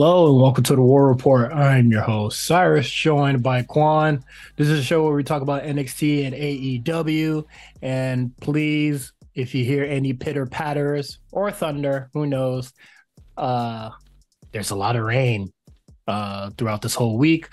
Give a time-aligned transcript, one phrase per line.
[0.00, 1.52] Hello and welcome to the War Report.
[1.52, 4.22] I'm your host, Cyrus, joined by Quan.
[4.54, 7.44] This is a show where we talk about NXT and AEW.
[7.82, 12.72] And please, if you hear any pitter patters or thunder, who knows?
[13.36, 13.90] Uh,
[14.52, 15.52] there's a lot of rain
[16.06, 17.48] uh, throughout this whole week.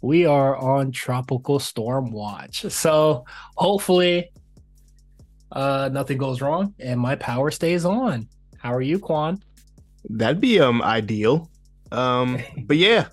[0.00, 2.62] We are on tropical storm watch.
[2.72, 4.32] So hopefully
[5.52, 8.26] uh, nothing goes wrong and my power stays on.
[8.56, 9.42] How are you, Quan?
[10.08, 11.49] That'd be um ideal.
[11.92, 13.08] Um, but yeah,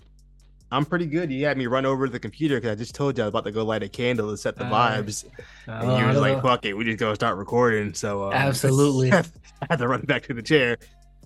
[0.71, 1.31] I'm pretty good.
[1.31, 3.31] You had me run over to the computer because I just told you I was
[3.31, 5.25] about to go light a candle to set the vibes.
[5.67, 9.13] Uh, and you was like, "Fuck it, we just gonna start recording." So um, absolutely,
[9.13, 9.23] I
[9.69, 10.77] had to run back to the chair,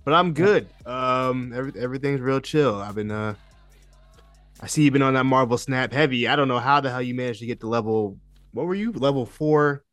[0.05, 0.67] but I'm good.
[0.85, 2.75] Um, every, everything's real chill.
[2.75, 3.33] I've been uh,
[4.61, 6.27] I see you've been on that Marvel Snap heavy.
[6.27, 8.17] I don't know how the hell you managed to get to level.
[8.51, 8.91] What were you?
[8.91, 9.83] Level four.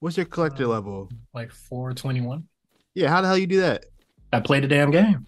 [0.00, 1.08] What's your collector uh, level?
[1.32, 2.48] Like four twenty one.
[2.94, 3.84] Yeah, how the hell you do that?
[4.32, 5.26] I played a damn game.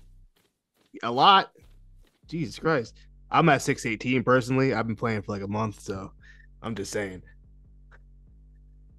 [1.03, 1.53] A lot.
[2.29, 2.95] Jesus Christ.
[3.31, 4.75] I'm at 618 personally.
[4.75, 6.13] I've been playing for like a month, so
[6.63, 7.23] I'm just saying.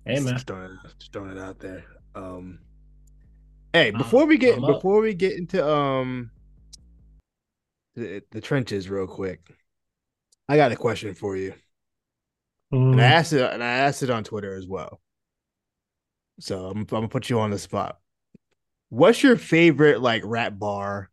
[0.05, 0.33] Hey man.
[0.33, 1.83] Just throwing, just throwing it out there.
[2.15, 2.59] Um
[3.73, 6.31] Hey, before we get before we get into um
[7.95, 9.41] the, the trenches real quick,
[10.47, 11.53] I got a question for you.
[12.73, 12.93] Mm.
[12.93, 13.11] And I mm.
[13.11, 15.01] asked it and I asked it on Twitter as well.
[16.39, 17.99] So I'm, I'm gonna put you on the spot.
[18.89, 21.09] What's your favorite like rap bar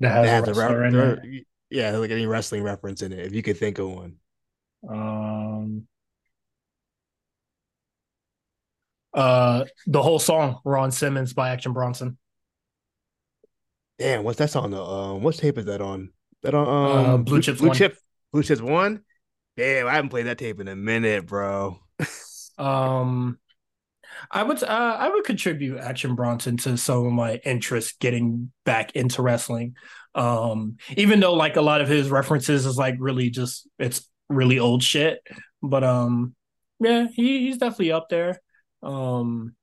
[0.00, 1.18] that has, that has a, rap,
[1.70, 4.16] yeah, like any wrestling reference in it, if you could think of one.
[4.88, 5.86] Um
[9.14, 12.18] uh the whole song, Ron Simmons by Action Bronson.
[13.98, 14.70] Damn, what's that song?
[14.70, 16.10] The um, what tape is that on?
[16.42, 17.76] That on um, uh, Blue, Chips Blue one.
[17.76, 17.98] Chip
[18.32, 19.02] Blue Chips one.
[19.56, 21.80] Damn, I haven't played that tape in a minute, bro.
[22.58, 23.38] um,
[24.30, 28.92] I would uh, I would contribute Action Bronson to some of my interest getting back
[28.92, 29.74] into wrestling.
[30.14, 34.58] Um, even though like a lot of his references is like really just it's really
[34.58, 35.20] old shit.
[35.62, 36.34] But um,
[36.80, 38.40] yeah, he, he's definitely up there.
[38.82, 39.54] Um,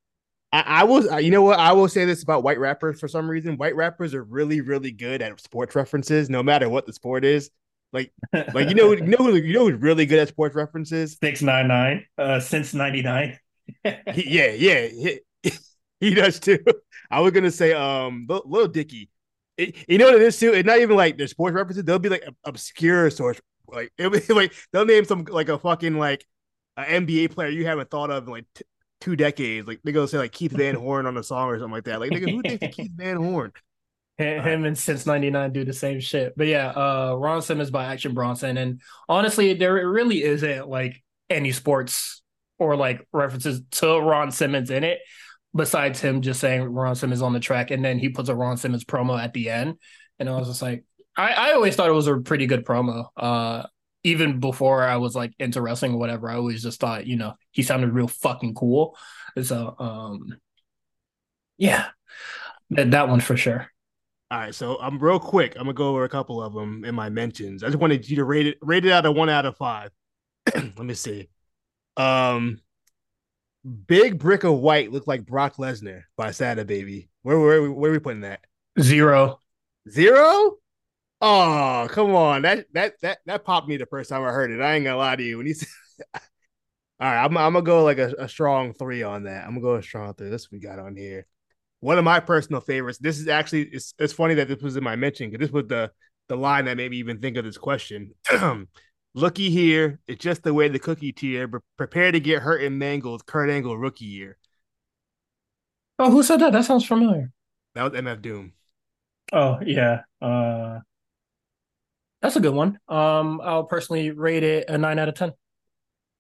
[0.52, 1.60] I, I was, you know what?
[1.60, 3.58] I will say this about white rappers for some reason.
[3.58, 7.50] White rappers are really, really good at sports references, no matter what the sport is.
[7.92, 8.12] Like,
[8.54, 11.18] like you know, you know, you know who's really good at sports references?
[11.22, 12.06] Six nine nine.
[12.18, 13.40] Uh, since ninety nine.
[13.84, 14.02] yeah,
[14.52, 15.20] yeah, he,
[16.00, 16.60] he, does too.
[17.10, 19.10] I was gonna say, um, Lil Dicky.
[19.58, 20.54] It, you know what it is too?
[20.54, 21.84] It's not even like their sports references.
[21.84, 23.40] They'll be like obscure source.
[23.68, 26.26] Like it'll be like they'll name some like a fucking like
[26.78, 28.66] an NBA player you haven't thought of in like t-
[29.02, 29.68] two decades.
[29.68, 32.00] Like they go say like Keith Van Horn on a song or something like that.
[32.00, 33.52] Like nigga, who thinks Keith Van Horn?
[34.18, 36.38] Him and since '99 do the same shit.
[36.38, 41.52] But yeah, uh, Ron Simmons by Action Bronson, and honestly, there really isn't like any
[41.52, 42.22] sports
[42.58, 45.00] or like references to Ron Simmons in it,
[45.56, 48.58] besides him just saying Ron Simmons on the track, and then he puts a Ron
[48.58, 49.76] Simmons promo at the end,
[50.20, 50.84] and I was just like,
[51.18, 53.08] I, I always thought it was a pretty good promo.
[53.16, 53.64] Uh,
[54.04, 57.34] even before I was like into wrestling or whatever, I always just thought, you know,
[57.52, 58.98] he sounded real fucking cool.
[59.42, 60.38] So, um,
[61.58, 61.88] yeah,
[62.72, 63.68] that, that one for sure.
[64.32, 65.56] All right, so I'm um, real quick.
[65.56, 67.64] I'm gonna go over a couple of them in my mentions.
[67.64, 69.92] I just wanted you to rate it, rate it out of one out of five.
[70.56, 71.30] Let me see.
[71.96, 72.60] Um,
[73.88, 77.09] Big Brick of White looked like Brock Lesnar by Sada Baby.
[77.24, 78.42] Where, where, where are we putting that?
[78.80, 79.40] Zero.
[79.90, 80.58] Zero?
[81.22, 82.44] Oh, come on.
[82.44, 84.62] That that that that popped me the first time I heard it.
[84.62, 85.38] I ain't gonna lie to you.
[85.38, 85.70] When you said
[87.00, 89.44] All right, I'm, I'm gonna go like a, a strong three on that.
[89.44, 90.30] I'm gonna go a strong three.
[90.30, 91.26] This we got on here.
[91.80, 93.00] One of my personal favorites.
[93.00, 95.68] This is actually it's it's funny that this was in my mention because this was
[95.68, 95.92] the
[96.28, 98.12] the line that made me even think of this question.
[99.16, 101.48] Looky here, it's just the way the cookie tier.
[101.48, 103.26] But prepare to get hurt and mangled.
[103.26, 104.38] Kurt Angle rookie year.
[105.98, 106.52] Oh, who said that?
[106.52, 107.31] That sounds familiar.
[107.76, 108.52] That was MF Doom.
[109.32, 110.79] Oh yeah, uh,
[112.22, 112.78] that's a good one.
[112.90, 115.32] Um, I'll personally rate it a nine out of ten.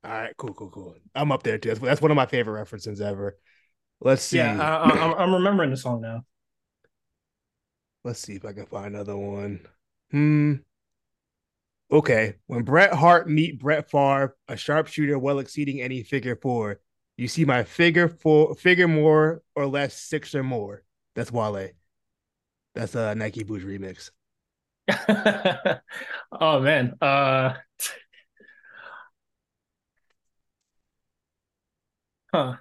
[0.05, 0.95] All right, cool, cool, cool.
[1.13, 1.69] I'm up there too.
[1.69, 3.37] That's, that's one of my favorite references ever.
[3.99, 4.37] Let's see.
[4.37, 6.23] Yeah, I, I, I'm remembering the song now.
[8.05, 9.61] Let's see if I can find another one.
[10.11, 10.53] Hmm.
[11.91, 16.79] Okay, when Bret Hart meet Brett Favre, a sharpshooter well exceeding any figure four,
[17.15, 20.83] you see my figure four, figure more or less six or more.
[21.13, 21.69] That's Wale.
[22.73, 24.09] That's a Nike Boots remix.
[26.31, 27.53] oh man, uh,
[32.33, 32.55] huh.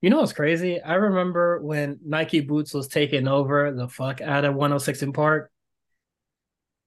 [0.00, 0.80] You know what's crazy?
[0.82, 5.52] I remember when Nike Boots was taking over the fuck out of 106 & Park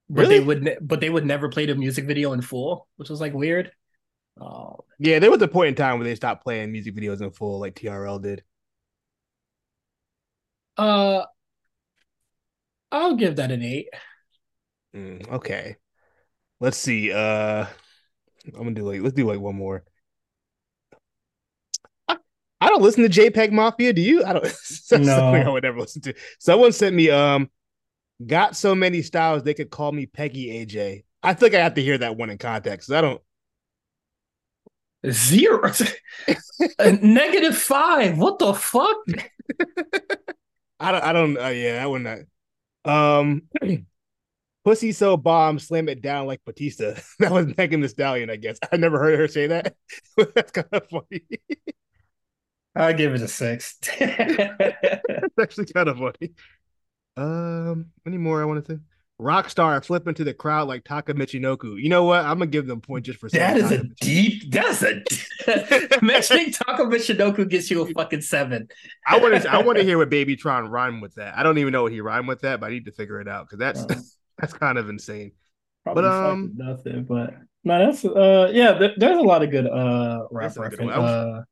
[0.08, 0.38] but really?
[0.38, 3.20] they would ne- but they would never play the music video in full, which was
[3.20, 3.72] like weird.
[4.40, 4.84] Oh.
[4.98, 7.60] Yeah, there was a point in time where they stopped playing music videos in full,
[7.60, 8.42] like TRL did.
[10.76, 11.24] Uh,
[12.92, 13.88] I'll give that an eight.
[14.94, 15.76] Mm, okay.
[16.60, 17.12] Let's see.
[17.12, 17.66] Uh
[18.46, 19.84] I'm gonna do like let's do like one more.
[22.08, 22.16] I,
[22.60, 23.92] I don't listen to JPEG Mafia.
[23.92, 24.24] Do you?
[24.24, 24.44] I don't.
[24.44, 25.04] That's No.
[25.04, 26.14] something I would never listen to.
[26.38, 27.50] Someone sent me um,
[28.24, 31.04] got so many styles they could call me Peggy AJ.
[31.22, 32.90] I think I have to hear that one in context.
[32.90, 33.20] I don't.
[35.10, 35.72] Zero.
[37.02, 38.18] negative Five.
[38.18, 38.96] What the fuck?
[40.80, 41.04] I don't.
[41.04, 41.38] I don't.
[41.38, 42.02] Uh, yeah, that one.
[42.02, 42.18] Not.
[42.84, 43.42] Um,
[44.64, 46.94] pussy so bomb, slam it down like Batista.
[47.18, 48.30] that was Megan Thee Stallion.
[48.30, 49.74] I guess I never heard her say that.
[50.34, 51.22] That's kind of funny.
[52.74, 53.78] I'll give it a six.
[53.98, 56.34] That's actually kind of funny.
[57.16, 58.80] Um, any more I want to say?
[59.20, 61.80] Rockstar flipping to the crowd like Taka Michinoku.
[61.80, 62.20] You know what?
[62.24, 64.50] I'm gonna give them a point just for that is a Taka deep.
[64.52, 65.02] That's a
[66.02, 68.68] mentioning Taka Michinoku gets you a fucking seven.
[69.06, 69.50] I want to.
[69.50, 71.36] I want to hear what BabyTron rhyme with that.
[71.36, 73.28] I don't even know what he rhymed with that, but I need to figure it
[73.28, 75.32] out because that's that's kind of insane.
[75.82, 77.04] Probably But, um, nothing.
[77.04, 77.34] But
[77.64, 78.72] no, that's uh, yeah.
[78.72, 80.90] There, there's a lot of good uh rap That's good reference.
[80.90, 80.92] one.
[80.92, 81.42] I was- Uh,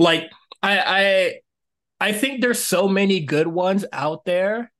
[0.00, 0.28] like
[0.60, 0.78] I
[2.00, 4.72] I I think there's so many good ones out there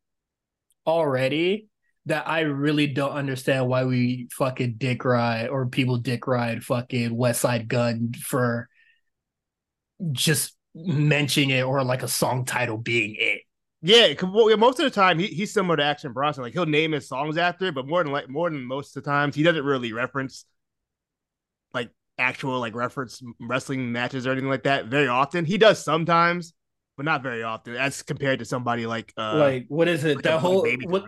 [0.86, 1.68] already
[2.06, 7.10] that I really don't understand why we fucking dick ride or people dick ride fucking
[7.10, 8.68] Westside Gunn for
[10.12, 13.42] just mentioning it or like a song title being it.
[13.82, 14.12] Yeah,
[14.56, 16.42] most of the time he, he's similar to Action Bronson.
[16.42, 19.02] Like he'll name his songs after, it, but more than like more than most of
[19.02, 20.44] the times he doesn't really reference
[21.72, 25.46] like actual like reference wrestling matches or anything like that very often.
[25.46, 26.52] He does sometimes,
[27.00, 30.16] but not very often as compared to somebody like uh like what is it?
[30.16, 31.06] like that whole Baby what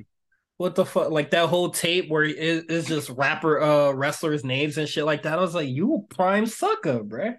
[0.56, 4.78] what the fuck like that whole tape where it is just rapper uh wrestlers names
[4.78, 5.38] and shit like that.
[5.38, 7.36] I was like, you a prime sucker, bruh.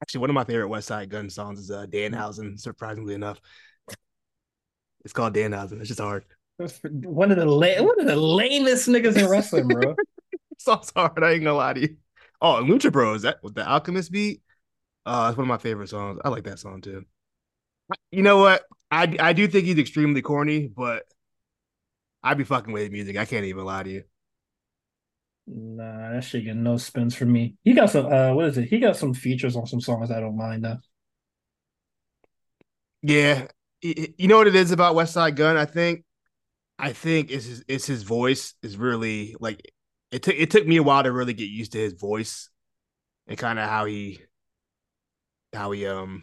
[0.00, 3.40] Actually, one of my favorite Westside Gunn songs is uh Danhausen, surprisingly enough.
[5.04, 5.80] It's called Danhausen.
[5.80, 6.26] It's just hard.
[6.84, 9.96] One of the la- one of the lamest niggas in wrestling, bro.
[10.60, 11.24] song's hard.
[11.24, 11.96] I ain't gonna lie to you.
[12.40, 14.40] Oh, and Lucha Bros, that with the Alchemist beat.
[15.04, 16.20] Uh, it's one of my favorite songs.
[16.24, 17.04] I like that song too.
[18.10, 18.62] You know what?
[18.90, 21.04] I I do think he's extremely corny, but
[22.22, 23.16] I'd be fucking with his music.
[23.16, 24.04] I can't even lie to you.
[25.46, 27.56] Nah, that shit get no spins for me.
[27.64, 28.68] He got some uh what is it?
[28.68, 30.78] He got some features on some songs I don't mind though.
[33.02, 33.48] Yeah,
[33.82, 35.58] you know what it is about Westside Gunn.
[35.58, 36.04] I think,
[36.78, 39.60] I think it's his, it's his voice is really like
[40.10, 42.48] it took it took me a while to really get used to his voice
[43.26, 44.20] and kind of how he
[45.52, 46.22] how he um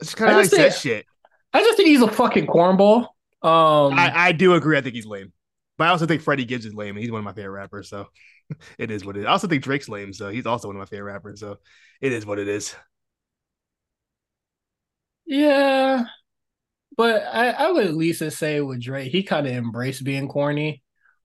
[0.00, 1.06] it's kind I of how he just says think- shit.
[1.54, 3.08] I just think he's a fucking cornball.
[3.42, 4.78] Um I, I do agree.
[4.78, 5.32] I think he's lame,
[5.76, 6.96] but I also think Freddie Gibbs is lame.
[6.96, 8.06] He's one of my favorite rappers, so
[8.78, 9.26] it is what it is.
[9.26, 11.40] I also think Drake's lame, so he's also one of my favorite rappers.
[11.40, 11.58] So
[12.00, 12.74] it is what it is.
[15.26, 16.04] Yeah,
[16.96, 20.82] but I, I would at least say with Drake, he kind of embraced being corny,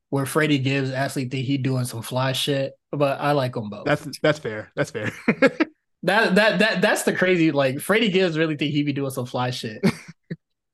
[0.09, 2.73] where Freddie Gibbs actually think he doing some fly shit.
[2.91, 3.85] But I like them both.
[3.85, 4.71] That's that's fair.
[4.75, 5.11] That's fair.
[6.03, 7.51] that that that that's the crazy.
[7.51, 9.81] Like Freddie Gibbs really think he be doing some fly shit.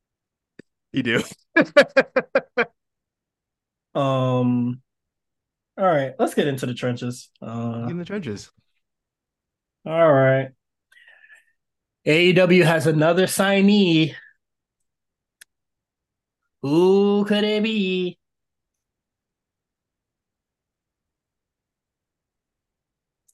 [0.92, 1.24] you do.
[3.96, 4.82] um,
[5.78, 7.30] all right, let's get into the trenches.
[7.42, 8.52] Uh, in the trenches.
[9.86, 10.50] all right.
[12.06, 14.14] AEW has another signee.
[16.62, 18.18] Who could it be?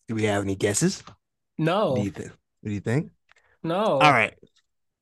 [0.08, 1.04] Do we have any guesses?
[1.60, 2.30] No, What do you think?
[2.62, 3.12] What do you think?
[3.62, 3.84] no.
[3.84, 4.34] All right.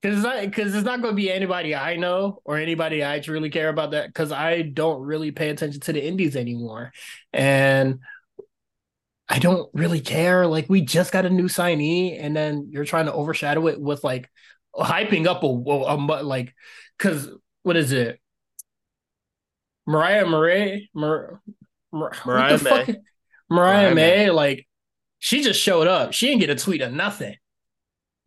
[0.02, 3.20] Because it's not because it's not going to be anybody I know or anybody I
[3.20, 6.92] truly care about that because I don't really pay attention to the indies anymore,
[7.34, 8.00] and
[9.30, 10.46] I don't really care.
[10.48, 14.04] Like we just got a new signee, and then you're trying to overshadow it with
[14.04, 14.30] like
[14.76, 16.54] hyping up a, a, a mu- like
[16.98, 17.30] because
[17.64, 18.20] what is it?
[19.88, 21.42] Mariah Murray, Mar-
[21.92, 22.70] Mar- Mariah May.
[22.86, 22.88] fuck?
[22.88, 22.98] Mariah
[23.50, 24.26] Mariah May.
[24.26, 24.67] May, like
[25.20, 26.14] she just showed up.
[26.14, 27.36] She didn't get a tweet or nothing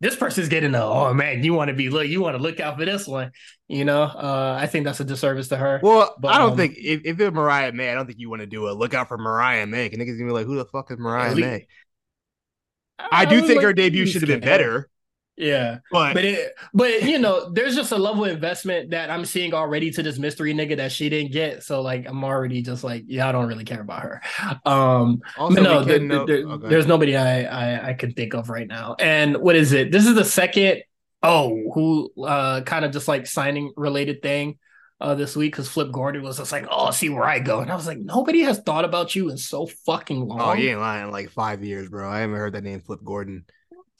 [0.01, 2.59] this person's getting a oh man, you want to be look, you want to look
[2.59, 3.31] out for this one.
[3.67, 5.79] You know, uh, I think that's a disservice to her.
[5.81, 8.29] Well, But, I don't um, think if, if it's Mariah May, I don't think you
[8.29, 9.89] want to do a look out for Mariah May.
[9.89, 11.67] Niggas gonna be like, who the fuck is Mariah May?
[12.99, 14.89] I do would think her debut should have been better,
[15.37, 19.25] Yeah, but, but it, but you know, there's just a level of investment that I'm
[19.25, 21.63] seeing already to this mystery nigga that she didn't get.
[21.63, 24.21] So like, I'm already just like, yeah, I don't really care about her.
[24.65, 28.49] Um, also no, there- know- there- oh, there's nobody I, I I can think of
[28.49, 28.95] right now.
[28.99, 29.91] And what is it?
[29.91, 30.83] This is the second
[31.23, 34.57] oh who uh kind of just like signing related thing
[34.99, 37.71] uh this week because Flip Gordon was just like oh see where I go and
[37.71, 40.41] I was like nobody has thought about you in so fucking long.
[40.41, 41.11] Oh, you ain't lying.
[41.11, 42.09] Like five years, bro.
[42.09, 43.45] I haven't heard that name, Flip Gordon,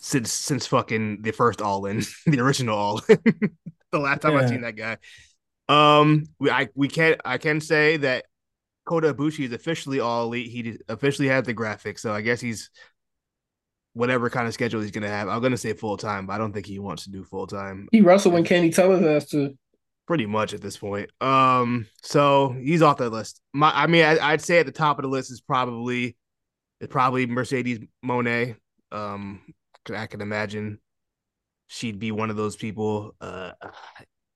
[0.02, 3.20] since since fucking the first All In, the original All In.
[3.92, 4.40] the last time yeah.
[4.40, 4.98] I seen that guy.
[5.70, 8.26] Um, we I we can I can say that
[8.86, 10.50] Kota Ibushi is officially all elite.
[10.50, 12.72] He officially has the graphics, so I guess he's
[13.94, 15.30] whatever kind of schedule he's gonna have.
[15.30, 17.88] I'm gonna say full time, but I don't think he wants to do full time.
[17.92, 19.58] He wrestled when Kenny tell us to.
[20.08, 21.10] Pretty much at this point.
[21.22, 23.40] Um, so he's off the list.
[23.54, 26.18] My, I mean, I, would say at the top of the list is probably,
[26.82, 28.56] it's probably Mercedes Monet.
[28.92, 29.42] Um,
[29.90, 30.80] I can imagine
[31.68, 33.16] she'd be one of those people.
[33.20, 33.52] Uh,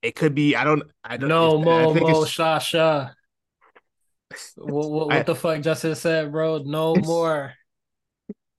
[0.02, 0.56] it could be.
[0.56, 0.82] I don't.
[1.04, 1.28] I don't.
[1.28, 3.14] No, Mo, Mo, Sasha.
[4.56, 6.58] what, what, what I, the fuck Justin said, bro?
[6.58, 7.54] No more.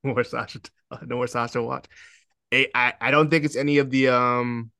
[0.03, 0.59] more Sasha.
[1.05, 1.83] No more Sasha watch.
[2.53, 4.71] I, I I don't think it's any of the um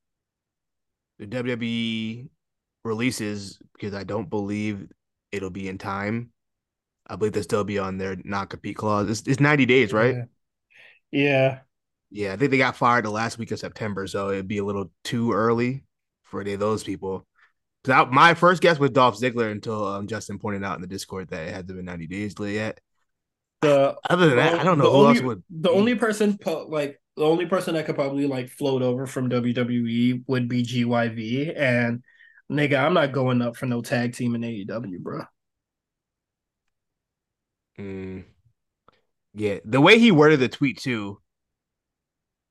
[1.19, 2.29] the WWE
[2.85, 4.87] releases because I don't believe
[5.33, 6.31] it'll be in time.
[7.07, 9.09] I believe they'll still be on their non compete clause.
[9.09, 10.15] It's, it's 90 days, right?
[10.15, 10.23] Yeah.
[11.11, 11.59] yeah.
[12.09, 12.33] Yeah.
[12.33, 14.91] I think they got fired the last week of September, so it'd be a little
[15.03, 15.83] too early
[16.23, 17.25] for any of those people.
[17.83, 21.29] Because my first guess was Dolph Ziggler until um, Justin pointed out in the Discord
[21.29, 22.79] that it had to be 90 days yet.
[23.61, 25.43] The other than that, I don't know who only, else would.
[25.49, 26.37] The only person
[26.67, 31.57] like the only person that could probably like float over from WWE would be GYV.
[31.57, 32.03] And
[32.51, 35.23] nigga, I'm not going up for no tag team in AEW, bro.
[37.79, 38.25] Mm.
[39.33, 41.19] Yeah, the way he worded the tweet too,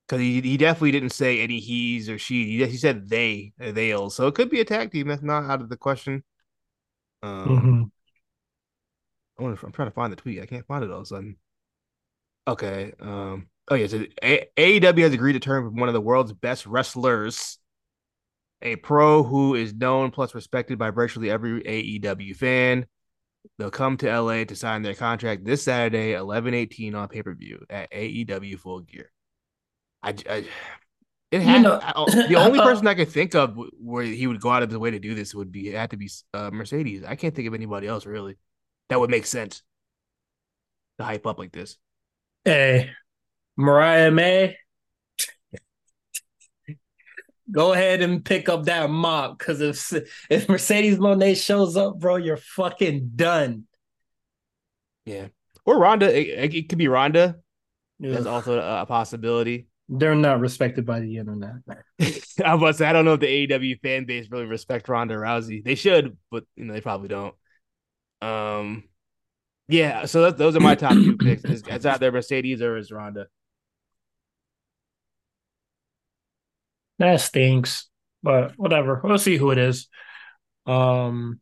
[0.07, 2.59] because he, he definitely didn't say any he's or she.
[2.59, 4.11] He, he said they, they'll.
[4.11, 5.09] So it could be a tag team.
[5.09, 6.23] That's not out of the question.
[7.23, 7.83] Um, mm-hmm.
[9.39, 10.41] I wonder if I'm trying to find the tweet.
[10.41, 11.37] I can't find it all of a sudden.
[12.49, 12.93] Okay.
[13.01, 16.33] Um, Oh yeah, so a- AEW has agreed to term with one of the world's
[16.33, 17.59] best wrestlers,
[18.63, 22.87] a pro who is known plus respected by virtually every AEW fan.
[23.59, 28.59] They'll come to LA to sign their contract this Saturday, 11-18 on pay-per-view at AEW
[28.59, 29.11] Full Gear.
[30.03, 30.45] I, I
[31.33, 34.41] it had, you know, I, the only person I could think of where he would
[34.41, 36.51] go out of his way to do this would be it had to be uh,
[36.53, 37.05] Mercedes.
[37.05, 38.37] I can't think of anybody else really
[38.89, 39.63] that would make sense
[40.99, 41.77] to hype up like this.
[42.45, 42.91] Hey,
[43.57, 44.57] Mariah May,
[47.51, 49.93] go ahead and pick up that mop because if
[50.31, 53.65] if Mercedes Monet shows up, bro, you're fucking done.
[55.05, 55.29] Yeah,
[55.65, 56.17] or Ronda.
[56.17, 57.37] It, it could be Ronda.
[57.99, 59.69] That's also a, possibility.
[59.89, 61.57] They're not respected by the internet.
[62.45, 62.81] I was.
[62.81, 65.63] I don't know if the AEW fan base really respect Ronda Rousey.
[65.63, 67.35] They should, but you know they probably don't.
[68.21, 68.85] Um,
[69.69, 70.07] yeah.
[70.07, 71.45] So that, those are my top two picks.
[71.45, 73.27] It's, it's either Mercedes or is Ronda.
[76.99, 77.89] That stinks,
[78.23, 79.01] but whatever.
[79.05, 79.89] We'll see who it is.
[80.67, 81.41] Um,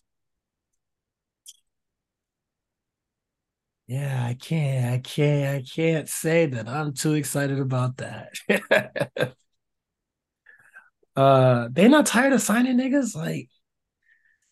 [3.86, 8.32] yeah, I can't, I can't, I can't say that I'm too excited about that.
[11.16, 13.14] uh, they not tired of signing niggas?
[13.14, 13.48] Like,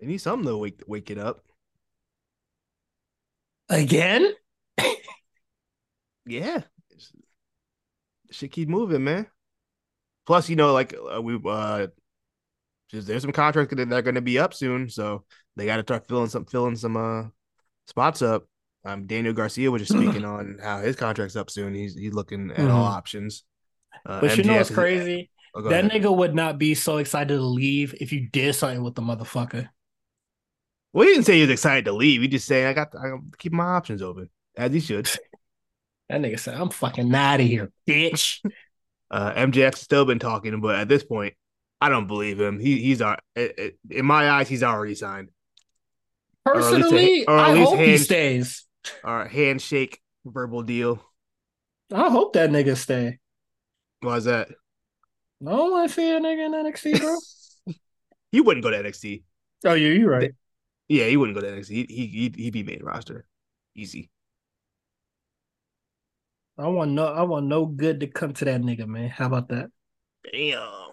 [0.00, 1.44] they need something to wake wake it up
[3.68, 4.34] again.
[6.26, 6.62] yeah,
[8.30, 9.26] should keep moving, man.
[10.26, 11.88] Plus, you know, like uh, we uh,
[12.90, 15.24] just there's some contracts that are going to be up soon, so
[15.56, 17.24] they got to start filling some filling some uh
[17.86, 18.46] spots up.
[18.84, 21.74] Um, Daniel Garcia was just speaking on how his contract's up soon.
[21.74, 22.70] He's he's looking at mm-hmm.
[22.70, 23.44] all options.
[24.04, 25.30] Uh, but MJF you know what's crazy?
[25.54, 26.02] oh, that ahead.
[26.02, 29.68] nigga would not be so excited to leave if you did something with the motherfucker.
[30.92, 32.20] Well, he didn't say he was excited to leave.
[32.20, 35.06] He just saying I got to, I keep my options open as he should.
[36.08, 38.40] that nigga said, "I'm fucking out of here, bitch."
[39.10, 41.34] Uh, MJF's still been talking, but at this point,
[41.82, 42.58] I don't believe him.
[42.58, 45.28] He he's our in my eyes, he's already signed.
[46.46, 48.64] Personally, or at least a, or at I hope hand, he stays.
[49.04, 51.02] Or handshake verbal deal.
[51.92, 53.18] I hope that nigga stay.
[54.00, 54.48] Why is that?
[55.46, 57.74] I don't want to see a nigga in NXT, bro.
[58.32, 59.22] he wouldn't go to NXT.
[59.64, 60.32] Oh, yeah, you're right.
[60.88, 61.68] Yeah, he wouldn't go to NXT.
[61.68, 63.26] He he he'd, he'd be main roster,
[63.74, 64.10] easy.
[66.58, 69.08] I want no I want no good to come to that nigga, man.
[69.08, 69.70] How about that?
[70.30, 70.90] Damn.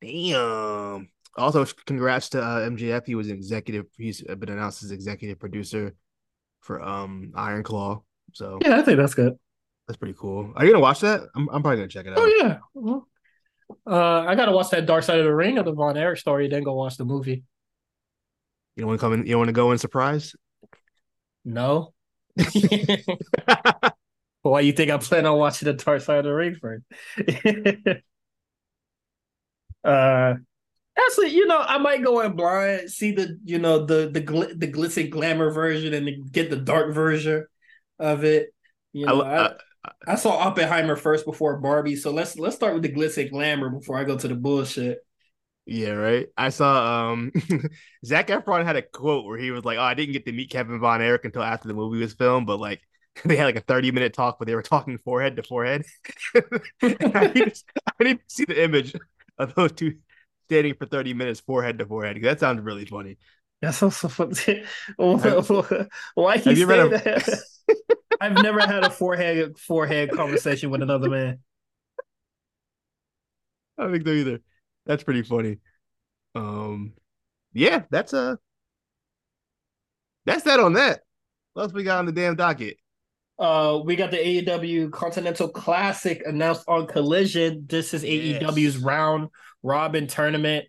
[0.00, 1.08] Damn.
[1.36, 3.06] Also, congrats to uh, MJF.
[3.06, 3.86] He was an executive.
[3.96, 5.94] He's been announced as executive producer
[6.60, 8.02] for um Iron Claw.
[8.32, 9.34] So yeah, I think that's good.
[9.86, 10.52] That's pretty cool.
[10.56, 11.20] Are you gonna watch that?
[11.34, 12.18] I'm, I'm probably gonna check it out.
[12.18, 12.58] Oh yeah.
[12.74, 13.08] Well,
[13.86, 16.48] uh, I gotta watch that Dark Side of the Ring of the Von Erich story,
[16.48, 17.44] then go watch the movie.
[18.74, 19.26] You don't want to come in?
[19.26, 20.34] You want to go in surprise?
[21.44, 21.94] No.
[24.42, 26.84] Why you think I plan on watching the Dark Side of the Ring first?
[29.84, 30.34] uh,
[30.98, 34.58] actually, you know, I might go in blind, see the you know the the gl-
[34.58, 37.46] the glitz and glamour version, and get the dark version
[37.98, 38.54] of it.
[38.92, 39.54] You know, I, I,
[40.08, 43.70] I saw Oppenheimer first before Barbie, so let's let's start with the glitz and glamour
[43.70, 44.98] before I go to the bullshit.
[45.66, 46.28] Yeah, right.
[46.36, 47.32] I saw um
[48.04, 50.50] Zac Efron had a quote where he was like, "Oh, I didn't get to meet
[50.50, 52.80] Kevin Von Erich until after the movie was filmed, but like
[53.24, 55.84] they had like a 30 minute talk, but they were talking forehead to forehead.
[56.82, 57.64] I, need to,
[58.00, 58.94] I need to see the image
[59.38, 59.96] of those two
[60.46, 62.18] standing for 30 minutes forehead to forehead.
[62.22, 63.18] That sounds really funny.
[63.60, 64.64] That's also funny.
[66.14, 66.88] Why he say a...
[66.88, 67.40] that?
[68.20, 71.40] I've never had a forehead forehead conversation with another man.
[73.78, 74.40] I don't think so either.
[74.86, 75.58] That's pretty funny.
[76.34, 76.94] Um,
[77.52, 78.36] yeah, that's a uh,
[80.24, 81.00] that's that on that.
[81.52, 82.78] What else we got on the damn docket?
[83.38, 87.66] Uh, we got the AEW Continental Classic announced on Collision.
[87.66, 88.42] This is yes.
[88.42, 89.28] AEW's round
[89.62, 90.66] robin tournament.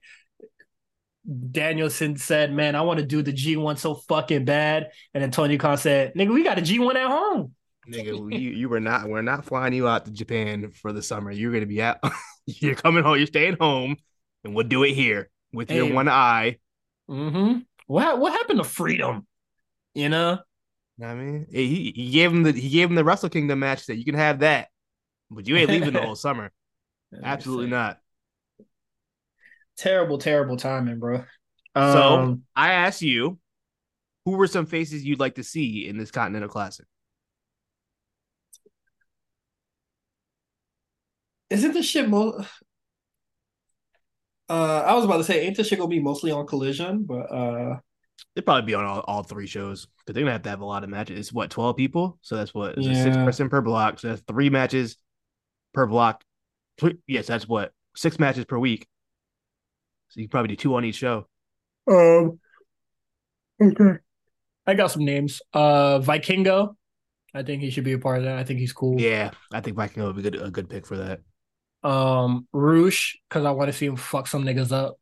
[1.52, 5.58] Danielson said, "Man, I want to do the G1 so fucking bad," and then Tony
[5.58, 7.54] Khan said, "Nigga, we got a G1 at home."
[7.90, 9.08] Nigga, you you were not.
[9.08, 11.32] We're not flying you out to Japan for the summer.
[11.32, 11.98] You're gonna be out.
[12.46, 13.18] you're coming home.
[13.18, 13.98] You're staying home,
[14.44, 15.78] and we'll do it here with hey.
[15.78, 16.58] your one eye.
[17.10, 17.60] Mm-hmm.
[17.88, 19.26] What what happened to freedom?
[19.94, 20.40] You know.
[21.01, 23.98] I mean, he, he gave him the he gave him the Wrestle Kingdom match that
[23.98, 24.70] you can have that,
[25.30, 26.51] but you ain't leaving the whole summer.
[27.24, 28.00] Absolutely not.
[29.77, 31.24] Terrible, terrible timing, bro.
[31.75, 33.38] Um, so I asked you,
[34.25, 36.86] who were some faces you'd like to see in this Continental Classic?
[41.50, 42.44] Isn't this shit mo-
[44.50, 47.32] uh I was about to say ain't this shit gonna be mostly on collision, but
[47.32, 47.80] uh
[48.36, 50.66] They'd probably be on all, all three shows because they're gonna have to have a
[50.66, 51.20] lot of matches.
[51.20, 53.04] It's what twelve people, so that's what yeah.
[53.04, 54.00] six person per block.
[54.00, 54.98] So that's three matches
[55.74, 56.24] per block.
[57.08, 58.88] Yes, that's what six matches per week.
[60.10, 61.28] So you probably do two on each show.
[61.89, 62.39] Um.
[63.62, 64.00] Okay.
[64.68, 65.41] I got some names.
[65.54, 66.76] Uh, Vikingo.
[67.34, 68.38] I think he should be a part of that.
[68.38, 69.00] I think he's cool.
[69.00, 71.20] Yeah, I think Vikingo would be good, a good pick for that.
[71.88, 75.00] Um, Rush, because I want to see him fuck some niggas up.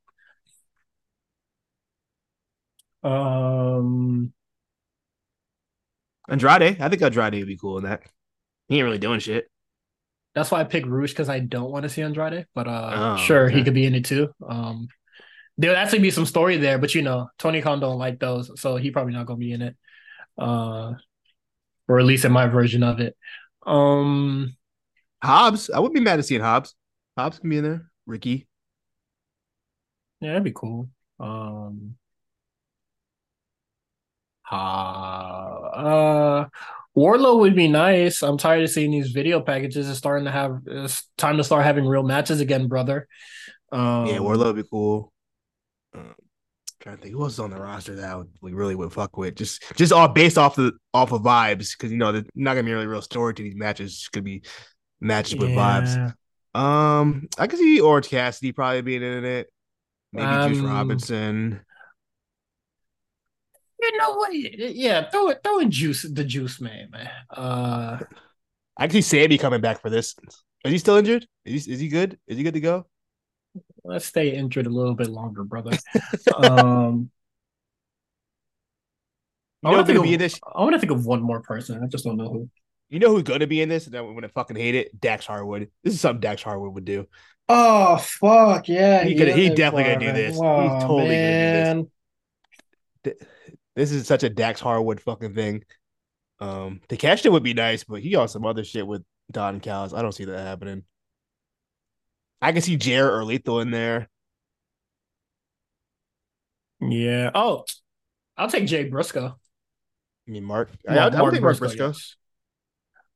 [3.05, 4.33] Um,
[6.27, 6.81] Andrade.
[6.81, 8.01] I think Andrade would be cool in that.
[8.67, 9.49] He ain't really doing shit.
[10.33, 13.17] That's why I picked Rush because I don't want to see Andrade, but uh, oh,
[13.17, 13.57] sure okay.
[13.57, 14.29] he could be in it too.
[14.45, 14.89] Um,
[15.57, 18.59] there would actually be some story there, but you know Tony Khan don't like those,
[18.59, 19.77] so he probably not gonna be in it.
[20.37, 20.93] Uh,
[21.87, 23.15] or at least in my version of it.
[23.65, 24.57] Um,
[25.23, 25.69] Hobbs.
[25.69, 26.75] I wouldn't be mad to seeing Hobbs.
[27.17, 27.89] Hobbs can be in there.
[28.05, 28.47] Ricky.
[30.19, 30.89] Yeah, that'd be cool.
[31.19, 31.95] Um,
[34.51, 36.45] uh, uh
[36.95, 38.23] Wardlow would be nice.
[38.23, 39.89] I'm tired of seeing these video packages.
[39.89, 43.07] It's starting to have it's time to start having real matches again, brother.
[43.71, 45.11] Um, yeah, Wardlow would be cool.
[45.93, 46.15] Um,
[46.79, 49.17] trying to think who else is on the roster that would, we really would fuck
[49.17, 49.35] with.
[49.35, 52.63] Just just all based off the off of vibes, because you know there's not gonna
[52.63, 53.91] be really real story to these matches.
[53.91, 54.43] It's gonna be
[55.01, 55.81] matches with yeah.
[56.55, 56.59] vibes.
[56.59, 59.47] Um, I could see Orange Cassidy probably being in it.
[60.13, 61.64] Maybe um, Juice Robinson
[63.91, 64.33] you know what?
[64.33, 67.09] Yeah, throw it, throw in juice, the juice man, man.
[67.29, 67.99] Uh,
[68.77, 70.15] I see Sammy coming back for this.
[70.63, 71.27] Is he still injured?
[71.45, 72.17] Is he, is he good?
[72.27, 72.85] Is he good to go?
[73.83, 75.77] Let's stay injured a little bit longer, brother.
[76.35, 77.11] um,
[79.63, 80.39] you know who's be in this?
[80.55, 81.81] I want to think of one more person.
[81.83, 82.49] I just don't know who.
[82.89, 83.87] You know who's going to be in this?
[83.87, 84.99] And I'm going to fucking hate it.
[84.99, 85.69] Dax Harwood.
[85.83, 87.07] This is something Dax Harwood would do.
[87.47, 89.03] Oh fuck yeah!
[89.03, 89.27] He, could.
[89.27, 90.37] He definitely gonna do this.
[90.41, 91.75] Oh, He's totally man.
[91.75, 91.83] gonna
[93.03, 93.27] do this.
[93.75, 95.63] This is such a Dax Harwood fucking thing.
[96.39, 99.93] Um, Takeshita would be nice, but he on some other shit with Don Callis.
[99.93, 100.83] I don't see that happening.
[102.41, 104.09] I can see Jarrett or Lethal in there.
[106.81, 107.31] Yeah.
[107.33, 107.65] Oh,
[108.37, 109.35] I'll take Jay Briscoe.
[110.27, 110.69] I mean Mark.
[110.87, 111.87] Mark I, I'll, Mark take Mark Briscoe.
[111.87, 112.15] Yes.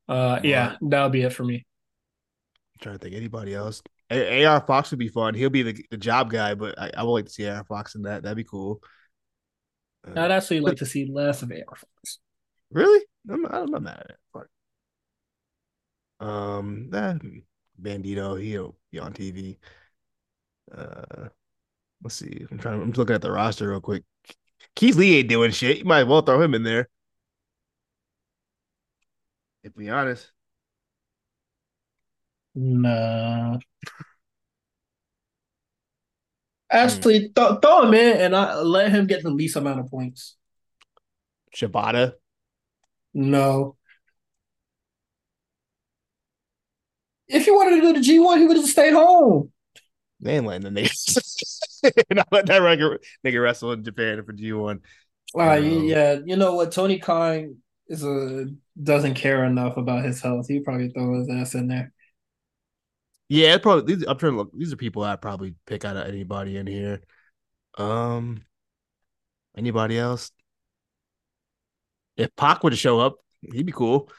[0.08, 1.56] Uh, yeah, that'll be it for me.
[1.56, 3.82] I'm trying to think anybody else.
[4.10, 5.36] A- AR Fox would be fun.
[5.36, 7.96] He'll be the, the job guy, but I, I would like to see AR Fox
[7.96, 8.24] in that.
[8.24, 8.82] That'd be cool.
[10.08, 12.20] Uh, I'd actually like to see less of AR Fox.
[12.72, 13.06] Really?
[13.30, 14.18] I'm, I'm not mad at it.
[16.20, 17.22] Um, that
[17.82, 19.58] Bandido, he'll be on TV.
[20.76, 21.30] Uh,
[22.04, 22.46] let's see.
[22.52, 22.82] I'm trying.
[22.82, 24.04] I'm looking at the roster real quick.
[24.76, 25.80] Keith Lee ain't doing shit.
[25.80, 26.90] You might as well throw him in there.
[29.64, 30.32] To be honest.
[32.56, 33.60] Nah.
[36.72, 40.36] Actually, th- throw him in and I let him get the least amount of points.
[41.56, 42.14] Shibata?
[43.14, 43.76] No.
[47.28, 49.52] If he wanted to do the G1, he would have stayed home.
[50.20, 54.80] Man, let the nigga and I let that nigga, nigga wrestle in Japan for G1.
[55.36, 56.72] Uh, um, yeah, you know what?
[56.72, 58.48] Tony Khan is a
[58.82, 60.48] doesn't care enough about his health.
[60.48, 61.94] He probably throw his ass in there.
[63.30, 64.52] Yeah, probably these, I'm trying to look.
[64.54, 67.02] These are people I'd probably pick out of anybody in here.
[67.78, 68.44] Um,
[69.56, 70.32] anybody else?
[72.18, 74.10] If Pac would show up, he'd be cool.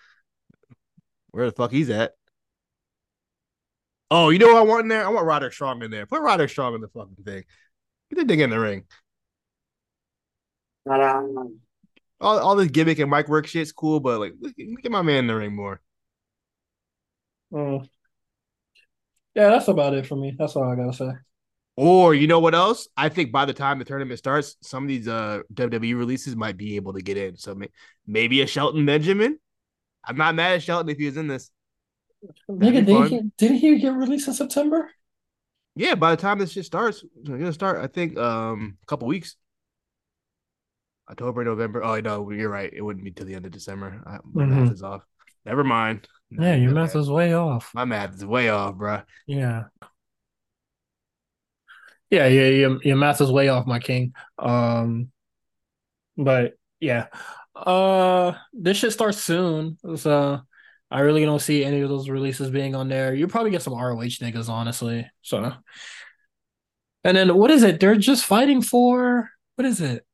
[1.33, 2.13] Where the fuck he's at?
[4.13, 5.05] Oh, you know what I want in there?
[5.05, 6.07] I want Roderick Strong in there.
[6.07, 7.45] Put Roderick Strong in the fucking thing.
[8.11, 8.85] Get the thing in the ring.
[12.21, 14.35] All, all this gimmick and mic work shit's cool, but like,
[14.85, 15.81] at my man in the ring more.
[17.53, 17.83] Oh,
[19.35, 20.35] yeah, that's about it for me.
[20.39, 21.11] That's all I gotta say.
[21.77, 22.89] Or you know what else?
[22.97, 26.57] I think by the time the tournament starts, some of these uh WWE releases might
[26.57, 27.37] be able to get in.
[27.37, 27.71] So may-
[28.07, 29.39] maybe a Shelton Benjamin.
[30.05, 31.51] I'm not mad at Shelton if he was in this.
[32.51, 34.91] Nigga, did he, didn't he get released in September?
[35.75, 37.79] Yeah, by the time this shit starts, it's gonna start.
[37.83, 39.37] I think um a couple weeks.
[41.09, 41.83] October, November.
[41.83, 42.71] Oh no, you're right.
[42.73, 44.03] It wouldn't be till the end of December.
[44.07, 44.49] I, my Mhm.
[44.65, 45.03] math is off.
[45.45, 46.07] Never mind.
[46.31, 47.71] Yeah, your math is way off.
[47.75, 49.03] My math is way off, bro.
[49.27, 49.65] Yeah.
[52.11, 54.15] Yeah, yeah, your, your math is way off, my king.
[54.39, 55.11] Um,
[56.17, 57.07] but yeah.
[57.55, 59.77] Uh this should start soon.
[59.97, 60.41] So
[60.91, 63.15] I really don't see any of those releases being on there.
[63.15, 65.09] You'll probably get some ROH niggas, honestly.
[65.23, 65.53] So
[67.05, 67.81] and then what is it?
[67.81, 70.05] They're just fighting for what is it?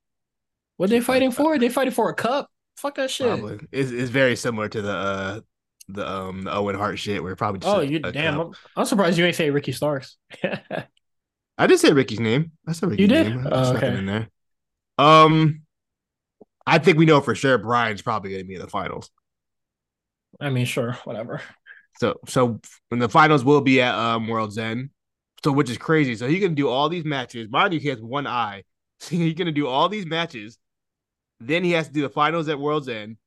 [0.76, 1.58] What they fighting for?
[1.58, 2.50] They fighting for a cup?
[2.76, 3.28] Fuck that shit.
[3.28, 3.66] Probably.
[3.72, 5.40] It's, it's very similar to the uh
[5.88, 8.40] the um the Owen Hart shit We're probably just Oh, you damn!
[8.40, 10.16] I'm, I'm surprised you ain't say Ricky Starks.
[11.58, 12.52] I did say Ricky's name.
[12.66, 13.34] I said Ricky's You did?
[13.34, 13.48] name.
[13.50, 13.96] Oh, okay.
[13.96, 14.28] in there.
[14.98, 15.62] Um,
[16.66, 19.10] I think we know for sure Bryan's probably going to be in the finals.
[20.40, 21.40] I mean, sure, whatever.
[21.98, 24.90] So, so when the finals will be at um World's End,
[25.42, 26.16] so which is crazy.
[26.16, 27.48] So he's going to do all these matches.
[27.50, 28.64] Mind you, he has one eye.
[28.98, 30.56] So he's going to do all these matches.
[31.38, 33.18] Then he has to do the finals at World's End.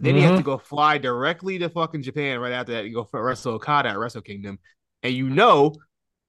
[0.00, 0.36] Then he has Mhm.
[0.38, 3.88] to go fly directly to fucking Japan right after that and go for wrestle Okada
[3.90, 4.58] at Wrestle Kingdom.
[5.02, 5.74] And you know,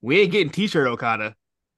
[0.01, 1.35] we ain't getting T-shirt Okada.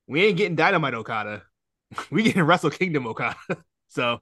[0.07, 1.43] We ain't getting Dynamite Okada.
[2.09, 3.35] We getting Wrestle Kingdom Okada.
[3.89, 4.21] So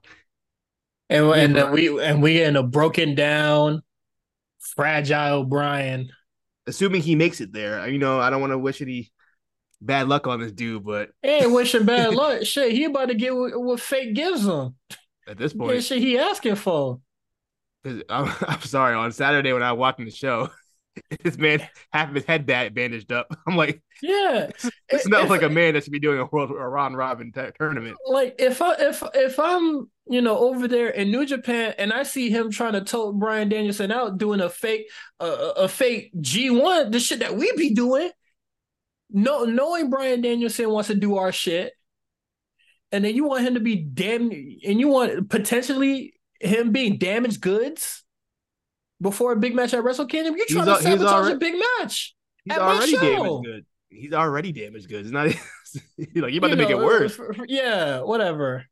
[1.08, 3.82] And and we and we in a broken down,
[4.58, 6.10] fragile Bryan.
[6.66, 9.12] assuming he makes it there, you know, I don't want to wish any
[9.80, 12.44] bad luck on this dude, but He ain't wishing bad luck.
[12.44, 14.74] Shit, he about to get what, what fate gives him.
[15.28, 17.00] at this Get point, shit he asking for.
[17.84, 18.94] 'Cause I'm, I'm sorry.
[18.94, 20.50] On Saturday when I was watching the show,
[21.22, 23.28] this man half of his head band bandaged up.
[23.46, 24.50] I'm like, Yeah,
[24.88, 27.32] it's not If- like a man that should be doing a world a round robin
[27.32, 27.96] t- tournament.
[28.06, 32.02] like if I if if I'm you know over there in New Japan and I
[32.02, 34.86] see him trying to tote Bryan Danielson out doing a fake
[35.20, 38.10] uh, a fake G1, the shit that we be doing,
[39.10, 41.72] no knowing Bryan Danielson wants to do our shit,
[42.92, 47.40] and then you want him to be damn and you want potentially him being damaged
[47.40, 48.02] goods
[49.00, 51.54] before a big match at Wrestle Kingdom, you're trying al- to sabotage already- a big
[51.78, 52.14] match.
[52.44, 53.00] He's At my already show.
[53.00, 53.66] damaged good.
[53.90, 55.08] He's already damaged goods.
[55.08, 55.26] It's not
[55.98, 57.18] like you're about You to make it worse.
[57.46, 58.64] Yeah, whatever.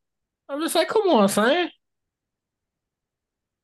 [0.48, 1.70] I'm just like, come on, son.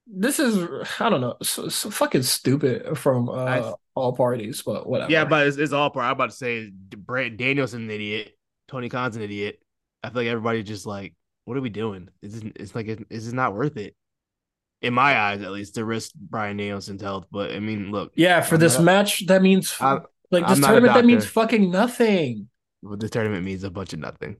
[0.06, 0.58] This is
[1.00, 5.10] I don't know, so, so fucking stupid from uh, I- all parties, but whatever.
[5.10, 6.06] Yeah, but it's, it's all part.
[6.06, 8.36] I'm about to say Bryan Danielson's an idiot.
[8.68, 9.60] Tony Khan's an idiot.
[10.02, 11.14] I feel like everybody's just like,
[11.44, 12.08] what are we doing?
[12.22, 13.94] It's it's like it, this not worth it.
[14.82, 17.26] In my eyes, at least, to risk Bryan Danielson's health.
[17.30, 20.58] But I mean, look, yeah, for I'm this not- match, that means I'm- like this
[20.60, 22.48] tournament that means fucking nothing.
[22.80, 24.36] what this tournament means a bunch of nothing.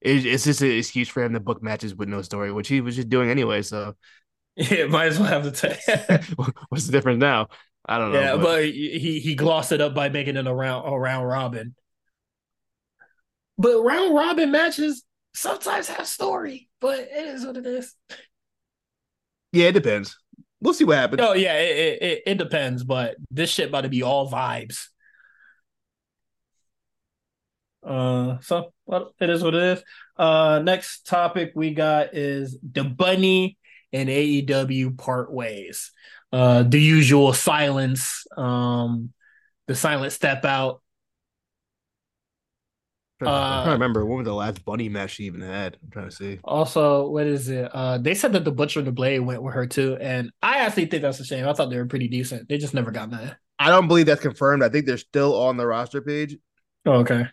[0.00, 2.80] It, it's just an excuse for him to book matches with no story, which he
[2.80, 3.62] was just doing anyway.
[3.62, 3.96] So
[4.56, 6.32] Yeah, might as well have the t-
[6.68, 7.48] what's the difference now?
[7.86, 8.20] I don't know.
[8.20, 11.26] Yeah, but- but he he glossed it up by making it a round a round
[11.26, 11.74] robin.
[13.58, 15.02] But round robin matches
[15.34, 17.94] sometimes have story, but it is what it is.
[19.52, 20.16] yeah, it depends.
[20.60, 21.22] We'll see what happens.
[21.22, 24.86] Oh yeah, it, it it- it depends, but this shit about to be all vibes.
[27.84, 29.84] Uh, so well, it is what it is.
[30.16, 33.58] Uh, next topic we got is the bunny
[33.92, 35.90] and AEW part ways.
[36.32, 38.24] Uh, the usual silence.
[38.36, 39.12] Um,
[39.66, 40.80] the silent step out.
[43.28, 45.40] I'm trying, to- I'm trying uh, remember when was the last bunny match she even
[45.40, 45.78] had.
[45.82, 46.40] I'm trying to see.
[46.44, 47.70] Also, what is it?
[47.74, 50.58] Uh, they said that the Butcher and the Blade went with her too, and I
[50.58, 51.46] actually think that's a shame.
[51.46, 52.48] I thought they were pretty decent.
[52.48, 53.36] They just never got that.
[53.58, 54.62] I don't believe that's confirmed.
[54.64, 56.36] I think they're still on the roster page,
[56.86, 57.26] Oh, okay.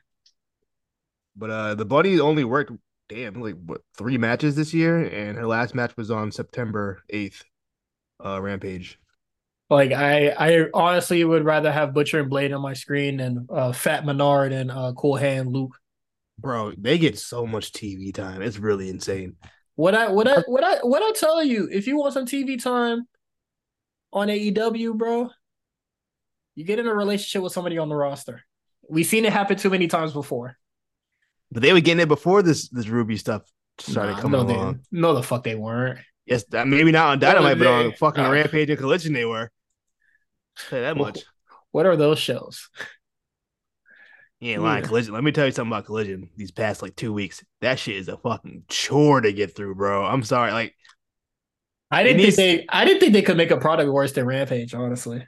[1.35, 2.71] but uh the bunny only worked
[3.07, 7.43] damn like what three matches this year, and her last match was on September eighth.
[8.23, 8.99] Uh, Rampage.
[9.69, 13.71] Like I, I honestly would rather have Butcher and Blade on my screen than uh,
[13.71, 15.77] Fat Menard and uh, Cool Hand Luke.
[16.39, 18.41] Bro, they get so much TV time.
[18.41, 19.35] It's really insane.
[19.75, 22.61] What I what I what I what I tell you, if you want some TV
[22.61, 23.07] time
[24.11, 25.29] on AEW, bro,
[26.55, 28.43] you get in a relationship with somebody on the roster.
[28.89, 30.57] We've seen it happen too many times before.
[31.51, 33.43] But they were getting it before this this Ruby stuff
[33.77, 34.73] started nah, coming no, along.
[34.91, 35.99] They, no, the fuck they weren't.
[36.25, 39.51] Yes, maybe not on Dynamite, but on fucking uh, Rampage and Collision they were.
[40.69, 41.23] Say that much.
[41.71, 42.69] What are those shows?
[44.39, 44.83] You ain't lying.
[44.83, 45.13] Collision.
[45.13, 46.29] Let me tell you something about Collision.
[46.37, 50.05] These past like two weeks, that shit is a fucking chore to get through, bro.
[50.05, 50.51] I'm sorry.
[50.51, 50.75] Like,
[51.91, 52.65] I didn't think they.
[52.69, 54.73] I didn't think they could make a product worse than Rampage.
[54.73, 55.27] Honestly.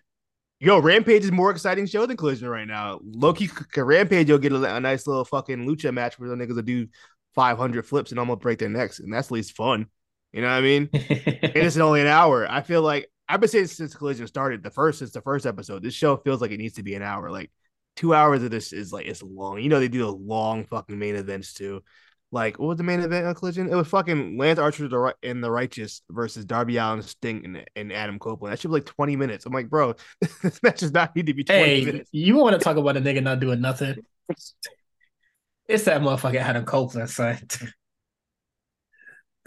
[0.60, 3.00] Yo, Rampage is more exciting show than Collision right now.
[3.04, 6.62] Loki Rampage, you'll get a, a, nice little fucking lucha match where the niggas will
[6.62, 6.88] do
[7.34, 9.88] 500 flips and almost break their necks, and that's at least fun.
[10.32, 10.90] You know what I mean?
[10.94, 12.50] and it's only an hour.
[12.50, 15.82] I feel like I've been saying since Collision started, the first since the first episode,
[15.82, 17.32] this show feels like it needs to be an hour.
[17.32, 17.50] Like
[17.96, 19.60] two hours of this is like it's long.
[19.60, 21.82] You know they do those long fucking main events too.
[22.34, 23.70] Like what was the main event on Collision?
[23.70, 28.20] It was fucking Lance Archer and the Righteous versus Darby Allin, Sting, and, and Adam
[28.20, 28.52] Copeland.
[28.52, 29.46] That should be like twenty minutes.
[29.46, 29.96] I'm like, bro,
[30.42, 32.10] this match does not need to be twenty hey, minutes.
[32.12, 33.96] You want to talk about a nigga not doing nothing?
[35.68, 37.40] It's that motherfucker Adam Copeland, son.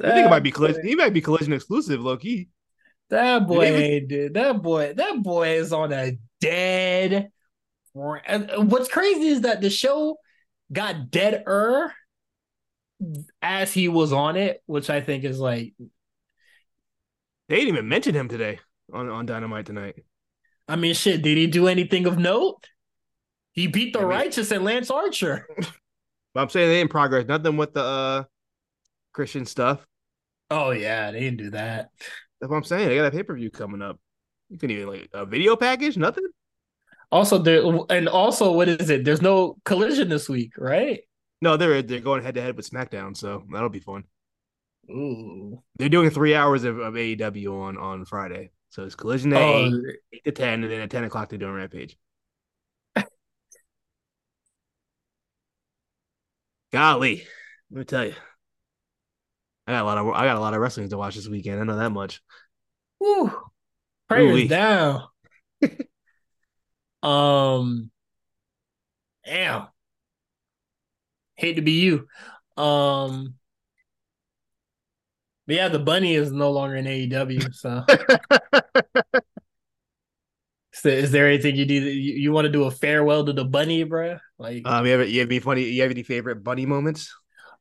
[0.03, 0.87] I think it might be collision.
[0.87, 2.49] He might be collision exclusive, low key.
[3.15, 7.31] That boy, dude, that boy, that boy is on a dead
[7.95, 10.19] and what's crazy is that the show
[10.73, 11.93] got deader
[13.41, 15.75] as he was on it, which I think is like
[17.49, 18.59] they didn't even mention him today
[18.93, 19.97] on, on Dynamite tonight.
[20.67, 22.67] I mean, shit, did he do anything of note?
[23.53, 25.47] He beat the I mean, righteous and Lance Archer.
[26.33, 27.29] But I'm saying they didn't progress.
[27.29, 28.25] Nothing with the uh
[29.13, 29.87] Christian stuff.
[30.51, 31.91] Oh yeah, they didn't do that.
[32.45, 32.89] That's what I'm saying.
[32.91, 33.99] They got a pay per view coming up.
[34.51, 36.27] You can even like a video package, nothing.
[37.11, 39.03] Also, there and also, what is it?
[39.03, 41.01] There's no collision this week, right?
[41.41, 44.05] No, they're they're going head to head with SmackDown, so that'll be fun.
[44.91, 49.41] Ooh, they're doing three hours of, of AEW on on Friday, so it's collision at
[49.41, 49.65] oh.
[49.65, 49.73] eight,
[50.13, 51.97] eight to ten, and then at ten o'clock they're doing Rampage.
[56.73, 57.27] Golly,
[57.71, 58.15] let me tell you,
[59.67, 61.61] I got a lot of I got a lot of wrestling to watch this weekend.
[61.61, 62.21] I know that much.
[63.01, 63.33] Woo,
[64.09, 65.05] praise down.
[67.05, 67.91] Um,
[69.27, 69.69] damn.
[71.37, 72.07] Hate to be you.
[72.57, 73.35] Um,
[75.47, 77.53] but yeah, the bunny is no longer in AEW.
[77.53, 77.85] So,
[80.73, 81.75] so is there anything you do?
[81.75, 84.17] You, you want to do a farewell to the bunny, bro?
[84.39, 85.65] Like, um, you have you have any funny?
[85.65, 87.15] You have any favorite bunny moments?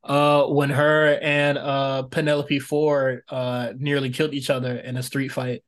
[0.03, 5.29] Uh, when her and uh Penelope Ford uh nearly killed each other in a street
[5.29, 5.63] fight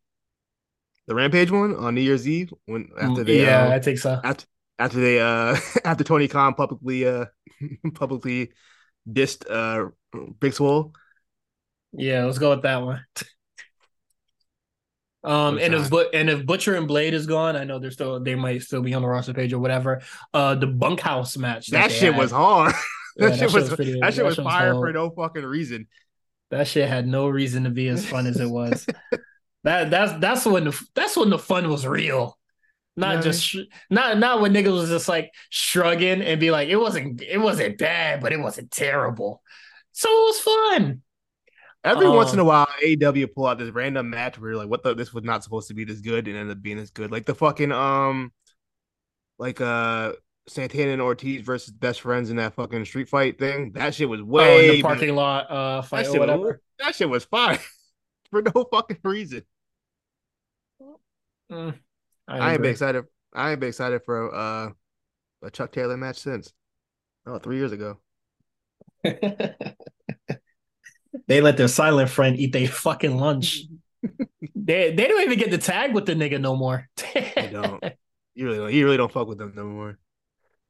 [1.08, 4.20] the Rampage one on New Year's Eve when after they yeah, uh, I think so.
[4.24, 4.46] After
[4.80, 7.26] after they uh after Tony Khan publicly uh
[7.94, 8.52] publicly
[9.10, 9.90] dissed uh
[10.40, 10.94] Big Swole.
[11.92, 13.06] Yeah, let's go with that one.
[15.24, 18.20] Um, and if but and if Butcher and Blade is gone, I know they're still
[18.20, 20.04] they might still be on the roster page or whatever.
[20.36, 22.76] Uh, the bunkhouse match that, that shit had, was hard.
[23.18, 25.88] That, shit was, was pretty, that, that shit was fire for no fucking reason.
[26.52, 28.86] That shit had no reason to be as fun as it was.
[29.66, 32.38] That that's that's when the that's when the fun was real.
[32.96, 33.58] Not just
[33.90, 37.80] not not when niggas was just like shrugging and be like it wasn't it wasn't
[37.80, 39.42] bad, but it wasn't terrible.
[39.92, 41.02] So it was fun.
[41.84, 44.60] Every um, once in a um, while, AW pull out this random match where you're
[44.60, 46.78] like, what the this was not supposed to be this good and ended up being
[46.78, 47.12] this good.
[47.12, 48.32] Like the fucking um
[49.40, 50.14] like uh
[50.48, 53.72] Santana and Ortiz versus best friends in that fucking street fight thing.
[53.74, 55.14] That shit was way oh, in the parking better.
[55.14, 56.44] lot uh fight that or whatever.
[56.44, 57.58] Was, that shit was fine
[58.32, 59.44] for no fucking reason.
[61.52, 61.76] Mm,
[62.28, 63.06] I, I ain't been excited.
[63.34, 64.70] I ain't been excited for uh,
[65.44, 66.54] a Chuck Taylor match since.
[67.26, 67.98] Oh, three years ago.
[69.04, 69.66] they
[71.42, 73.64] let their silent friend eat their fucking lunch.
[74.56, 76.88] they they don't even get the tag with the nigga no more.
[77.14, 77.84] they don't.
[78.36, 78.74] You really don't.
[78.74, 79.98] You really don't fuck with them no more.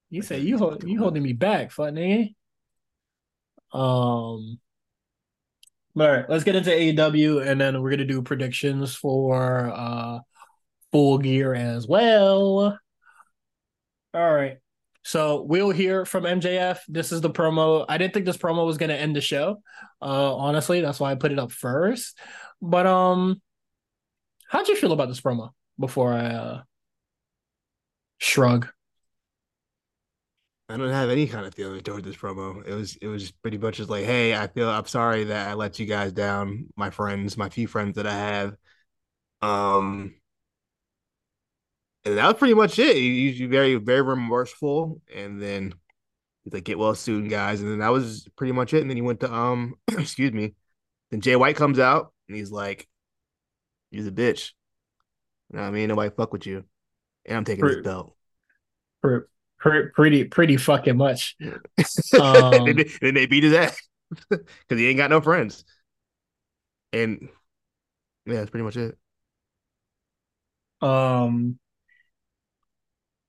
[0.10, 2.34] You say you hold, you holding me back, fuck nigga.
[3.74, 4.60] Um.
[5.98, 10.20] All right, let's get into AEW, and then we're gonna do predictions for uh
[10.91, 12.78] full gear as well.
[14.13, 14.58] All right.
[15.04, 16.80] So we'll hear from MJF.
[16.88, 17.86] This is the promo.
[17.88, 19.62] I didn't think this promo was gonna end the show.
[20.02, 22.18] Uh honestly, that's why I put it up first.
[22.62, 23.41] But um
[24.50, 26.62] how'd you feel about this promo before I uh
[28.18, 28.68] shrug?
[30.67, 32.65] I don't have any kind of feeling toward this promo.
[32.65, 35.54] It was it was pretty much just like, hey, I feel I'm sorry that I
[35.54, 38.56] let you guys down, my friends, my few friends that I have.
[39.41, 40.15] Um
[42.04, 42.95] and that was pretty much it.
[42.95, 45.73] He, he's very, very remorseful, and then
[46.43, 48.82] he's like, "Get well soon, guys." And then that was pretty much it.
[48.82, 50.54] And then he went to um, excuse me,
[51.10, 52.88] Then Jay White comes out and he's like,
[53.91, 54.51] "You're the bitch."
[55.51, 55.89] You know what I mean?
[55.89, 56.63] Nobody fuck with you,
[57.25, 58.15] and I'm taking Pretty- this belt.
[59.01, 59.25] Pretty,
[59.65, 61.36] pretty, pretty fucking much.
[62.19, 63.78] Um, they, then they beat his ass
[64.30, 65.65] because he ain't got no friends.
[66.93, 67.30] And
[68.25, 68.97] yeah, that's pretty much it.
[70.82, 71.60] Um,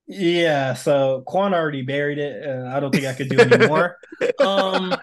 [0.07, 0.75] yeah.
[0.75, 2.46] So Quan already buried it.
[2.46, 3.96] Uh, I don't think I could do any more.
[4.40, 4.94] um,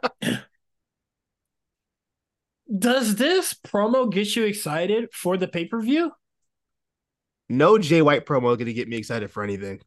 [2.77, 6.11] does this promo get you excited for the pay per view?
[7.49, 9.81] No Jay White promo is gonna get me excited for anything.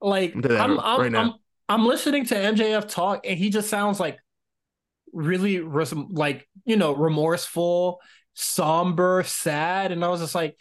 [0.00, 1.14] Like I'm I'm, I'm, right.
[1.14, 1.34] I'm,
[1.68, 4.18] I'm listening to MJF talk, and he just sounds like
[5.12, 8.00] really like you know remorseful,
[8.34, 10.56] somber, sad, and I was just like,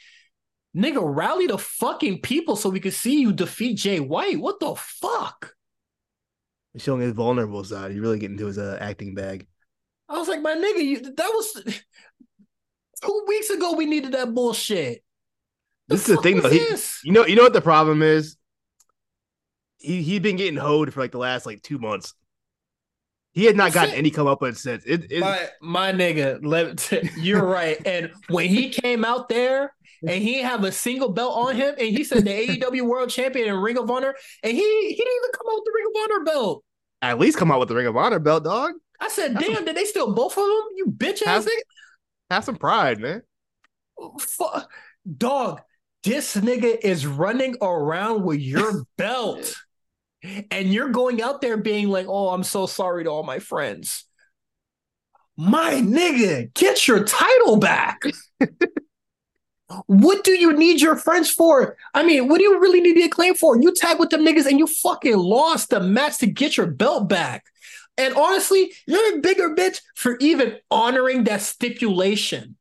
[0.75, 4.39] nigga, rally the fucking people so we could see you defeat Jay White.
[4.39, 5.54] What the fuck?
[6.73, 7.91] He's showing his vulnerable side.
[7.91, 9.47] He's really getting to his uh, acting bag.
[10.08, 11.63] I was like, my nigga, you that was
[13.04, 13.73] two weeks ago.
[13.73, 15.04] We needed that bullshit.
[15.88, 16.49] This is the thing, though.
[16.49, 16.63] He,
[17.04, 18.38] you know, you know what the problem is?
[19.79, 22.13] He he's been getting hoed for like the last like two months.
[23.33, 24.83] He had not gotten any come up with since.
[24.85, 27.77] It, it, my my nigga, let, you're right.
[27.85, 31.87] And when he came out there and he have a single belt on him, and
[31.95, 34.57] he said the AEW World Champion and Ring of Honor, and he
[34.89, 36.63] he didn't even come out with the Ring of Honor belt.
[37.01, 38.73] at least come out with the Ring of Honor belt, dog.
[38.99, 40.63] I said, That's damn, did they steal both of them?
[40.75, 41.47] You bitch ass Have-
[42.31, 43.21] Have some pride, man.
[44.01, 44.21] nigga.
[44.21, 44.61] Fu-
[45.17, 45.61] Dog,
[46.03, 49.55] this nigga is running around with your belt.
[50.51, 54.05] And you're going out there being like, oh, I'm so sorry to all my friends.
[55.38, 58.01] My nigga, get your title back.
[59.86, 61.77] what do you need your friends for?
[61.93, 63.60] I mean, what do you really need the acclaim for?
[63.62, 67.08] You tag with them niggas and you fucking lost the match to get your belt
[67.08, 67.45] back.
[67.97, 72.58] And honestly, you're a bigger bitch for even honoring that stipulation.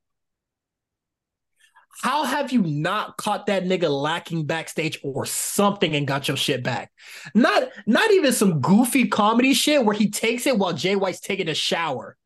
[2.00, 6.62] How have you not caught that nigga lacking backstage or something and got your shit
[6.62, 6.92] back?
[7.34, 11.48] Not not even some goofy comedy shit where he takes it while Jay White's taking
[11.48, 12.16] a shower.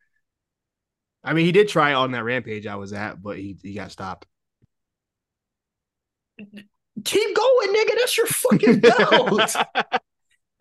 [1.25, 3.93] I mean, he did try on that rampage I was at, but he, he got
[3.93, 4.27] stopped.
[6.39, 7.91] Keep going, nigga.
[7.99, 9.57] That's your fucking belt.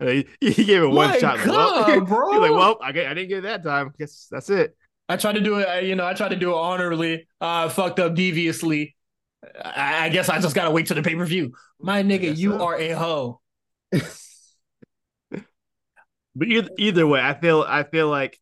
[0.00, 1.44] he, he gave it one My shot.
[1.44, 2.30] God, well, bro.
[2.32, 3.92] He's like, well, I, get- I didn't get it that time.
[3.98, 4.76] Guess that's it.
[5.08, 7.26] I tried to do it, you know, I tried to do it honorably.
[7.40, 8.96] Uh fucked up deviously.
[9.64, 11.52] I, I guess I just gotta wait till the pay-per-view.
[11.80, 12.64] My nigga, you so.
[12.64, 13.40] are a hoe.
[16.34, 18.38] But either, either way, I feel I feel like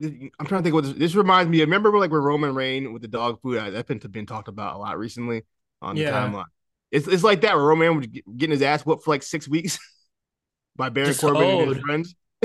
[0.00, 1.60] I'm trying to think what this, this reminds me.
[1.60, 1.68] of.
[1.68, 4.76] Remember, like with Roman Reign with the dog food, I, that's been been talked about
[4.76, 5.42] a lot recently
[5.80, 6.12] on the Yeah.
[6.12, 6.44] timeline.
[6.90, 7.56] It's it's like that.
[7.56, 9.78] Where Roman was getting his ass whooped for like six weeks
[10.76, 12.14] by Baron Just Corbin and his friends.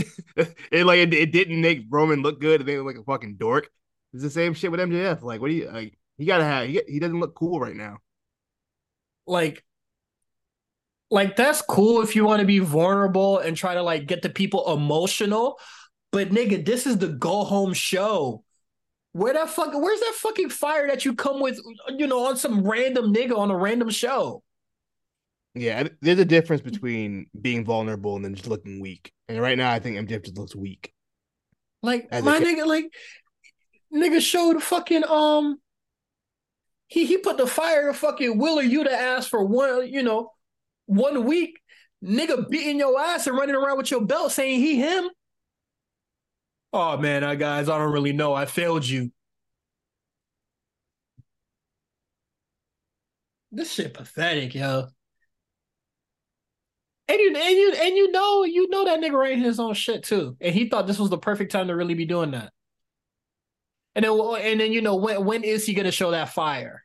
[0.71, 2.65] it like it, it didn't make Roman look good.
[2.65, 3.69] They look like a fucking dork.
[4.13, 5.21] It's the same shit with MJF.
[5.21, 5.97] Like, what do you like?
[6.17, 6.67] He gotta have.
[6.67, 7.97] He, he doesn't look cool right now.
[9.25, 9.63] like
[11.09, 14.29] like that's cool if you want to be vulnerable and try to like get the
[14.29, 15.59] people emotional
[16.11, 18.43] but nigga this is the go home show
[19.13, 21.59] where that fucking where's that fucking fire that you come with
[21.97, 24.43] you know on some random nigga on a random show
[25.55, 29.11] Yeah, there's a difference between being vulnerable and then just looking weak.
[29.27, 30.93] And right now, I think MJF just looks weak.
[31.81, 32.85] like As my nigga like
[33.93, 35.59] nigga showed fucking um
[36.87, 40.31] he he put the fire fucking Will or you to ask for one you know
[40.85, 41.59] one week
[42.03, 45.09] nigga beating your ass and running around with your belt saying he him.
[46.73, 48.33] Oh man uh, guys I don't really know.
[48.33, 49.11] I failed you.
[53.51, 54.87] This shit pathetic yo.
[57.09, 60.03] And you and you and you know you know that nigga ran his own shit
[60.03, 62.51] too, and he thought this was the perfect time to really be doing that.
[63.97, 66.83] And then and then you know when when is he gonna show that fire?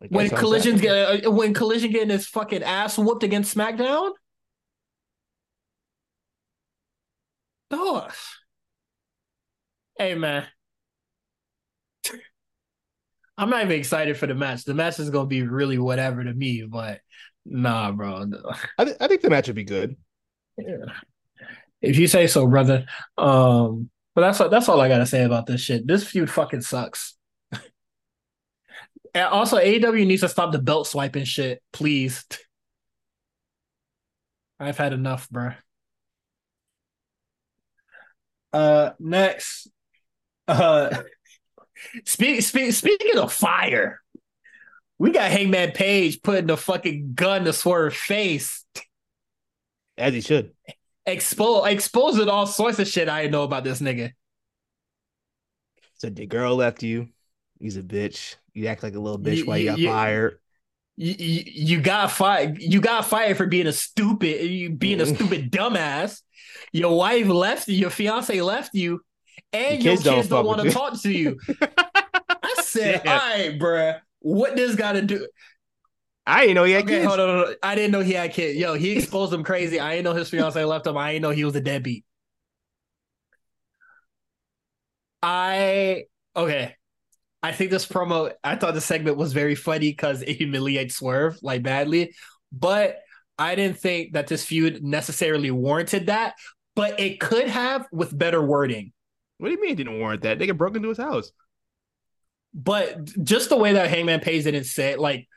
[0.00, 4.12] Like, When collisions get uh, when collision getting his fucking ass whooped against SmackDown?
[7.70, 8.12] Dog.
[9.98, 10.46] Hey man.
[13.36, 14.64] I'm not even excited for the match.
[14.64, 17.02] The match is gonna be really whatever to me, but
[17.44, 18.24] nah, bro.
[18.78, 19.96] I, th- I think the match would be good.
[20.56, 20.86] Yeah.
[21.82, 22.86] If you say so, brother.
[23.18, 25.86] Um, but that's that's all I gotta say about this shit.
[25.86, 27.16] This feud fucking sucks.
[29.14, 32.24] and also, AEW needs to stop the belt swiping shit, please.
[34.60, 35.50] I've had enough, bro.
[38.52, 39.68] Uh, next,
[40.46, 41.02] uh,
[42.04, 44.00] speak, speak, speaking of fire,
[44.96, 48.64] we got Hangman Page putting the fucking gun to Swerve's face.
[49.98, 50.52] As he should.
[51.06, 54.12] Expose exposing all sorts of shit I didn't know about this nigga.
[55.94, 57.08] Said your girl left you.
[57.60, 58.36] He's a bitch.
[58.52, 60.38] You act like a little bitch You- while you you- got fired.
[60.96, 62.62] You, you, got fired.
[62.62, 65.16] You got fired for being a stupid, you being a Mhm.
[65.16, 66.20] stupid dumbass.
[66.72, 67.74] Your wife left you.
[67.76, 69.00] Your fiance left you,
[69.52, 71.36] and Your your kids kids don't don't, want to talk to you.
[71.60, 73.12] I said, Yeah.
[73.12, 75.26] "All right, bruh, what this got to do?"
[76.26, 77.04] I didn't know he had Okay, kids.
[77.04, 77.54] hold on, hold on.
[77.62, 78.58] I didn't know he had kids.
[78.58, 79.78] Yo, he exposed him crazy.
[79.80, 80.96] I didn't know his fiance left him.
[80.96, 82.04] I didn't know he was a deadbeat.
[85.22, 86.04] I
[86.36, 86.74] okay.
[87.42, 88.32] I think this promo.
[88.44, 92.14] I thought the segment was very funny because it humiliates Swerve like badly,
[92.52, 92.98] but
[93.38, 96.34] I didn't think that this feud necessarily warranted that.
[96.76, 98.92] But it could have with better wording.
[99.38, 100.38] What do you mean it didn't warrant that?
[100.38, 101.32] They get broke into his house.
[102.52, 105.28] but just the way that Hangman Page didn't say it, like,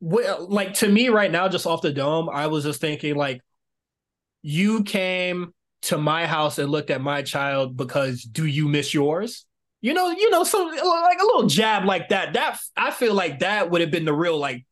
[0.00, 3.40] like to me right now, just off the dome, I was just thinking like,
[4.42, 9.44] you came to my house and looked at my child because do you miss yours?
[9.80, 12.32] You know, you know, so like a little jab like that.
[12.34, 14.64] That I feel like that would have been the real like.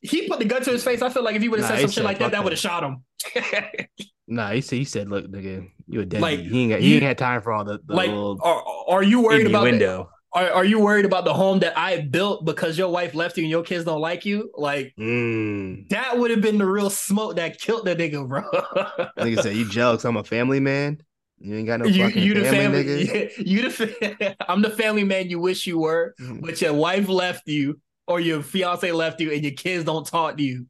[0.00, 1.00] He put the gun to his face.
[1.02, 2.52] I feel like if he would have Nah, said something like that, that that." would
[2.52, 3.04] have shot him.
[4.28, 6.22] Nah, he said he said, look, nigga, you a deadbeat.
[6.22, 8.38] Like, he ain't got he you- ain't had time for all the, the like, little
[8.42, 10.10] are, are you worried about the- window.
[10.34, 13.44] Are, are you worried about the home that I built because your wife left you
[13.44, 14.50] and your kids don't like you?
[14.56, 15.88] Like Mm.
[15.90, 18.42] that would have been the real smoke that killed that nigga, bro.
[19.18, 20.04] Nigga said, you jealous?
[20.04, 21.02] I'm a family man.
[21.38, 23.32] You ain't got no you, fucking you the family, family, nigga.
[23.46, 26.40] you the fa- I'm the family man you wish you were, Mm.
[26.40, 30.36] but your wife left you or your fiance left you and your kids don't talk
[30.36, 30.66] to you.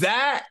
[0.00, 0.44] That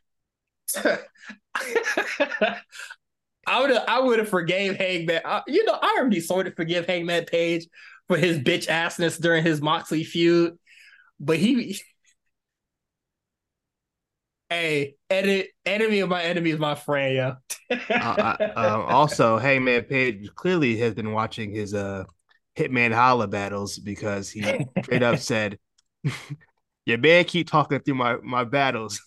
[3.47, 5.21] I would have I would have forgave Hangman.
[5.25, 7.67] I, you know, I already sort of forgive Hangman Page
[8.11, 10.57] for his bitch assness during his Moxley feud,
[11.17, 11.79] but he.
[14.49, 17.39] Hey, edit, enemy of my enemy is my friend,
[17.69, 17.77] yeah.
[17.89, 22.03] Uh, um, also, Hangman Page clearly has been watching his uh
[22.57, 24.41] Hitman Holla battles because he
[24.83, 25.57] straight up said,
[26.85, 29.01] "Your man keep talking through my my battles.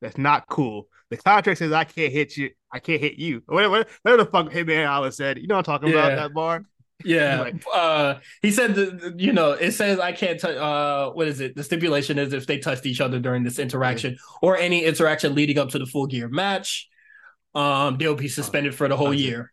[0.00, 0.86] That's not cool.
[1.10, 2.50] The contract says I can't hit you.
[2.72, 3.42] I can't hit you.
[3.46, 5.38] Whatever, whatever the fuck Hitman Holla said.
[5.38, 6.64] You know what I'm talking about that bar?
[7.04, 7.40] Yeah.
[7.40, 11.26] Like- uh he said the, the- you know, it says I can't touch uh what
[11.28, 11.56] is it?
[11.56, 15.58] The stipulation is if they touched each other during this interaction or any interaction leading
[15.58, 16.88] up to the full gear match,
[17.54, 19.52] um, they'll be suspended for the whole year.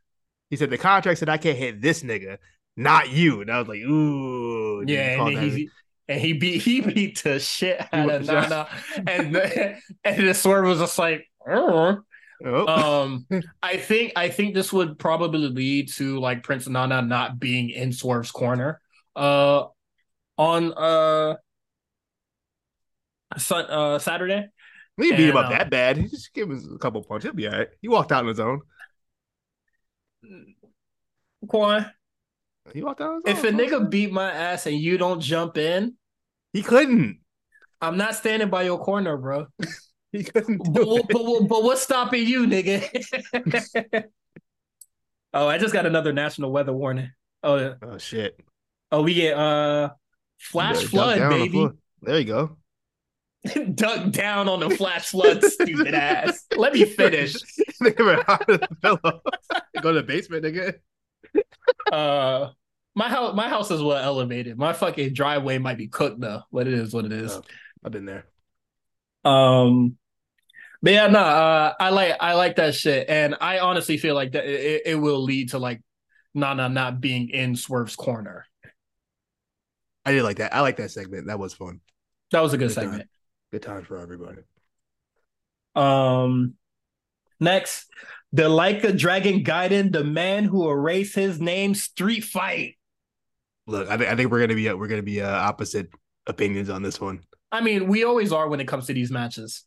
[0.49, 2.37] He said the contract said I can't hit this nigga,
[2.77, 3.41] not you.
[3.41, 5.69] And I was like, ooh, Yeah, and called then that- he
[6.07, 8.67] and he beat he beat the shit out of Nana,
[9.07, 9.35] and
[10.03, 11.95] and the swerve was just like, "Uh."
[12.45, 13.03] Oh.
[13.03, 13.25] um,
[13.63, 17.93] I think I think this would probably lead to like Prince Nana not being in
[17.93, 18.81] Swerve's corner,
[19.15, 19.65] uh,
[20.37, 21.35] on uh,
[23.37, 24.47] sun, uh Saturday.
[24.97, 25.97] we didn't beat him up uh, that bad.
[25.97, 27.25] He just give him a couple punches.
[27.25, 27.69] He'll be all right.
[27.81, 28.61] He walked out on his own.
[31.47, 31.91] Quan,
[32.73, 35.57] He walked out on his if a nigga beat my ass and you don't jump
[35.57, 35.95] in,
[36.53, 37.19] he couldn't.
[37.81, 39.47] I'm not standing by your corner, bro.
[40.17, 41.07] He couldn't but, do what- it.
[41.09, 44.03] but, what- but what's stopping you, nigga?
[45.33, 47.11] oh, I just got another national weather warning.
[47.43, 47.73] Oh, yeah.
[47.81, 48.39] Oh shit!
[48.91, 49.91] oh, we get uh
[50.37, 51.69] flash flood, down on the baby.
[52.01, 52.57] There you go.
[53.73, 56.45] Duck down on the flash flood, stupid ass.
[56.55, 57.35] Let me finish.
[57.81, 59.21] Nigga went hard as a pillow.
[59.81, 60.75] Go to the basement, nigga.
[61.91, 62.49] Uh,
[62.93, 64.57] my house, my house is well elevated.
[64.57, 67.31] My fucking driveway might be cooked though, but it is what it is.
[67.31, 67.41] Oh,
[67.83, 68.25] I've been there.
[69.23, 69.97] Um,
[70.81, 74.31] but yeah, no, uh, I like I like that shit, and I honestly feel like
[74.33, 75.81] that it, it will lead to like
[76.33, 78.45] Nana not being in Swerve's corner.
[80.05, 80.53] I did like that.
[80.55, 81.27] I like that segment.
[81.27, 81.81] That was fun.
[82.31, 82.83] That was a good Good time.
[82.85, 83.09] segment.
[83.51, 84.41] Good times for everybody.
[85.75, 86.55] Um,
[87.39, 87.87] next,
[88.33, 92.77] the Like a Dragon Gaiden, the man who erased his name, Street Fight.
[93.67, 95.89] Look, I think I think we're gonna be we're gonna be uh, opposite
[96.27, 97.21] opinions on this one.
[97.51, 99.65] I mean, we always are when it comes to these matches.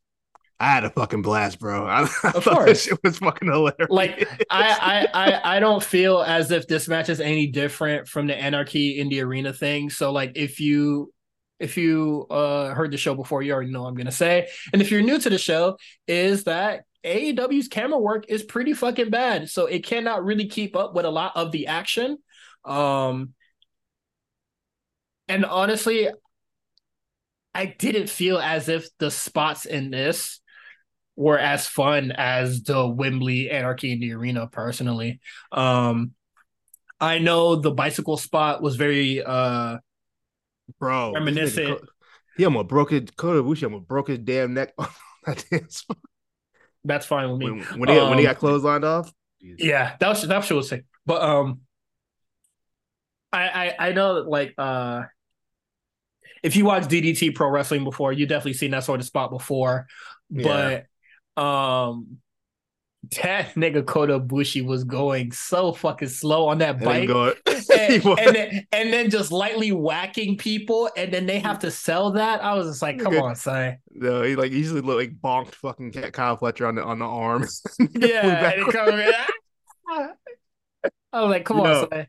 [0.61, 1.87] I had a fucking blast, bro.
[1.89, 2.67] I, I thought course.
[2.67, 3.89] this shit was fucking hilarious.
[3.89, 8.27] Like, I, I, I, I don't feel as if this match is any different from
[8.27, 9.91] the Anarchy in the Arena thing.
[9.91, 11.13] So, like, if you,
[11.61, 14.49] if you uh heard the show before, you already know what I'm gonna say.
[14.73, 15.77] And if you're new to the show,
[16.07, 19.51] is that AEW's camera work is pretty fucking bad.
[19.51, 22.19] So it cannot really keep up with a lot of the action.
[22.65, 23.35] Um,
[25.29, 26.09] and honestly,
[27.55, 30.41] I didn't feel as if the spots in this
[31.17, 35.21] were as fun as the Wembley Anarchy in the Arena personally.
[35.53, 36.12] Um
[37.01, 39.79] I know the bicycle spot was very uh
[40.81, 41.81] bro, Reminiscent.
[42.37, 44.89] He almost broke his Kota Ibushi almost broke his damn neck on
[45.27, 45.99] that damn spot.
[46.85, 47.51] that's fine with me.
[47.51, 49.12] when, when he when he Um, got clotheslined off.
[49.41, 49.65] Jesus.
[49.65, 50.85] Yeah, that was that shit was sick.
[51.07, 51.61] But um
[53.33, 53.49] I,
[53.79, 55.03] I I know that like uh
[56.43, 59.87] if you watch DDT Pro Wrestling before, you definitely seen that sort of spot before.
[60.31, 60.87] But
[61.37, 62.18] um
[63.20, 67.09] that nigga Kota Ibushi was going so fucking slow on that bike.
[67.47, 72.12] and, and then and then just lightly whacking people, and then they have to sell
[72.12, 72.43] that.
[72.43, 73.78] I was just like, come on, son.
[73.91, 77.47] no, he like easily looked like bonked fucking Kyle Fletcher on the on the arm.
[77.78, 78.93] Yeah, and it comes,
[81.12, 82.07] I was like, come You on, know, son.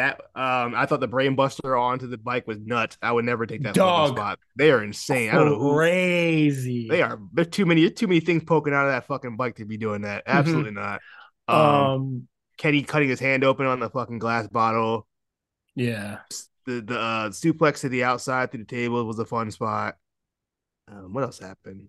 [0.00, 2.96] That um, I thought the brain buster onto the bike was nuts.
[3.02, 4.16] I would never take that Dog.
[4.16, 4.38] spot.
[4.56, 5.30] They are insane.
[5.30, 6.88] I don't know who Crazy.
[6.88, 7.20] they are.
[7.32, 10.02] There's too many too many things poking out of that fucking bike to be doing
[10.02, 10.24] that.
[10.26, 11.00] Absolutely not.
[11.48, 12.28] Um, Um,
[12.58, 15.06] Kenny cutting his hand open on the fucking glass bottle.
[15.74, 16.18] yeah.
[16.66, 19.96] The the uh, suplex to the outside through the table was a fun spot.
[20.88, 21.88] Um, what else happened?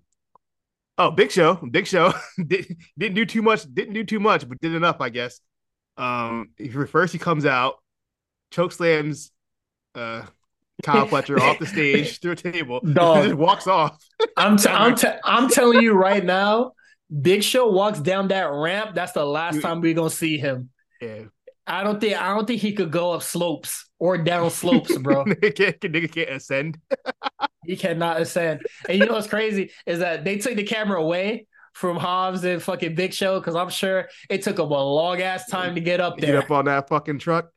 [0.97, 1.55] Oh, Big Show.
[1.55, 2.13] Big Show
[2.47, 3.63] Did, didn't do too much.
[3.73, 5.41] Didn't do too much, but did enough, I guess.
[5.97, 6.51] Um,
[6.87, 7.75] first he comes out,
[8.51, 9.31] choke slams,
[9.95, 10.23] uh,
[10.83, 13.23] Kyle Fletcher off the stage through a table, Dog.
[13.25, 13.97] just walks off.
[14.37, 16.73] I'm t- I'm t- I'm telling you right now,
[17.21, 18.95] Big Show walks down that ramp.
[18.95, 20.69] That's the last time we're gonna see him.
[21.01, 21.23] Yeah,
[21.67, 25.25] I don't think I don't think he could go up slopes or down slopes, bro.
[25.25, 26.77] nigga, can't, nigga can't ascend.
[27.65, 28.61] he cannot ascend.
[28.89, 32.61] And you know what's crazy is that they took the camera away from Hobbs and
[32.61, 36.01] fucking Big Show because I'm sure it took him a long ass time to get
[36.01, 36.39] up Get there.
[36.39, 37.49] up on that fucking truck.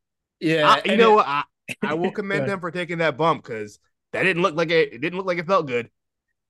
[0.45, 1.27] Yeah, I- you know it- what?
[1.27, 1.45] I,
[1.83, 3.79] I will commend them for taking that bump because
[4.13, 4.93] that didn't look like it.
[4.93, 5.91] It didn't look like it felt good,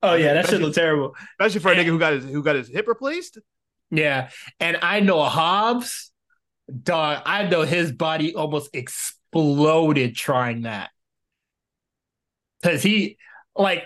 [0.03, 1.15] Oh yeah, that shit looked terrible.
[1.41, 3.39] especially for a nigga who got his who got his hip replaced.
[3.91, 4.31] Yeah,
[4.61, 6.11] and I know Hobbs,
[6.83, 7.23] dog.
[7.25, 10.91] I know his body almost exploded trying that
[12.63, 13.17] because he
[13.57, 13.85] like.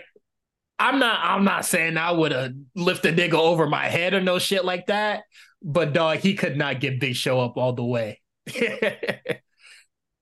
[0.81, 1.19] I'm not.
[1.25, 4.87] I'm not saying I would have lifted nigga over my head or no shit like
[4.87, 5.25] that.
[5.61, 8.21] But dog, he could not get Big Show up all the way.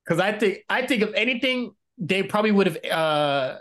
[0.07, 2.78] Because I think, I think if anything, they probably would have.
[2.90, 3.59] uh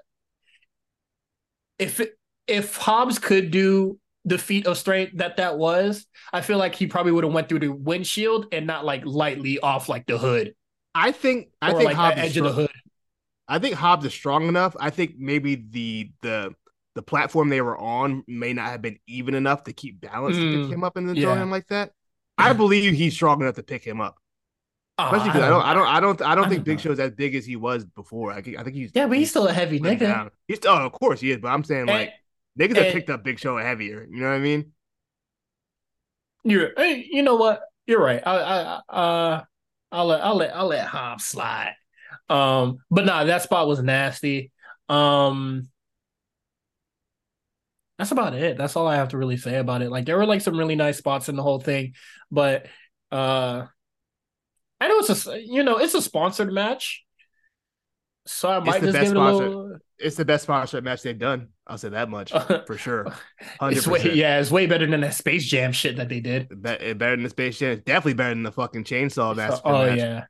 [1.79, 2.01] If
[2.47, 6.87] if Hobbs could do the feat of strength that that was, I feel like he
[6.87, 10.55] probably would have went through the windshield and not like lightly off like the hood
[10.93, 12.53] I think I think like Hobbs edge of the strong.
[12.53, 12.71] hood.
[13.47, 14.75] I think Hobbs is strong enough.
[14.79, 16.55] I think maybe the the
[16.95, 20.45] the platform they were on may not have been even enough to keep balance to
[20.45, 21.93] Mm, pick him up and then throw him like that.
[22.37, 24.17] I believe he's strong enough to pick him up.
[24.97, 26.77] Oh, Especially because I don't, I don't, I don't, I don't I think don't Big
[26.77, 26.81] know.
[26.91, 28.31] Show's as big as he was before.
[28.31, 29.99] I think, I think he's Yeah, but he's still a heavy nigga.
[29.99, 30.31] down.
[30.47, 32.13] He's oh, of course he is, but I'm saying like
[32.57, 34.07] And- niggas have and- picked up Big Show heavier.
[34.09, 34.71] You know what I mean?
[36.45, 37.61] You're, hey, you know what?
[37.87, 38.21] You're right.
[38.25, 39.43] I, I, uh,
[39.91, 41.73] I'll let, I'll let, I'll let Hobbs slide.
[42.29, 44.51] Um, but nah, that spot was nasty.
[44.87, 45.67] Um,
[47.97, 48.57] that's about it.
[48.57, 49.89] That's all I have to really say about it.
[49.89, 51.93] Like there were like some really nice spots in the whole thing,
[52.31, 52.67] but
[53.11, 53.65] uh,
[54.81, 57.03] I know it's a, you know, it's a sponsored match,
[58.25, 59.49] so I might just give it a sponsor.
[59.49, 59.77] little.
[59.97, 61.49] It's the best sponsorship match they've done.
[61.65, 62.31] I'll say that much
[62.67, 63.07] for sure.
[63.59, 66.49] Hundred It's way, yeah, it's way better than that Space Jam shit that they did.
[66.61, 67.71] Better than the Space Jam.
[67.71, 70.25] It's definitely better than the fucking Chainsaw oh match, yeah,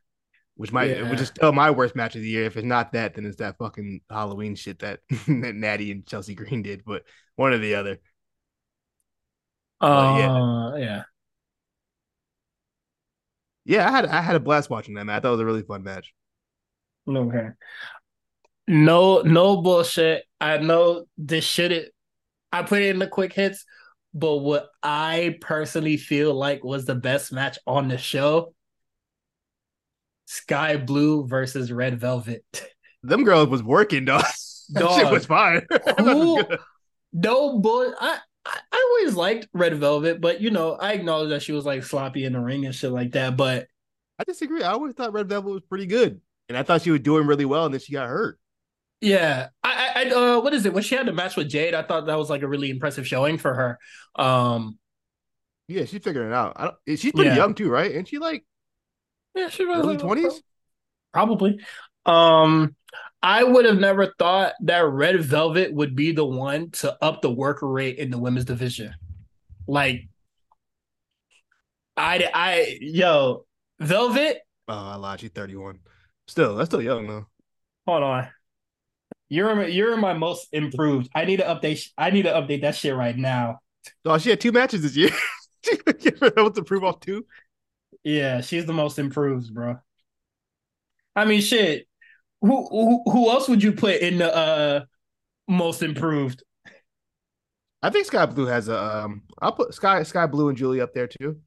[0.56, 1.10] which might, Yeah.
[1.10, 2.46] which is still my worst match of the year.
[2.46, 6.36] If it's not that, then it's that fucking Halloween shit that, that Natty and Chelsea
[6.36, 6.84] Green did.
[6.86, 7.04] But
[7.36, 7.98] one or the other.
[9.82, 10.78] uh, yeah.
[10.78, 11.04] yeah.
[13.66, 15.18] Yeah, I had I had a blast watching that match.
[15.18, 16.14] I thought it was a really fun match.
[17.08, 17.50] Okay.
[18.68, 20.24] No, no bullshit.
[20.42, 21.90] I know this shouldn't.
[22.52, 23.66] I put it in the quick hits,
[24.14, 28.54] but what I personally feel like was the best match on the show:
[30.26, 32.44] Skye Blue versus Red Velvet.
[33.04, 34.24] Them girls was working, dog.
[34.70, 35.64] That shit was fire.
[36.00, 36.42] Who-
[37.14, 37.94] No bull.
[38.00, 41.66] I, I I always liked Red Velvet, but you know I acknowledge that she was
[41.66, 43.38] like sloppy in the ring and shit like that.
[43.38, 43.68] But
[44.20, 44.64] I disagree.
[44.64, 47.46] I always thought Red Velvet was pretty good, and I thought she was doing really
[47.46, 48.40] well, and then she got hurt.
[49.02, 50.74] Yeah, I, I, uh, what is it?
[50.74, 53.06] When she had the match with Jade, I thought that was like a really impressive
[53.06, 53.80] showing for her.
[54.16, 54.80] Um,
[55.68, 56.54] Yeah, she's figuring it out.
[56.56, 57.36] I don't, she's pretty Yeah.
[57.38, 57.94] young too, right?
[57.94, 58.46] And she like
[59.36, 60.42] yeah, she was early twenties.
[61.12, 61.60] probably.
[62.06, 62.76] Um,
[63.22, 67.32] I would have never thought that Red Velvet would be the one to up the
[67.32, 68.94] worker rate in the women's division.
[69.68, 70.08] Like,
[71.98, 73.46] I, I, yo,
[73.80, 74.40] Velvet.
[74.68, 75.22] Oh, I lied.
[75.22, 75.80] She's thirty one.
[76.28, 77.26] Still, that's still young though.
[77.88, 78.28] Hold on.
[79.30, 81.10] You're you're my most improved.
[81.16, 81.88] I need to update.
[81.98, 83.60] I need to update that shit right now.
[84.04, 85.10] Oh, she had two matches this year.
[85.64, 87.26] she was able to prove off two.
[88.04, 89.78] Yeah, she's the most improved, bro.
[91.16, 91.88] I mean, shit.
[92.46, 94.86] Who who, who else would you put in the uh
[95.48, 96.44] most improved?
[97.82, 99.04] I think Skye Blue has a.
[99.04, 101.40] Um, I'll put Sky Skye Blue and Julie up there too.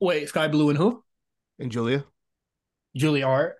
[0.00, 1.02] Wait, Skye Blue and who?
[1.58, 2.04] And Julia.
[2.96, 3.56] Julia Hart.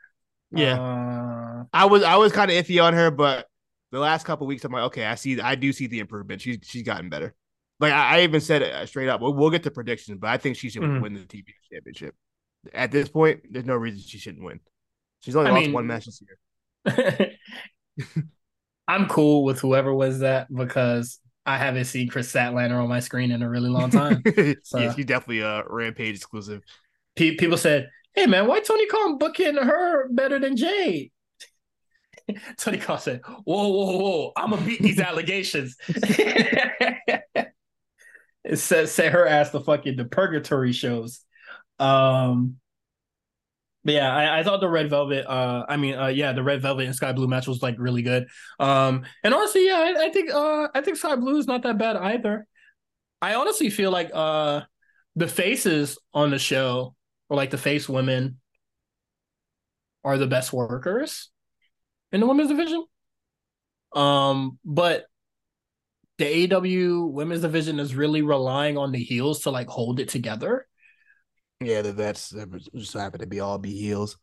[0.50, 0.80] Yeah.
[0.80, 3.46] Uh, I was I was kind of iffy on her, but
[3.92, 6.40] the last couple weeks I'm like, okay, I see I do see the improvement.
[6.40, 7.34] She's she's gotten better.
[7.78, 9.20] Like I, I even said it uh, straight up.
[9.20, 11.02] We'll, we'll, get to predictions, but I think she should Mhm.
[11.02, 12.14] win the TV championship.
[12.74, 14.60] At this point, there's no reason she shouldn't win.
[15.20, 16.22] She's only I lost mean- one match this
[16.86, 17.36] year.
[18.88, 23.30] I'm cool with whoever was that because I haven't seen Kris Statlander on my screen
[23.32, 24.22] in a really long time.
[24.62, 26.62] So- yeah, she's definitely a Rampage exclusive.
[27.16, 31.10] Pe- people said, "Hey man, why Tony Khan booking her better than Jade?"
[32.58, 34.32] Tony Khan said, "Whoa, whoa, whoa!
[34.36, 37.52] I'm gonna beat these allegations." it
[38.54, 41.22] says, "Say her ass the fucking the purgatory shows."
[41.78, 42.56] Um,
[43.84, 45.26] but yeah, I, I thought the red velvet.
[45.26, 48.02] Uh, I mean, uh, yeah, the red velvet and sky blue match was like really
[48.02, 48.26] good.
[48.58, 51.78] Um, and honestly, yeah, I, I think uh, I think sky blue is not that
[51.78, 52.46] bad either.
[53.22, 54.62] I honestly feel like uh,
[55.14, 56.96] the faces on the show
[57.28, 58.40] or like the face women
[60.04, 61.30] are the best workers
[62.12, 62.84] in the women's division.
[63.94, 65.06] Um, but
[66.18, 70.66] the AW women's division is really relying on the heels to like hold it together.
[71.60, 72.34] Yeah, the vets
[72.74, 74.18] just happen to be all be heels.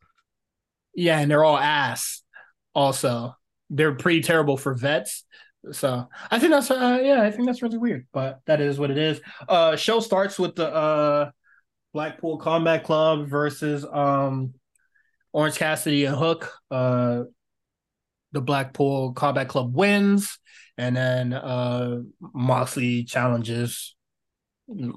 [0.95, 2.21] Yeah, and they're all ass.
[2.75, 3.35] Also,
[3.69, 5.25] they're pretty terrible for vets.
[5.71, 8.91] So I think that's uh, yeah, I think that's really weird, but that is what
[8.91, 9.21] it is.
[9.47, 11.31] Uh, show starts with the uh
[11.93, 14.53] Blackpool Combat Club versus um
[15.31, 16.51] Orange Cassidy and Hook.
[16.69, 17.23] Uh,
[18.33, 20.37] the Blackpool Combat Club wins,
[20.77, 23.92] and then uh Moxley challenges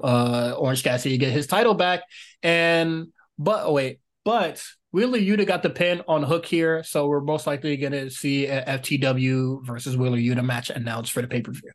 [0.03, 2.03] uh Orange Cassidy to get his title back,
[2.43, 3.09] and
[3.39, 4.63] but oh wait, but
[4.93, 8.47] Wheeler Yuta got the pin on Hook here, so we're most likely going to see
[8.47, 11.71] a FTW versus Wheeler Yuta match announced for the pay per view.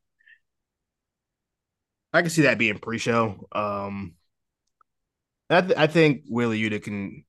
[2.14, 3.48] I can see that being pre-show.
[3.52, 4.14] Um,
[5.50, 7.24] I, th- I think Wheeler Yuta can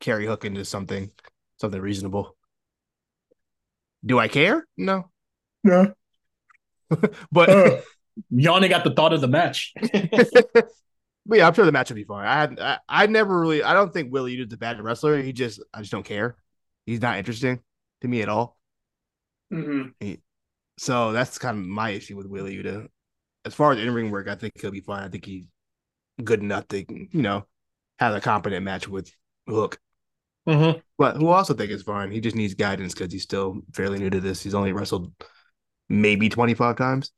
[0.00, 1.10] carry Hook into something,
[1.60, 2.36] something reasonable.
[4.04, 4.66] Do I care?
[4.76, 5.10] No,
[5.62, 5.92] No,
[7.30, 7.80] but uh,
[8.30, 9.72] Yanni got the thought of the match.
[9.82, 12.26] but yeah, I'm sure the match will be fine.
[12.26, 15.20] I had I, I never really I don't think Wheeler Yuta's a bad wrestler.
[15.20, 16.36] He just I just don't care.
[16.86, 17.60] He's not interesting
[18.00, 18.58] to me at all.
[19.52, 20.14] mm-hmm.
[20.78, 22.88] So that's kind of my issue with Wheeler Yuta.
[23.44, 25.02] As far as in ring work, I think he'll be fine.
[25.02, 25.44] I think he's
[26.22, 27.46] good enough to you know
[27.98, 29.12] have a competent match with
[29.48, 29.78] Hook.
[30.48, 30.78] Mm-hmm.
[30.96, 32.10] But who also think is fine.
[32.10, 34.42] He just needs guidance because he's still fairly new to this.
[34.42, 35.12] He's only wrestled
[35.88, 37.12] maybe 25 times.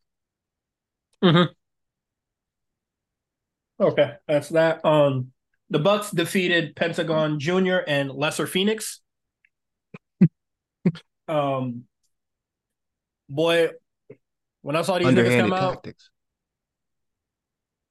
[3.81, 4.85] Okay, that's that.
[4.85, 5.33] Um,
[5.71, 9.01] the Bucks defeated Pentagon Junior and Lesser Phoenix.
[11.29, 11.85] um,
[13.29, 13.71] boy,
[14.63, 15.87] when I saw these niggas Underhanded come out,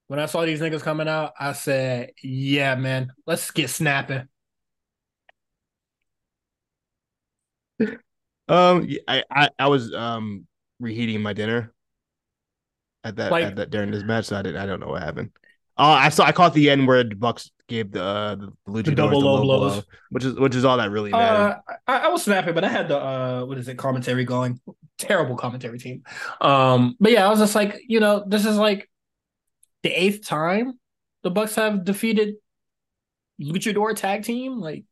[0.07, 4.27] when I saw these niggas coming out, I said, "Yeah, man, let's get snapping."
[8.47, 10.45] Um, I, I I was um
[10.79, 11.73] reheating my dinner
[13.09, 15.03] at that Like- at that during this match, so I didn't I don't know what
[15.03, 15.31] happened.
[15.77, 18.95] Oh, I saw I caught the end where Bucks gave the uh, the luchadors the,
[18.95, 19.73] double low low blows.
[19.75, 21.61] blow, which is which is all that really mattered.
[21.67, 24.59] Uh, I, I was snapping, but I had the uh, what is it, commentary going.
[24.97, 26.03] Terrible commentary team.
[26.41, 28.89] Um, but yeah, I was just like, you know, this is like
[29.83, 30.77] the eighth time
[31.23, 32.35] the Bucks have defeated
[33.41, 34.59] luchador tag team.
[34.59, 34.83] Like,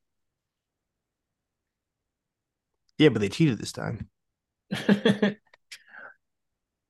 [2.98, 4.08] yeah, but they cheated this time.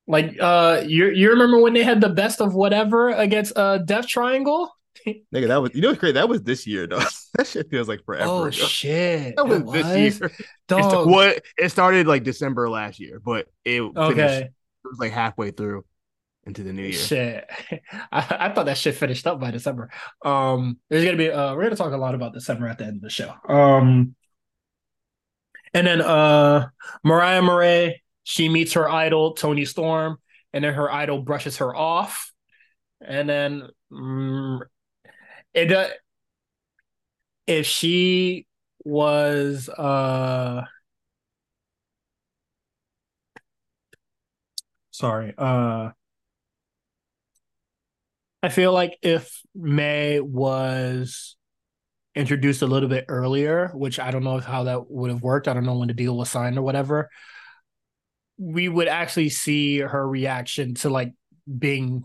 [0.08, 4.08] like uh, you you remember when they had the best of whatever against uh Death
[4.08, 4.72] Triangle?
[5.06, 6.14] Nigga, that was you know what's crazy?
[6.14, 6.98] That was this year though.
[7.34, 8.50] that shit feels like forever oh ago.
[8.50, 9.36] shit!
[9.36, 10.20] That was, It this was?
[10.20, 10.30] year.
[10.70, 14.38] It's, what it started like December last year, but it finished Okay.
[14.42, 14.52] it
[14.88, 15.84] was like halfway through
[16.46, 16.92] into the new year.
[16.92, 17.50] Shit,
[18.10, 19.90] I, I thought that shit finished up by December.
[20.24, 22.96] Um, there's gonna be uh, we're gonna talk a lot about December at the end
[22.96, 23.32] of the show.
[23.48, 24.14] Um,
[25.74, 26.68] and then uh,
[27.04, 30.18] Mariah Murray, she meets her idol Toni Storm,
[30.52, 32.30] and then her idol brushes her off,
[33.00, 34.60] and then mm,
[35.54, 35.88] it uh,
[37.46, 38.46] if she
[38.84, 40.62] was uh
[44.90, 45.88] sorry uh
[48.42, 51.34] I feel like if May was
[52.14, 55.48] introduced a little bit earlier, which I don't know how that would have worked.
[55.48, 57.08] I don't know when the deal was signed or whatever.
[58.38, 61.12] We would actually see her reaction to like
[61.58, 62.04] being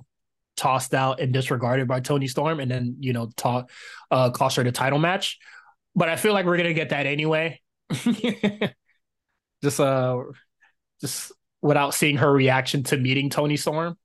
[0.57, 3.65] tossed out and disregarded by Toni Storm, and then you know, ta-
[4.11, 5.37] uh, cost her the title match.
[5.95, 7.61] But I feel like we're gonna get that anyway.
[9.63, 10.23] just uh,
[11.01, 11.31] just
[11.61, 13.97] without seeing her reaction to meeting Toni Storm.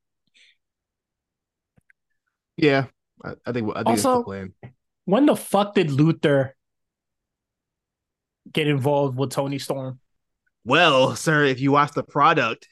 [2.57, 2.87] Yeah,
[3.25, 4.55] I, I think I think Also- the plan.
[5.05, 6.55] When the fuck did Luther
[8.53, 10.01] get involved with Toni Storm?
[10.69, 12.69] Well, sir, if you watch the product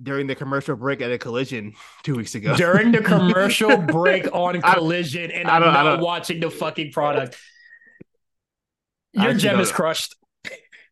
[0.00, 1.74] during the commercial break at a collision
[2.04, 2.54] two weeks ago.
[2.54, 7.36] During the commercial break on collision, and I'm not watching the fucking product.
[9.14, 10.14] Your gem is crushed.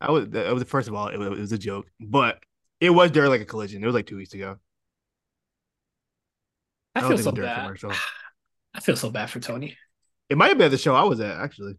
[0.01, 2.43] I was, that was first of all, it was, it was a joke, but
[2.81, 3.81] it was during like a collision.
[3.81, 4.57] It was like two weeks ago.
[6.97, 7.77] I, I feel so bad.
[8.75, 9.77] I feel so bad for Tony.
[10.29, 11.75] It might have been the show I was at actually.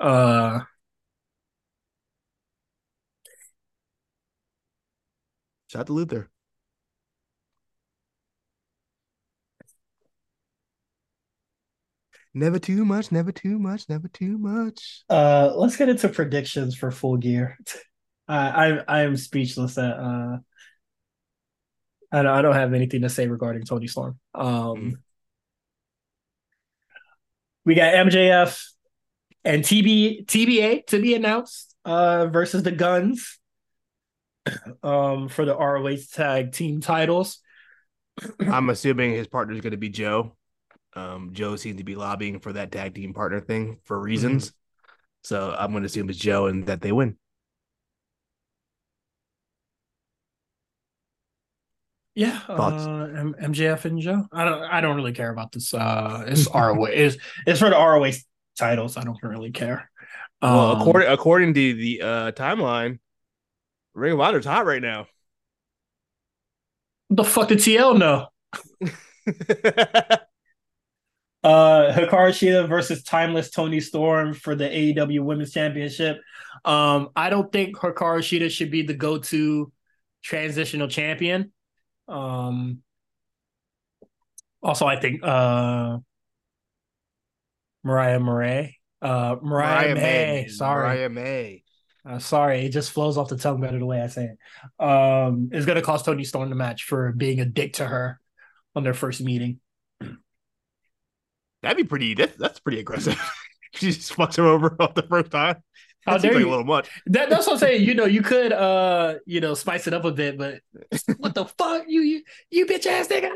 [0.00, 0.62] Uh.
[5.72, 6.28] Shout out to Luther.
[12.34, 15.04] Never too much, never too much, never too much.
[15.08, 17.56] Uh, let's get into predictions for Full Gear.
[18.28, 20.38] I I am speechless at uh.
[22.14, 24.18] I don't, I don't have anything to say regarding Toni Storm.
[24.34, 24.92] Um, mm.
[27.64, 28.62] we got MJF
[29.42, 33.38] and TB TBA to be announced uh versus the Guns
[34.82, 37.38] um for the ROH tag team titles.
[38.40, 40.36] I'm assuming his partner is going to be Joe.
[40.94, 44.48] Um, Joe seems to be lobbying for that tag team partner thing for reasons.
[44.48, 44.56] Mm-hmm.
[45.24, 47.16] So I'm going to assume it's Joe and that they win.
[52.14, 52.84] Yeah, Thoughts?
[52.84, 54.26] uh, MJF and Joe.
[54.32, 54.62] I don't.
[54.64, 55.72] I don't really care about this.
[55.72, 56.84] Uh, it's ROH.
[56.90, 57.16] It's,
[57.46, 58.18] it's for the ROH
[58.58, 58.98] titles.
[58.98, 59.90] I don't really care.
[60.42, 62.98] Um, well, according according to the uh, timeline,
[63.94, 65.06] Ring of Honor's hot right now.
[67.10, 68.26] the fuck did TL know?
[71.44, 76.20] uh Hikaru Shida versus Timeless Toni Storm for the AEW Women's Championship.
[76.64, 79.72] Um, I don't think Hikaru Shida should be the go-to
[80.22, 81.52] transitional champion.
[82.08, 82.82] Um,
[84.62, 85.98] also, I think uh,
[87.82, 91.62] Mariah Murray, uh, Mariah, Mariah May, May, sorry, Mariah May.
[92.04, 94.84] Uh, sorry, it just flows off the tongue better the way I say it.
[94.84, 98.20] Um, is going to cost Toni Storm the match for being a dick to her
[98.74, 99.60] on their first meeting.
[101.62, 102.14] That'd be pretty.
[102.14, 103.20] That's, that's pretty aggressive.
[103.74, 105.62] she just fucks her over off the first time.
[106.04, 106.48] How dare like you?
[106.48, 106.90] a little much.
[107.06, 107.86] That, that's what I'm saying.
[107.86, 110.60] You know, you could uh, you know, spice it up a bit, but
[111.18, 113.30] what the fuck, you you you bitch ass nigga.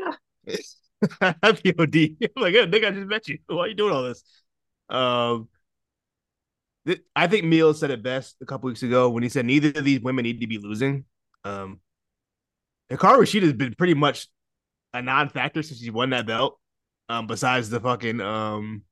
[1.41, 2.17] POD.
[2.35, 3.39] I'm like, yeah, nigga, I just met you.
[3.47, 4.23] Why are you doing all this?
[4.89, 5.47] Um,
[7.15, 9.83] I think Meal said it best a couple weeks ago when he said neither of
[9.83, 11.05] these women need to be losing.
[11.43, 11.79] Um,
[12.91, 14.27] Hikaru Shida has been pretty much
[14.93, 16.59] a non-factor since she won that belt.
[17.09, 18.83] Um, besides the fucking um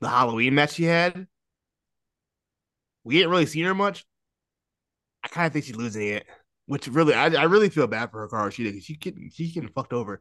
[0.00, 1.26] the Halloween match she had
[3.08, 4.04] we ain't really seen her much.
[5.24, 6.26] I kind of think she's losing it,
[6.66, 9.70] which really, I, I really feel bad for Hikaru Shida because she getting she's getting
[9.70, 10.20] fucked over.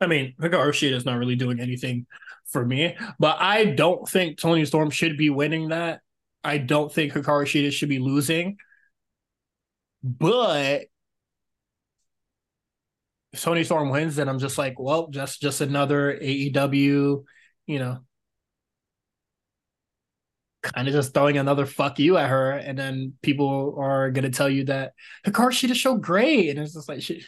[0.00, 2.06] I mean, Hikaru is not really doing anything
[2.46, 6.00] for me, but I don't think Toni Storm should be winning that.
[6.42, 8.56] I don't think Hikaru Shida should be losing.
[10.02, 10.88] But
[13.32, 17.24] if Toni Storm wins, then I'm just like, well, just just another AEW,
[17.66, 18.00] you know,
[20.62, 24.48] kind of just throwing another fuck you at her, and then people are gonna tell
[24.48, 24.92] you that
[25.26, 27.24] Hikaru Shida show great, and it's just like she.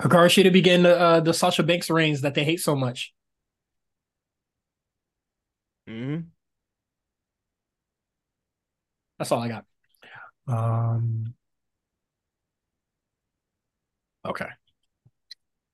[0.00, 3.12] Hikaru Shida begin the uh, the Sasha Banks reigns that they hate so much.
[5.86, 6.20] Hmm.
[9.18, 9.64] That's all I got.
[10.46, 11.34] Um.
[14.24, 14.46] Okay.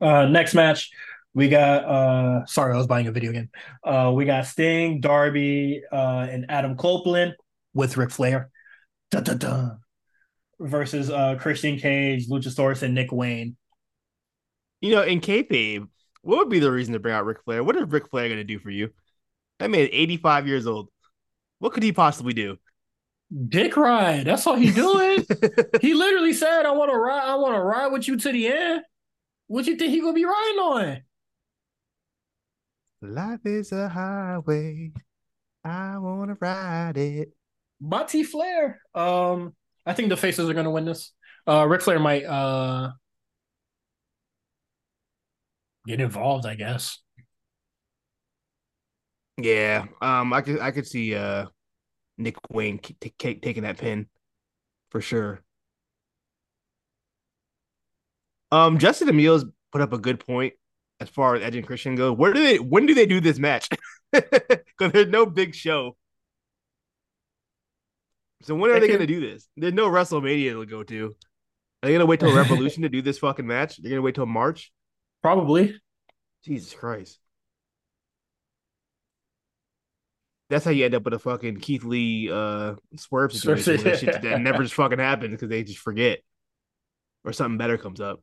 [0.01, 0.91] Uh, next match,
[1.35, 3.51] we got uh sorry, I was buying a video game.
[3.85, 7.35] Uh we got Sting, Darby, uh, and Adam Copeland
[7.75, 8.51] with Ric Flair.
[9.11, 9.79] Dun, dun, dun.
[10.61, 13.57] Versus uh Christian Cage, Luchasaurus, and Nick Wayne.
[14.81, 15.89] You know, in kayfabe,
[16.23, 17.65] what would be the reason to bring out Ric Flair?
[17.65, 18.91] What is Ric Flair gonna do for you?
[19.59, 20.89] That man is 85 years old.
[21.59, 22.59] What could he possibly do?
[23.49, 24.27] Dick ride.
[24.27, 25.27] That's all he's doing.
[25.81, 28.47] he literally said, I want to ride, I want to ride with you to the
[28.47, 28.83] end.
[29.49, 31.03] What you think he gonna be riding on?
[33.01, 34.93] Life is a highway.
[35.65, 37.29] I want to ride it.
[37.81, 38.81] Monty Flair.
[38.95, 39.55] Um,
[39.87, 41.13] I think the faces are going to win this.
[41.47, 42.91] Uh, Ric Flair might uh
[45.89, 46.99] get involved, I guess.
[49.37, 49.87] Yeah.
[50.03, 51.47] Um, I could I could see uh
[52.19, 54.07] Nick Wayne t- t- taking that pin
[54.91, 55.43] for sure.
[58.51, 60.55] Um, Justin Emil's put up a good point
[61.01, 62.13] as far as Edge and Christian go.
[62.13, 62.59] Where do they?
[62.59, 63.69] When do they do this match?
[64.11, 65.97] Because there's no big show.
[68.43, 69.49] So when are they, going to do this?
[69.57, 71.07] There's no WrestleMania to go to.
[71.07, 73.77] Are they going to wait till Revolution to do this fucking match?
[73.77, 74.73] They're going to wait till March.
[75.23, 75.75] Probably.
[76.45, 77.19] Jesus Christ.
[80.51, 84.23] That's how you end up with a fucking Keith Lee uh swerve situation where shit
[84.23, 86.21] that never just fucking happens because they just forget.
[87.25, 88.21] Or something better comes up.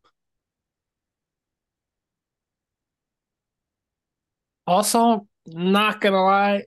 [4.66, 6.64] Also, not gonna lie,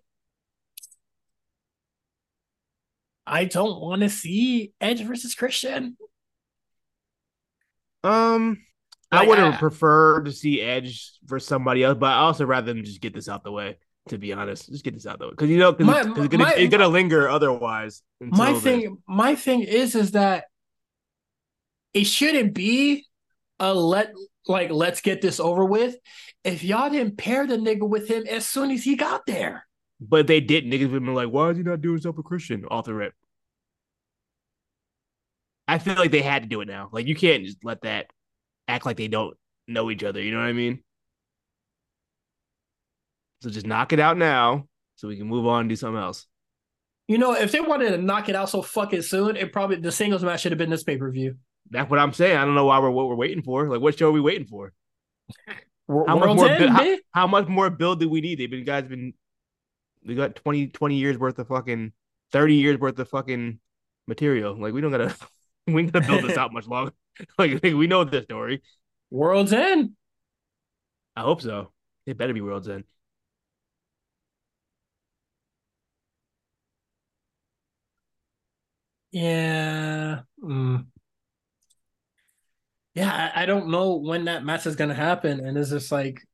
[3.26, 5.96] I don't want to see Edge versus Christian.
[8.02, 8.64] Um,
[9.10, 12.72] like, I would have preferred to see Edge for somebody else, but I also rather
[12.72, 13.78] them just get this out the way.
[14.08, 16.08] To be honest, just get this out the way because you know cause my, it's,
[16.08, 18.02] gonna, my, it's, gonna, linger otherwise.
[18.20, 18.98] My thing, then.
[19.06, 20.44] my thing is, is that
[21.92, 23.04] it shouldn't be
[23.58, 24.14] a let
[24.46, 25.96] like let's get this over with.
[26.42, 29.66] If y'all didn't pair the nigga with him as soon as he got there,
[30.00, 30.64] but they did.
[30.64, 33.12] Niggas would be like, why is he not doing stuff with Christian off the rip?
[35.66, 36.88] I feel like they had to do it now.
[36.92, 38.06] Like you can't just let that
[38.68, 40.22] act like they don't know each other.
[40.22, 40.82] You know what I mean?
[43.42, 44.66] So just knock it out now
[44.96, 46.26] so we can move on and do something else.
[47.06, 49.92] You know, if they wanted to knock it out so fucking soon, it probably the
[49.92, 51.36] singles match should have been this pay per view.
[51.70, 52.36] That's what I'm saying.
[52.36, 53.68] I don't know why we're what we're waiting for.
[53.68, 54.72] Like, what show are we waiting for?
[55.88, 56.48] How much more?
[56.48, 58.38] End, how, how, much more build do we need?
[58.38, 59.14] They've been guys been
[60.04, 61.92] we got 20, 20 years worth of fucking
[62.32, 63.58] 30 years worth of fucking
[64.06, 64.58] material.
[64.58, 65.14] Like we don't gotta
[65.66, 66.92] we ain't gonna build this out much longer.
[67.38, 68.62] like we know the story.
[69.10, 69.92] World's End.
[71.16, 71.72] I hope so.
[72.06, 72.84] It better be World's End.
[79.10, 80.20] Yeah.
[80.42, 80.86] Mm.
[82.94, 86.26] Yeah, I, I, don't know when that match is gonna happen, and it's just like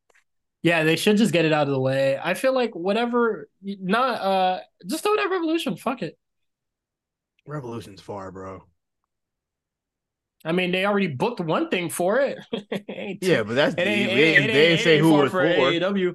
[0.63, 2.19] yeah, they should just get it out of the way.
[2.23, 5.77] I feel like whatever, not uh, just throw it at Revolution.
[5.77, 6.19] Fuck it.
[7.47, 8.65] Revolution's far, bro.
[10.45, 12.39] I mean, they already booked one thing for it.
[13.23, 15.43] yeah, but that's it ain't, they, it, they, say who it was for.
[15.43, 16.15] AEW.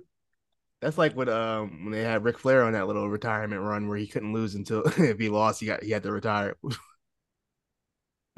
[0.81, 3.97] That's like what um when they had Ric Flair on that little retirement run where
[3.97, 6.55] he couldn't lose until if he lost, he got he had to retire.
[6.63, 6.73] and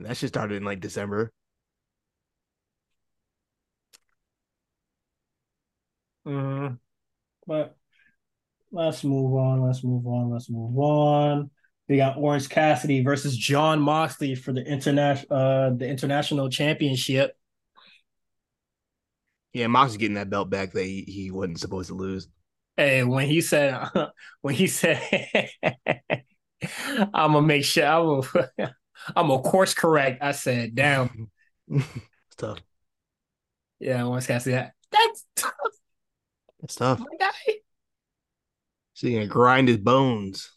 [0.08, 1.32] that shit started in like December.
[6.26, 6.80] Mm,
[7.48, 7.78] but
[8.72, 9.62] let's move on.
[9.62, 10.32] Let's move on.
[10.32, 11.52] Let's move on.
[11.92, 17.36] We got Orange Cassidy versus Jon Moxley for the international uh the international championship.
[19.52, 22.30] Yeah, Moxley getting that belt back that he, he wasn't supposed to lose.
[22.78, 23.90] Hey, when he said
[24.42, 25.50] when he said
[27.14, 28.76] I'm gonna make sure I'm gonna,
[29.14, 30.24] I'm gonna course correct.
[30.24, 31.30] I said, damn.
[31.70, 31.86] it's
[32.38, 32.60] tough.
[33.80, 34.66] Yeah, Orange Cassidy.
[34.92, 35.52] That's tough.
[36.62, 37.00] That's tough.
[37.00, 37.56] My guy.
[38.94, 40.54] So he gonna grind his bones.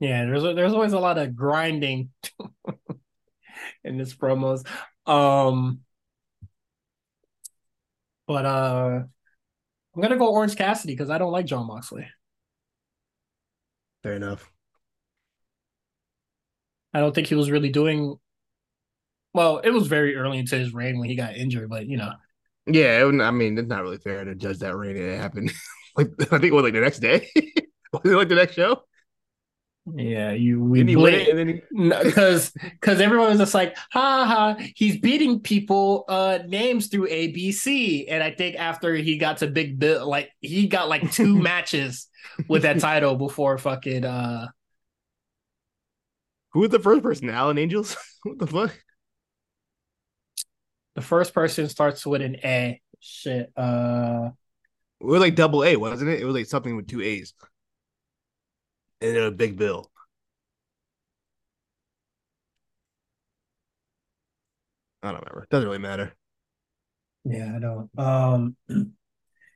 [0.00, 2.10] Yeah, there's there's always a lot of grinding
[3.84, 4.66] in this promos.
[5.06, 5.80] Um
[8.26, 9.02] but uh
[9.94, 12.06] I'm gonna go Orange Cassidy because I don't like Jon Moxley.
[14.02, 14.50] Fair enough.
[16.94, 18.16] I don't think he was really doing
[19.32, 22.12] well, it was very early into his reign when he got injured, but you know,
[22.66, 24.96] yeah, I mean, it's not really fair to judge that rain.
[24.96, 25.52] It happened
[25.96, 27.28] like I think it was like the next day,
[27.92, 28.82] was it like the next show.
[29.86, 36.40] Yeah, you we because because everyone was just like, ha ha, he's beating people uh
[36.46, 40.88] names through ABC, and I think after he got to Big Bill, like he got
[40.88, 42.08] like two matches
[42.46, 44.48] with that title before fucking uh.
[46.52, 47.30] Who was the first person?
[47.30, 47.96] Alan Angels?
[48.22, 48.78] what the fuck?
[50.96, 52.80] The first person starts with an A.
[53.00, 53.50] Shit.
[53.56, 54.30] Uh
[55.00, 56.20] it was like double A, wasn't it?
[56.20, 57.32] It was like something with two A's.
[59.00, 59.90] And a big bill.
[65.02, 65.46] I don't remember.
[65.50, 66.12] Doesn't really matter.
[67.24, 67.90] Yeah, I don't.
[67.98, 68.56] Um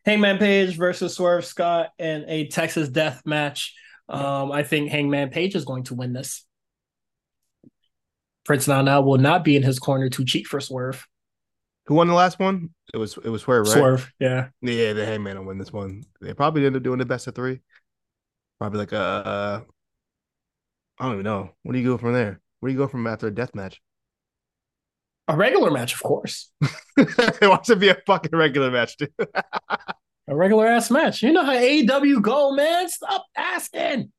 [0.05, 3.75] Hangman Page versus Swerve Scott in a Texas death match.
[4.09, 6.45] Um, I think Hangman Page is going to win this.
[8.45, 11.07] Prince Nana will not be in his corner to cheat for Swerve.
[11.87, 12.71] Who won the last one?
[12.93, 13.77] It was it was Swerve, right?
[13.77, 14.49] Swerve, yeah.
[14.61, 16.03] Yeah, the Hangman will win this one.
[16.21, 17.61] They probably ended up doing the best of three.
[18.59, 19.61] Probably like a uh,
[20.99, 21.51] I don't even know.
[21.63, 22.41] Where do you go from there?
[22.61, 23.81] Where do you go from after a death match?
[25.27, 26.51] A regular match, of course.
[26.97, 29.13] it wants to be a fucking regular match, dude.
[29.19, 31.23] a regular ass match.
[31.23, 32.89] You know how AEW go, man.
[32.89, 34.13] Stop asking.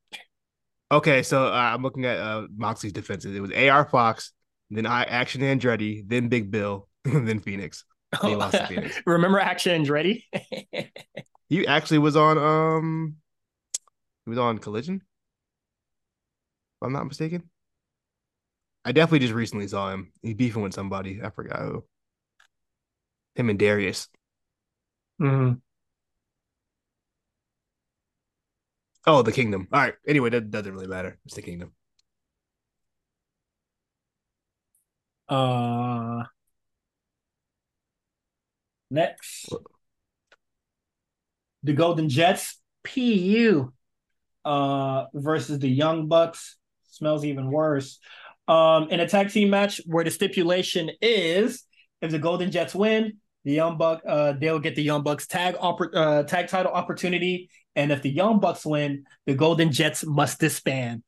[0.91, 3.35] Okay, so uh, I'm looking at uh, Moxley's defenses.
[3.35, 4.31] It was AR Fox,
[4.69, 7.85] then I Action Andretti, then Big Bill, then Phoenix.
[8.21, 9.01] Oh, lost Phoenix.
[9.05, 10.23] Remember Action Andretti?
[11.49, 13.15] he actually was on um
[14.25, 14.95] he was on Collision.
[14.95, 17.49] If I'm not mistaken.
[18.83, 20.11] I definitely just recently saw him.
[20.21, 21.21] He's beefing with somebody.
[21.23, 21.83] I forgot who.
[23.35, 24.07] Him and Darius.
[25.21, 25.53] Mm-hmm.
[29.07, 29.67] Oh, the kingdom.
[29.71, 29.93] All right.
[30.07, 31.17] Anyway, that doesn't really matter.
[31.25, 31.73] It's the kingdom.
[35.27, 36.23] Uh,
[38.89, 39.49] next,
[41.63, 43.71] the Golden Jets, PU,
[44.45, 46.57] uh, versus the Young Bucks.
[46.91, 47.99] Smells even worse.
[48.47, 51.63] Um, in a tag team match where the stipulation is
[52.01, 55.55] if the Golden Jets win, the Young Buck, uh, they'll get the Young Bucks tag
[55.55, 60.39] oppor- uh, tag title opportunity, and if the Young Bucks win, the Golden Jets must
[60.39, 61.03] disband.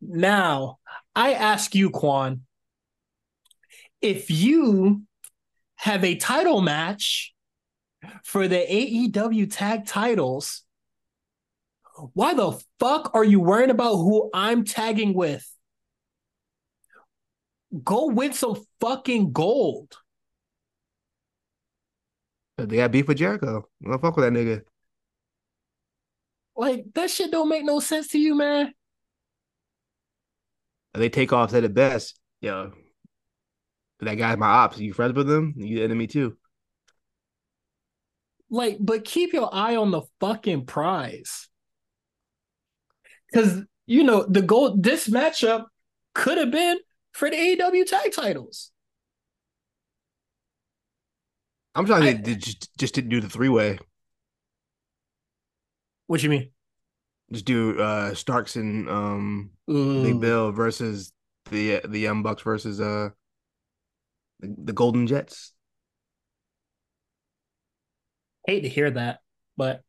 [0.00, 0.78] Now,
[1.14, 2.42] I ask you, Quan,
[4.00, 5.02] if you
[5.76, 7.34] have a title match
[8.24, 10.62] for the AEW tag titles,
[12.12, 15.44] why the fuck are you worrying about who I'm tagging with?
[17.82, 19.96] Go win some fucking gold.
[22.58, 23.68] They got beef with Jericho.
[23.82, 24.62] Don't fuck with that nigga.
[26.56, 28.72] Like that shit don't make no sense to you, man.
[30.94, 32.18] They take off said it best.
[32.40, 32.72] Yo,
[34.00, 34.78] that guy's my ops.
[34.78, 35.52] You friends with him?
[35.56, 36.36] You enemy too.
[38.48, 41.48] Like, but keep your eye on the fucking prize.
[43.34, 45.66] Cause you know, the goal this matchup
[46.14, 46.78] could have been
[47.12, 48.70] for the AEW tag titles.
[51.74, 53.78] I'm trying to they just just didn't do the three way.
[56.06, 56.50] What you mean?
[57.32, 60.02] Just do uh Starks and um Ooh.
[60.02, 61.12] Big Bill versus
[61.50, 63.10] the the Young Bucks versus uh
[64.40, 65.52] the, the Golden Jets.
[68.46, 69.20] Hate to hear that,
[69.56, 69.82] but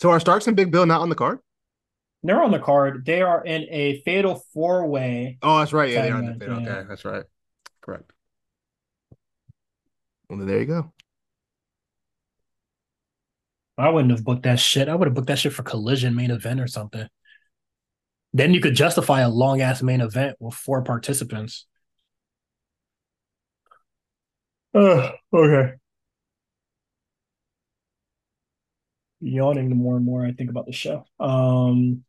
[0.00, 1.40] So are Starks and Big Bill not on the card?
[2.22, 3.04] they're on the card.
[3.04, 5.36] They are in a fatal four way.
[5.42, 5.90] Oh, that's right.
[5.90, 6.70] Yeah, they are on the yeah.
[6.70, 7.24] Okay, that's right.
[7.82, 8.10] Correct.
[10.28, 10.90] Well, then there you go.
[13.76, 14.88] I wouldn't have booked that shit.
[14.88, 17.06] I would have booked that shit for collision main event or something.
[18.32, 21.66] Then you could justify a long ass main event with four participants.
[24.72, 25.74] Uh, okay.
[29.20, 31.04] Yawning the more and more I think about the show.
[31.18, 32.04] Um,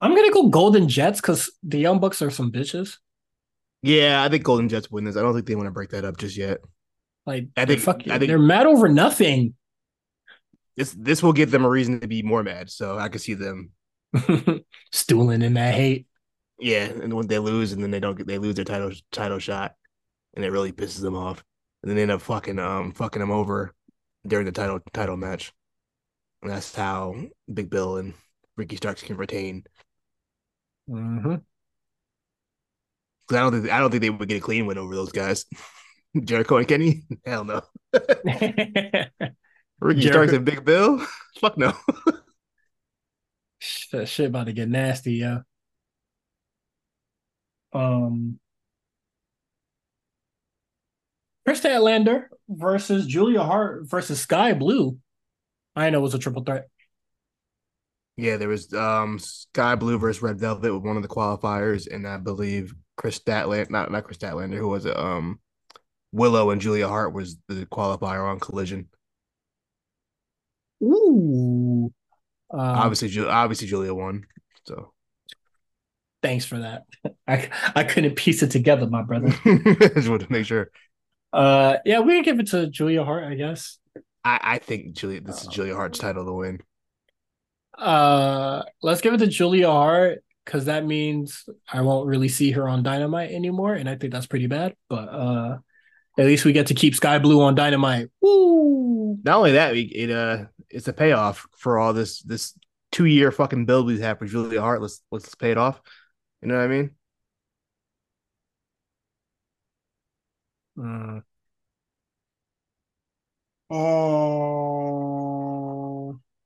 [0.00, 2.98] I'm gonna go Golden Jets because the Young Bucks are some bitches.
[3.82, 5.16] Yeah, I think Golden Jets win this.
[5.16, 6.58] I don't think they want to break that up just yet.
[7.24, 9.54] Like I they're think- fucking, I think- they're mad over nothing.
[10.76, 12.70] This this will give them a reason to be more mad.
[12.70, 13.70] So I could see them.
[14.92, 16.06] Stooling in that hate.
[16.58, 19.38] Yeah, and when they lose, and then they don't get they lose their title title
[19.38, 19.74] shot,
[20.34, 21.42] and it really pisses them off.
[21.82, 23.74] And then they end up fucking um fucking them over
[24.26, 25.52] during the title title match.
[26.42, 27.14] And that's how
[27.52, 28.14] Big Bill and
[28.56, 29.64] Ricky Starks can retain.
[30.88, 31.36] Mm-hmm.
[33.20, 35.12] Because I don't think I don't think they would get a clean win over those
[35.12, 35.46] guys.
[36.24, 37.02] Jericho and Kenny?
[37.24, 37.62] Hell no.
[39.80, 41.04] Ricky Starks and Big Bill?
[41.40, 41.74] Fuck no.
[43.92, 45.40] That shit about to get nasty, yeah.
[47.72, 48.40] Um,
[51.46, 54.98] Kris Statlander versus Julia Hart versus Skye Blue.
[55.74, 56.68] I know it was a triple threat.
[58.16, 62.06] Yeah, there was um Skye Blue versus Red Velvet with one of the qualifiers, and
[62.06, 64.96] I believe Kris Statlander, not not Kris Statlander, who was it?
[64.96, 65.40] Um,
[66.12, 68.88] Willow and Julia Hart was the qualifier on Collision.
[70.82, 71.92] Ooh.
[72.50, 74.26] Um, obviously, obviously Julia won.
[74.66, 74.92] So
[76.22, 76.82] thanks for that.
[77.26, 79.28] I I couldn't piece it together, my brother.
[79.44, 80.70] just wanted to make sure.
[81.32, 83.78] Uh, yeah, we can give it to Julia Hart, I guess.
[84.24, 86.60] I I think Julia, this is Julia Hart's title to win.
[87.76, 92.68] Uh, let's give it to Julia Hart because that means I won't really see her
[92.68, 94.74] on Dynamite anymore, and I think that's pretty bad.
[94.88, 95.58] But uh,
[96.18, 98.08] at least we get to keep Skye Blue on Dynamite.
[98.20, 99.18] Woo!
[99.24, 102.56] Not only that, we- it uh, it's a payoff for all this this
[102.90, 104.82] two year fucking build we've had for Julia Hart.
[104.82, 105.80] Let's let's pay it off.
[106.42, 106.90] You know what I mean?
[110.76, 111.22] Mm.
[113.70, 115.02] Oh.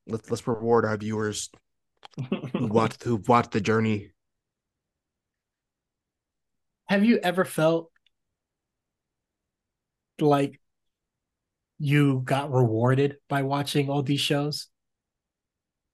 [0.06, 1.50] Let's let's reward our viewers
[2.52, 4.12] who watched who watched the journey.
[6.88, 7.90] Have you ever felt
[10.20, 10.60] like
[11.78, 14.68] you got rewarded by watching all these shows?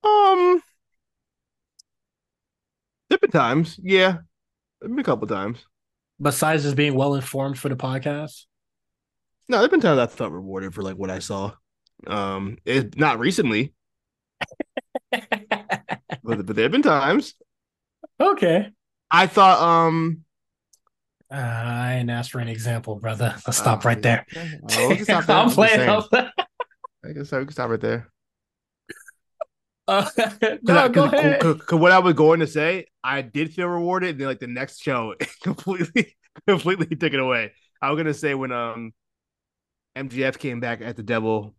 [0.04, 0.62] Um,
[3.08, 4.18] different times, yeah,
[4.80, 5.64] There've been a couple times.
[6.22, 8.44] Besides just being well informed for the podcast?
[9.48, 11.52] No, there've been times I felt rewarded for like what I saw.
[12.06, 13.74] Um, it not recently,
[15.10, 15.26] but
[16.22, 17.34] but there've been times
[18.20, 18.70] okay.
[19.10, 20.24] I thought um
[21.30, 23.34] Uh, I ain't asked for an example, brother.
[23.46, 24.26] Let's stop uh, right there.
[24.70, 24.96] Oh.
[25.08, 25.80] I'm playing.
[27.04, 28.11] I guess we can stop right there.
[29.88, 30.08] Uh,
[30.62, 31.40] no, go ahead.
[31.40, 34.10] Cause, cause what I was going to say, I did feel rewarded.
[34.10, 36.16] And then, like the next show, completely,
[36.46, 37.52] completely took it away.
[37.80, 38.92] I was gonna say when um
[39.96, 41.54] MJF came back at the Devil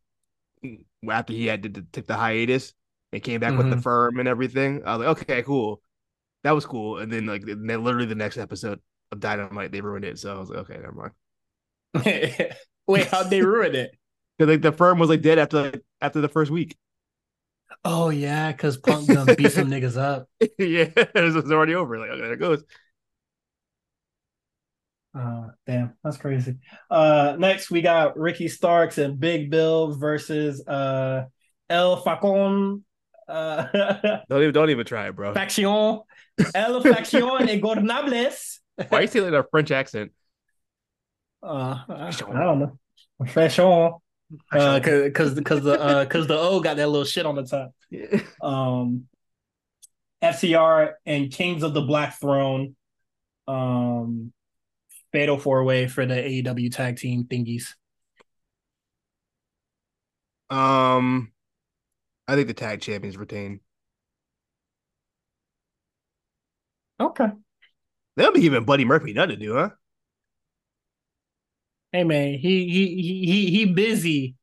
[1.09, 2.74] after he had to take the hiatus
[3.11, 3.57] and came back mm-hmm.
[3.57, 3.82] with the mm-hmm.
[3.82, 4.84] firm and everything.
[4.86, 5.82] I was like, okay, cool,
[6.43, 6.99] that was cool.
[6.99, 8.80] And then like then literally the next episode
[9.11, 10.17] of Dynamite, they ruined it.
[10.17, 11.11] So I was like, okay, never
[11.93, 12.55] mind.
[12.88, 13.91] Wait, how'd they ruin it?
[14.38, 16.78] Because like the firm was like dead after like, after the first week.
[17.86, 20.29] Oh yeah, because Punk done beat some niggas up.
[20.39, 20.47] yeah,
[20.95, 21.97] it was, already over.
[21.99, 22.63] Like, okay, there it goes.
[25.17, 26.57] Uh, damn, that's crazy.
[26.89, 31.25] Uh, next we got Ricky Starks and Big Bill versus uh
[31.69, 32.84] El Facon.
[33.27, 33.67] Uh,
[34.29, 35.34] don't even don't even try it, bro.
[35.34, 35.65] Faction,
[36.55, 38.59] El Faction Ingobernables.
[38.89, 40.13] Why are you saying like a French accent?
[41.43, 42.79] Uh, I, I don't know.
[43.27, 43.91] Faction.
[44.51, 47.43] Uh, cause, cause, cause the, uh, cause the O got that little shit on the
[47.43, 47.73] top.
[48.41, 49.07] Um,
[50.21, 52.75] FTR and Kings of the Black Throne.
[53.47, 54.34] Um,
[55.13, 57.73] fatal four way for the AEW tag team thingies?
[60.49, 61.31] Um,
[62.27, 63.59] I think the tag champions retain.
[66.99, 67.27] Okay.
[68.15, 69.69] They'll be giving Buddy Murphy nothing to do, huh?
[71.93, 74.35] Hey man, he he he he busy.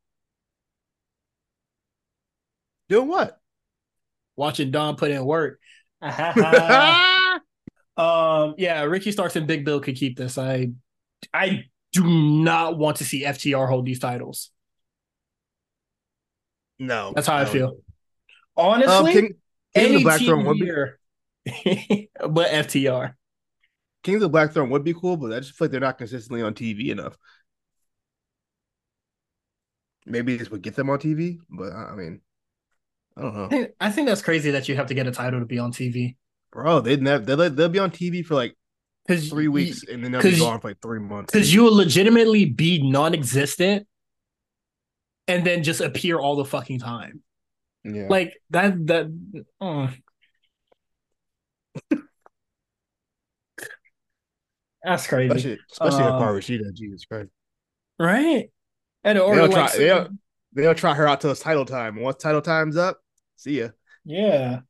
[2.88, 3.38] Doing what?
[4.36, 5.60] Watching Don put in work.
[8.00, 10.38] Um, yeah, Ricky Starks and Big Bill could keep this.
[10.38, 10.72] I
[11.34, 14.50] I do not want to see FTR hold these titles.
[16.78, 17.76] No, that's how I, I feel.
[18.56, 19.28] Honestly, um, King,
[19.74, 20.98] King any Black team here,
[21.44, 23.14] but FTR.
[24.02, 25.98] King of the Black Throne would be cool, but I just feel like they're not
[25.98, 27.18] consistently on TV enough.
[30.10, 32.20] Maybe this would get them on TV, but I mean,
[33.16, 33.44] I don't know.
[33.44, 35.58] I think, I think that's crazy that you have to get a title to be
[35.58, 36.16] on TV
[36.50, 36.80] bro.
[36.80, 38.56] They'd never they'll, they'll be on TV for like
[39.08, 41.32] three weeks and then they'll be gone for like three months.
[41.32, 43.86] Because you will legitimately be non-existent
[45.26, 47.22] and then just appear all the fucking time.
[47.84, 48.06] Yeah.
[48.08, 49.90] Like that that oh.
[54.82, 55.34] That's crazy.
[55.34, 57.28] Especially, especially uh, Hikaru Shida, Jesus Christ.
[57.98, 58.50] Right?
[59.04, 60.08] And or they'll, like, try, they'll,
[60.52, 62.00] they'll try her out till it's title time.
[62.00, 62.98] Once title time's up,
[63.36, 63.68] see ya.
[64.04, 64.60] Yeah.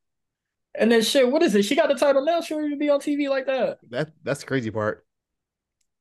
[0.74, 1.64] And then shit, what is it?
[1.64, 2.40] She got the title now.
[2.40, 3.78] She will be on TV like that.
[3.90, 5.04] That that's the crazy part.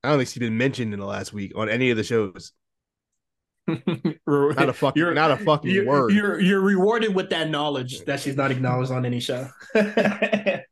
[0.04, 2.54] I don't think she's been mentioned in the last week on any of the shows.
[4.26, 6.12] not a fucking you're, not a fucking you're, word.
[6.12, 9.48] You're you're rewarded with that knowledge that she's not acknowledged on any show.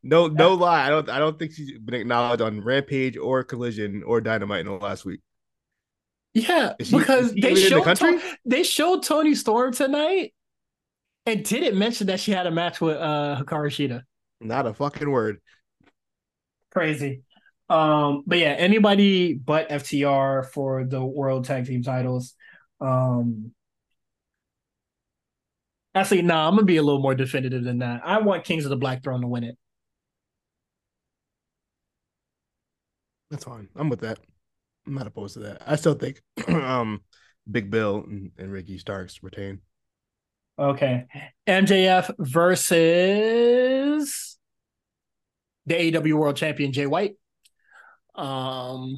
[0.03, 0.85] no, no lie.
[0.85, 4.67] I don't I don't think she's been acknowledged on Rampage or Collision or Dynamite in
[4.67, 5.21] the last week.
[6.37, 10.33] Yeah, because they showed the to, they showed Toni Storm tonight,
[11.25, 14.03] and didn't mention that she had a match with uh Hikaru Shida.
[14.39, 15.39] Not a fucking word.
[16.71, 17.23] Crazy.
[17.69, 22.35] Um, but yeah, anybody but FTR for the world tag team titles.
[22.79, 23.51] Um
[25.95, 28.01] actually, no, nah, I'm gonna be a little more definitive than that.
[28.05, 29.57] I want Kings of the Black Throne to win it.
[33.31, 33.69] That's fine.
[33.75, 34.19] I'm with that.
[34.87, 35.61] I'm not opposed to that.
[35.67, 37.01] I still think um
[37.49, 39.59] Big Bill and, and Ricky Starks retain.
[40.59, 41.05] Okay.
[41.47, 42.77] MJF versus
[45.65, 47.15] the AEW World Champion Jay White.
[48.15, 48.97] Um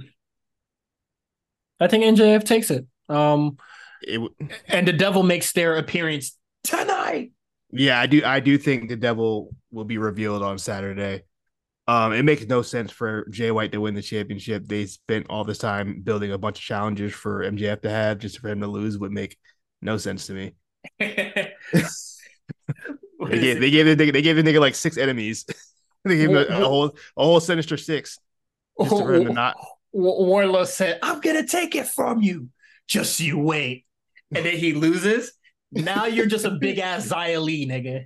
[1.79, 2.85] I think MJF takes it.
[3.09, 3.57] Um
[4.01, 4.33] it w-
[4.67, 7.31] and the devil makes their appearance tonight.
[7.71, 11.23] Yeah, I do I do think the devil will be revealed on Saturday.
[11.89, 14.67] Um, it makes no sense for Jay White to win the championship.
[14.67, 18.39] They spent all this time building a bunch of challenges for MJF to have just
[18.39, 19.37] for him to lose would make
[19.81, 20.51] no sense to me
[20.99, 21.53] they
[23.39, 25.45] gave they gave the nigga they gave the nigga like six enemies.
[26.05, 28.19] they gave him a, a, whole a whole sinister six.
[28.79, 29.57] Just for him to not.
[29.95, 32.49] Wardlow said, "I'm gonna take it from you.
[32.87, 33.85] Just you wait."
[34.33, 35.33] And then he loses.
[35.71, 38.05] Now you're just a big ass Li, nigga.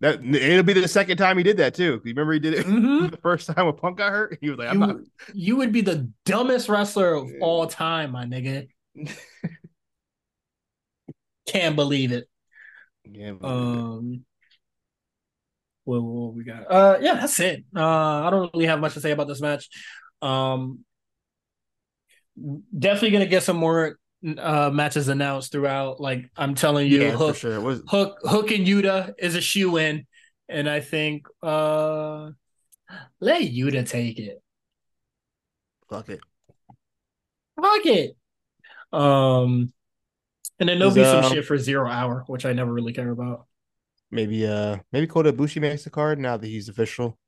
[0.00, 2.00] That it'll be the second time he did that too.
[2.04, 3.08] You remember he did it mm-hmm.
[3.08, 4.38] the first time when Punk got hurt.
[4.40, 4.96] He was like, "I'm you, not."
[5.34, 8.68] You would be the dumbest wrestler of all time, my nigga.
[11.46, 12.28] Can't believe it.
[13.04, 13.34] Yeah.
[13.42, 14.24] Um.
[15.84, 16.70] What, what we got?
[16.70, 17.64] Uh, yeah, that's it.
[17.74, 17.82] Uh,
[18.22, 19.68] I don't really have much to say about this match.
[20.22, 20.84] Um,
[22.78, 23.98] definitely gonna get some more
[24.38, 26.00] uh matches announced throughout.
[26.00, 27.60] Like I'm telling you, yeah, Hook, sure.
[27.60, 27.82] was...
[27.88, 30.06] Hook, Hook, and Yuta is a shoe in,
[30.48, 32.30] and I think uh
[33.20, 34.42] let Yuta take it.
[35.88, 36.20] Fuck it.
[37.60, 38.16] Fuck it.
[38.92, 39.72] Um,
[40.58, 42.92] and then there'll Is, be some um, shit for zero hour, which I never really
[42.92, 43.46] care about.
[44.10, 47.18] Maybe uh maybe Kota Ibushi makes the card now that he's official.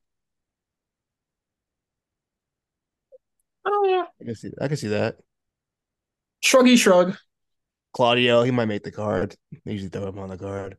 [3.65, 4.05] Oh yeah.
[4.21, 5.17] I can see I can see that.
[6.45, 7.17] Shruggy shrug.
[7.93, 9.37] Claudio, he might make the card.
[9.65, 10.77] They usually throw him on the card.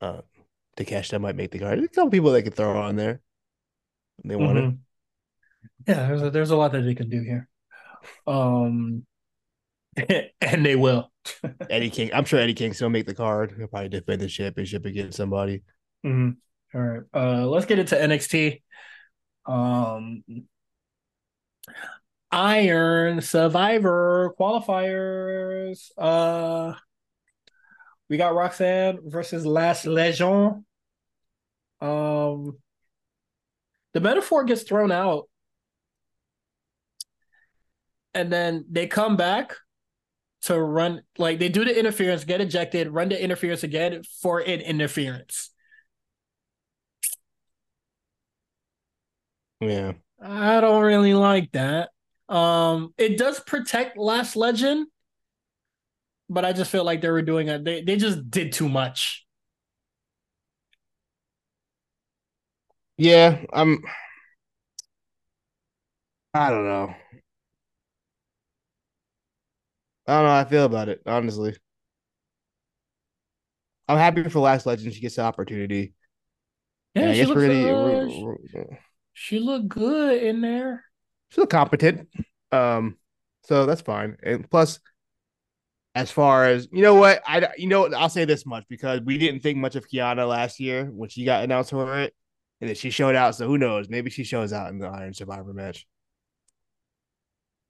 [0.00, 0.22] Uh
[0.76, 1.78] that might make the card.
[1.78, 3.20] There's a couple people they could throw on there.
[4.18, 4.64] if They want it.
[4.64, 4.78] Mhm.
[5.86, 7.48] Yeah, there's a, there's a lot that they can do here.
[8.26, 9.06] Um,
[10.40, 11.10] and they will.
[11.70, 12.10] Eddie King.
[12.12, 13.54] I'm sure Eddie King still make the card.
[13.56, 15.62] He'll probably defend the championship against somebody.
[16.04, 16.36] Mhm.
[16.74, 17.02] All right.
[17.14, 18.62] Uh, let's get into NXT.
[19.46, 20.24] Um,
[22.30, 25.90] Iron Survivor qualifiers.
[25.96, 26.74] Uh,
[28.08, 30.64] we got Roxanne versus Lash Legend.
[31.80, 32.58] Um,
[33.92, 35.28] the Meta-Four gets thrown out,
[38.14, 39.54] and then they come back
[40.42, 44.60] to run like they do the interference, get ejected, run the interference again for an
[44.60, 45.50] interference.
[49.60, 49.92] Yeah.
[50.24, 51.90] I don't really like that.
[52.28, 54.86] Um, it does protect Lash Legend,
[56.30, 57.64] but I just feel like they were doing it.
[57.64, 59.26] They they just did too much.
[62.96, 63.44] Yeah.
[63.52, 63.82] I'm
[66.34, 66.94] I don't know.
[70.06, 71.54] I don't know how I feel about it, honestly.
[73.88, 74.94] I'm happy for Lash Legend.
[74.94, 75.94] She gets the opportunity.
[76.94, 78.76] Yeah, And I guess looks, we're gonna uh,
[79.14, 80.84] she, looked good in there.
[81.30, 82.08] She still competent.
[82.52, 82.98] Um,
[83.44, 84.16] so that's fine.
[84.22, 84.78] And plus,
[85.94, 89.16] as far as you know, what I you know, I'll say this much because we
[89.16, 92.14] didn't think much of Kiana last year when she got announced for it,
[92.60, 93.36] and then she showed out.
[93.36, 93.88] So who knows?
[93.88, 95.86] Maybe she shows out in the Iron Survivor match.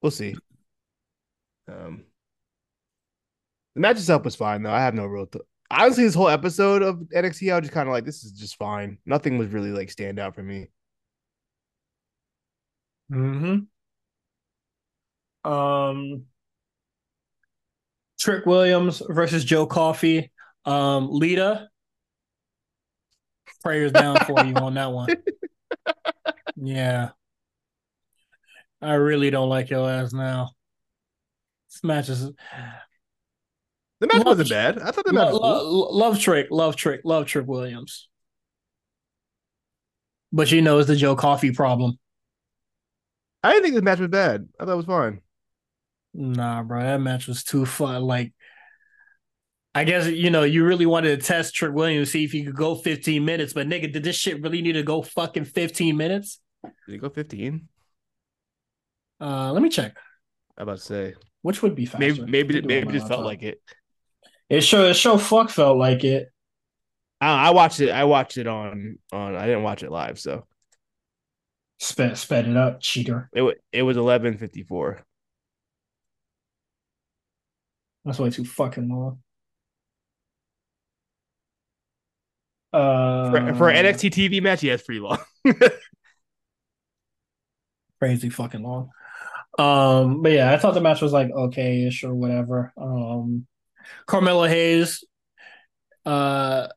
[0.01, 0.37] We'll see.
[1.69, 2.05] Um,
[3.75, 4.73] the match itself was fine though.
[4.73, 5.27] I have no real.
[5.27, 8.33] Th- Honestly, this whole episode of NXT, I was just kind of like, this is
[8.33, 8.99] just fine.
[9.07, 10.69] Nothing was really like stand out for me.
[13.13, 13.65] Mm-hmm.
[15.51, 16.25] Um,
[18.19, 20.33] Trick Williams versus Joe Coffey.
[20.65, 21.69] Um, Lita,
[23.63, 25.09] prayers down for you on that one.
[26.57, 27.11] Yeah,
[28.81, 30.51] I really don't like your ass now.
[31.69, 34.79] This match is The match Love- wasn't bad.
[34.79, 38.09] I thought the match Lo- was love Trick, love Trick, love Trick Williams.
[40.33, 41.99] But you know, it's the Joe Coffey problem.
[43.45, 44.49] I didn't think this match was bad.
[44.59, 45.21] I thought it was fine.
[46.15, 48.03] Nah, bro, that match was too fun.
[48.03, 48.33] Like,
[49.75, 52.57] I guess you know you really wanted to test Trick Williams, see if he could
[52.57, 53.53] go 15 minutes.
[53.53, 56.41] But nigga, did this shit really need to go fucking 15 minutes?
[56.62, 57.69] Did he go 15?
[59.21, 59.95] Uh, let me check.
[60.57, 61.15] I about to say.
[61.43, 61.99] Which would be faster?
[61.99, 63.61] Maybe maybe do maybe it just felt like it.
[64.49, 64.62] it.
[64.62, 66.29] Sure, it sure fuck felt like it.
[67.21, 67.91] I, I watched it.
[67.91, 69.37] I watched it on on.
[69.37, 70.47] I didn't watch it live, so
[71.81, 73.29] Sped sped it up, cheater.
[73.35, 75.01] it wa- it was 11:54.
[78.05, 79.21] That's way too fucking long.
[82.73, 85.19] Uh, For, for an NXT TV match, yeah, it's pretty long.
[88.01, 88.91] crazy fucking long.
[89.59, 92.73] Um, but yeah, I thought the match was like okay-ish or whatever.
[92.77, 93.47] Um,
[94.07, 95.05] Carmelo Hayes,
[96.05, 96.69] uh,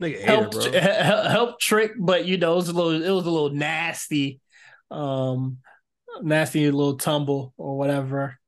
[0.00, 0.72] Nigga, hater, helped bro.
[0.80, 4.40] helped Trick, but you know it was a little it was a little nasty,
[4.90, 5.58] um,
[6.22, 8.38] nasty little tumble or whatever.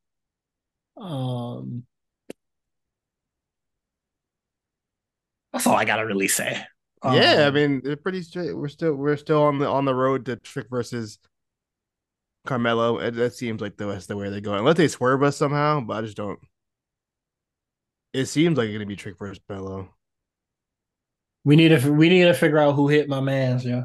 [0.97, 1.85] Um,
[5.51, 6.63] that's all I gotta really say.
[7.03, 8.53] yeah, I Um, mean, it's pretty straight.
[8.55, 11.19] We're still we're still on the on the road to Trick versus
[12.45, 12.99] Carmelo.
[12.99, 14.59] It, that seems like the that's the way they're going.
[14.59, 16.39] Unless they swerve us somehow, but I just don't.
[18.13, 19.93] It seems like it's gonna be Trick versus Carmelo.
[21.43, 23.65] We need to we need to figure out who hit my man's.
[23.65, 23.83] Yeah.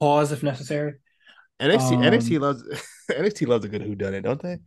[0.00, 0.94] Pause if necessary.
[1.60, 2.62] NXT Um, NXT loves
[3.10, 4.58] NXT loves a good who done it, don't they?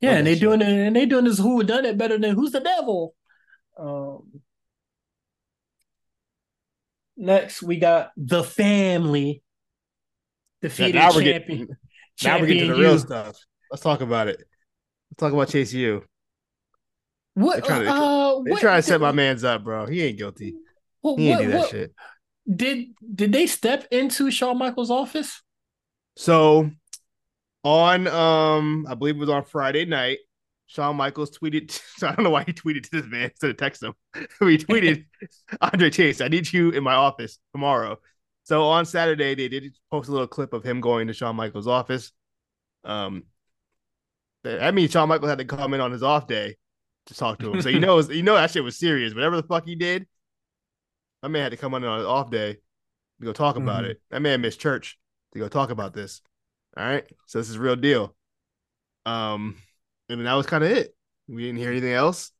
[0.00, 0.40] Yeah, and they shit.
[0.40, 3.14] doing it, and they doing this who done it better than who's the devil.
[3.76, 4.40] Um,
[7.16, 9.42] next we got the family
[10.62, 11.66] defeated now we're champion.
[11.66, 11.76] getting
[12.22, 12.98] now we're getting to the champion real U.
[12.98, 13.36] stuff.
[13.70, 14.38] Let's talk about it.
[15.10, 16.04] Let's talk about Chase U.
[17.38, 17.54] What?
[17.56, 19.86] They're trying to- uh, They what trying to set my man's up, bro.
[19.86, 20.54] He ain't guilty.
[21.00, 21.94] What, He ain't what- do that what- shit.
[22.56, 25.42] Did did they step into Shawn Michaels' office?
[26.16, 26.70] So
[27.62, 30.18] on um, I believe it was on Friday night.
[30.66, 31.70] Shawn Michaels tweeted.
[31.98, 33.92] So I don't know why he tweeted to this man instead of text him.
[34.14, 35.04] he tweeted,
[35.60, 37.98] "Andre Chase, I need you in my office tomorrow."
[38.44, 41.66] So on Saturday, they did post a little clip of him going to Shawn Michaels'
[41.66, 42.12] office.
[42.84, 43.24] Um,
[44.44, 46.56] that means Shawn Michaels had to come in on his off day
[47.08, 47.60] to talk to him.
[47.60, 49.14] So you know, you know that shit was serious.
[49.14, 50.06] Whatever the fuck he did,
[51.22, 53.90] my man had to come on his off day to go talk about Mhm.
[53.90, 54.02] it.
[54.10, 54.98] That man missed church
[55.32, 56.22] to go talk about this.
[56.76, 58.14] All right, so this is real deal.
[59.04, 59.56] Um,
[60.08, 60.94] and that was kind of it.
[61.26, 62.30] We didn't hear anything else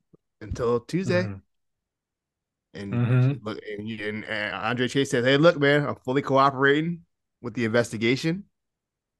[0.40, 1.24] until Tuesday.
[1.24, 1.40] Mhm.
[2.74, 3.40] And Mhm.
[3.42, 7.04] look, and, you- and uh, Andre Chase says, "Hey, look, man, I'm fully cooperating
[7.40, 8.44] with the investigation.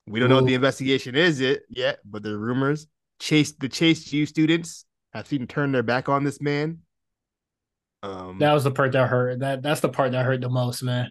[0.07, 2.87] We don't know what the investigation is it yet, but the rumors
[3.19, 6.79] Chase the Chase U students have seen turn their back on this man.
[8.03, 9.41] Um, That was the part that hurt.
[9.41, 11.11] That that's the part that hurt the most, man.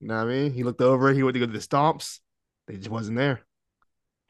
[0.00, 0.52] you know what I mean?
[0.52, 1.12] He looked over.
[1.12, 2.20] He went to go to the stomps.
[2.68, 3.40] They just wasn't there.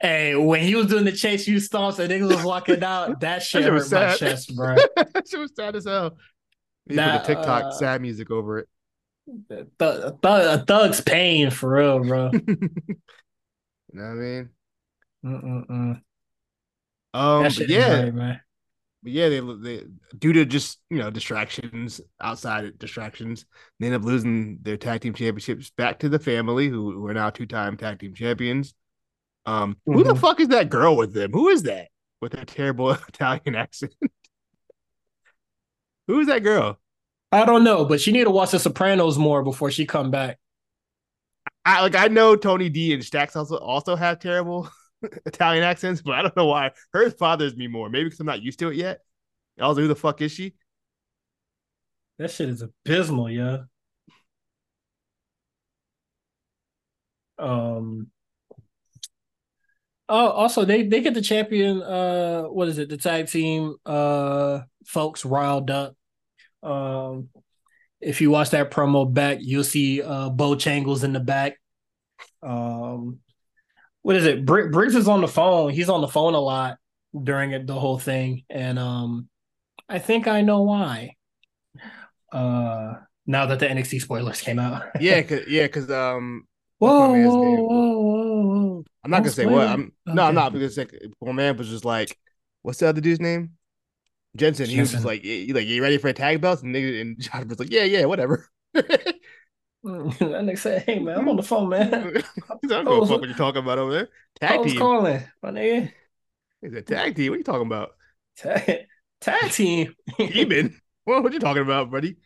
[0.01, 3.43] Hey, when he was doing the chase you stomps and niggas was walking out, that
[3.43, 4.75] shit shit hurt was my chest, bro.
[4.95, 6.17] that shit was sad as hell.
[6.89, 8.67] He put the TikTok uh, sad music over it.
[9.47, 12.31] Th- th- a thug's pain for real, bro.
[12.33, 12.39] you
[13.93, 14.49] know what I mean?
[15.23, 16.01] Mm-mm-mm.
[17.13, 18.41] Um, That shit yeah, is man.
[19.03, 19.83] But yeah, they, they
[20.17, 23.45] due to just you know distractions, outside distractions,
[23.79, 27.13] they end up losing their tag team championships back to the family, who, who are
[27.13, 28.73] now two time tag team champions.
[29.45, 30.19] Um, who the Mhm.
[30.19, 31.31] fuck is that girl with them?
[31.33, 31.89] Who is that
[32.21, 33.93] with that terrible Italian accent?
[36.07, 36.79] who is that girl?
[37.31, 40.37] I don't know, but she need to watch The Sopranos more before she come back.
[41.65, 44.69] I like I know Tony D and Stacks also also have terrible
[45.25, 47.89] Italian accents, but I don't know why hers bothers me more.
[47.89, 48.99] Maybe because I'm not used to it yet.
[49.59, 50.53] I also, who the fuck is she?
[52.17, 53.63] That shit is abysmal, yeah.
[57.39, 58.11] Um.
[60.07, 61.81] Oh, also they they get the champion.
[61.81, 62.89] Uh, what is it?
[62.89, 63.75] The tag team.
[63.85, 65.95] Uh, folks riled up.
[66.61, 67.29] Um,
[68.01, 71.57] if you watch that promo back, you'll see uh Bo Changles in the back.
[72.43, 73.19] Um,
[74.01, 74.45] what is it?
[74.45, 75.71] Br- Briggs is on the phone.
[75.71, 76.77] He's on the phone a lot
[77.23, 79.29] during it, the whole thing, and um,
[79.89, 81.15] I think I know why.
[82.31, 82.93] Uh,
[83.27, 84.83] now that the NXT spoilers came out.
[84.99, 86.47] Yeah, cause yeah, cause um,
[86.79, 88.83] Whoa, whoa, whoa, whoa, whoa.
[89.03, 89.67] I'm not Don't gonna say what.
[89.67, 90.35] I'm no, I'm Okay.
[90.35, 92.17] not because like my man was just like,
[92.61, 93.51] what's the other dude's name?
[94.35, 94.67] Jensen.
[94.67, 96.63] He was just like, you like, you ready for a tag belt?
[96.63, 98.47] And nigga and John was like, yeah, yeah, whatever.
[99.83, 102.23] that nigga said, "Hey man, I'm on the phone, man.
[102.49, 104.09] I don't know a fuck what you're talking about over there.
[104.45, 104.75] I Tag was team.
[104.75, 105.91] calling, my nigga.
[106.61, 107.29] He said, tag team.
[107.31, 107.95] What are you talking about?
[108.35, 108.87] Tag,
[109.21, 112.17] tag team, Even What what you talking about, buddy?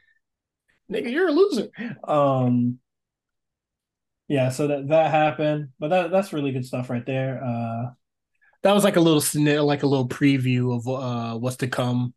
[0.91, 1.69] nigga, you're a loser."
[2.03, 2.79] Um,
[4.27, 7.43] yeah, so that that happened, but that that's really good stuff right there.
[7.43, 7.91] Uh,
[8.63, 12.13] that was like a little snit, like a little preview of uh what's to come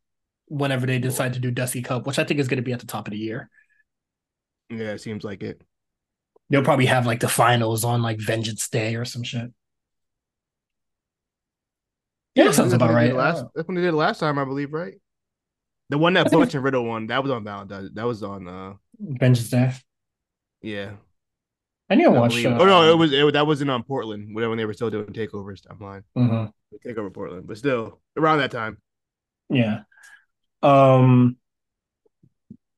[0.47, 2.81] whenever they decide to do Dusty Cup, which I think is going to be at
[2.81, 3.51] the top of the year.
[4.71, 5.63] Yeah, it seems like it.
[6.51, 9.53] They'll probably have like the finals on like Vengeance Day or some shit.
[12.35, 13.15] Yeah, that sounds about right.
[13.15, 14.95] Last, that's when they did it last time, I believe, right?
[15.91, 17.91] The one that Butch and Riddle won, that was on Valentine's.
[17.95, 19.73] That was on, uh, Vengeance Day.
[20.63, 20.93] yeah.
[21.91, 22.31] I need to watch.
[22.33, 22.47] believe.
[22.47, 25.07] Uh, oh no, it was it, that wasn't on Portland when they were still doing
[25.07, 25.63] takeovers.
[25.71, 26.03] I'm lying.
[26.17, 26.53] mhm.
[26.85, 28.77] Takeover Portland, but still around that time.
[29.49, 29.81] Yeah.
[30.63, 31.39] Um.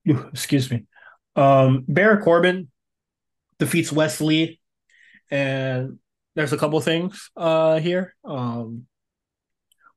[0.07, 0.87] Excuse me.
[1.37, 1.85] Um.
[1.89, 2.69] Baron Corbin
[3.59, 4.61] defeats Wes Lee,
[5.31, 5.99] and
[6.35, 8.15] there's a couple things uh here.
[8.25, 8.87] Um.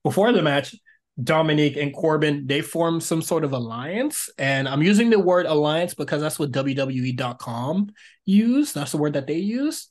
[0.04, 0.76] Before the match,
[1.22, 5.94] Dominic and Corbin they formed some sort of alliance, and I'm using the word alliance
[5.94, 7.92] because that's what WWE.com
[8.26, 8.74] use.
[8.74, 9.90] That's the word that they use.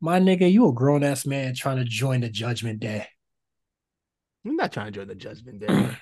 [0.00, 3.08] My nigga, you a grown ass man trying to join the Judgment Day.
[4.46, 5.66] I'm not trying to join the Judgment Day.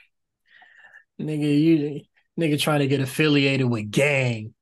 [1.21, 2.03] Nigga, you
[2.39, 4.55] nigga trying to get affiliated with gang.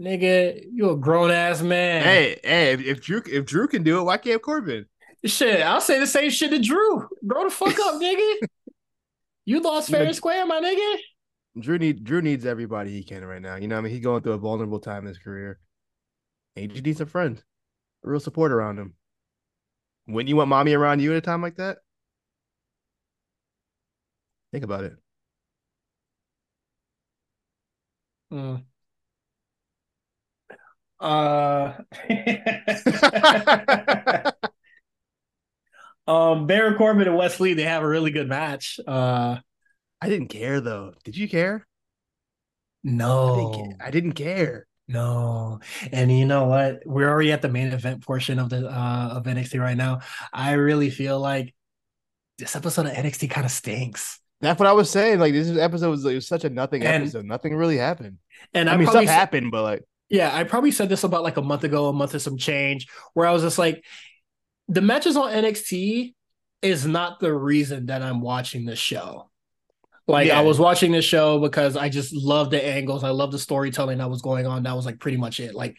[0.00, 2.02] Nigga, you a grown ass man.
[2.02, 4.86] hey, hey, if, if Drew if Drew can do it, why can't Corbin?
[5.24, 7.08] Shit, I'll say the same shit to Drew.
[7.26, 8.48] Grow the fuck up, nigga.
[9.46, 10.98] You lost fair and square, my nigga.
[11.60, 13.54] Drew need Drew needs everybody he can right now.
[13.56, 15.60] You know, what I mean, he's going through a vulnerable time in his career.
[16.56, 17.42] And he just needs a friend,
[18.04, 18.94] a real support around him.
[20.06, 21.78] Wouldn't you want mommy around you at a time like that,
[24.52, 24.92] think about it.
[28.34, 28.64] Mm.
[30.98, 31.74] Uh,
[36.10, 38.80] um, Baron Corbin and Wes Lee, they have a really good match.
[38.86, 39.36] Uh,
[40.00, 40.94] I didn't care though.
[41.04, 41.66] Did you care?
[42.84, 43.76] I didn't, no.
[43.80, 44.66] I didn't care.
[44.86, 45.60] No,
[45.92, 46.82] and you know what?
[46.84, 50.00] We're already at the main event portion of the uh of NXT right now.
[50.32, 51.54] I really feel like
[52.38, 54.20] this episode of NXT kind of stinks.
[54.44, 55.18] That's what I was saying.
[55.18, 57.24] Like this episode was, it was such a nothing And- episode.
[57.24, 58.18] Nothing really happened.
[58.52, 61.22] And I, I, mean, stuff s- happened, but like Yeah, I probably said this about
[61.22, 63.84] like a month ago, a month of some change, where I was just like,
[64.68, 66.14] the matches on NXT
[66.62, 69.30] is not the reason that I'm watching the show.
[70.06, 70.38] Like Yeah.
[70.38, 73.04] I was watching this show because I just love the angles.
[73.04, 74.62] I love the storytelling that was going on.
[74.62, 75.54] That was like pretty much it.
[75.54, 75.76] Like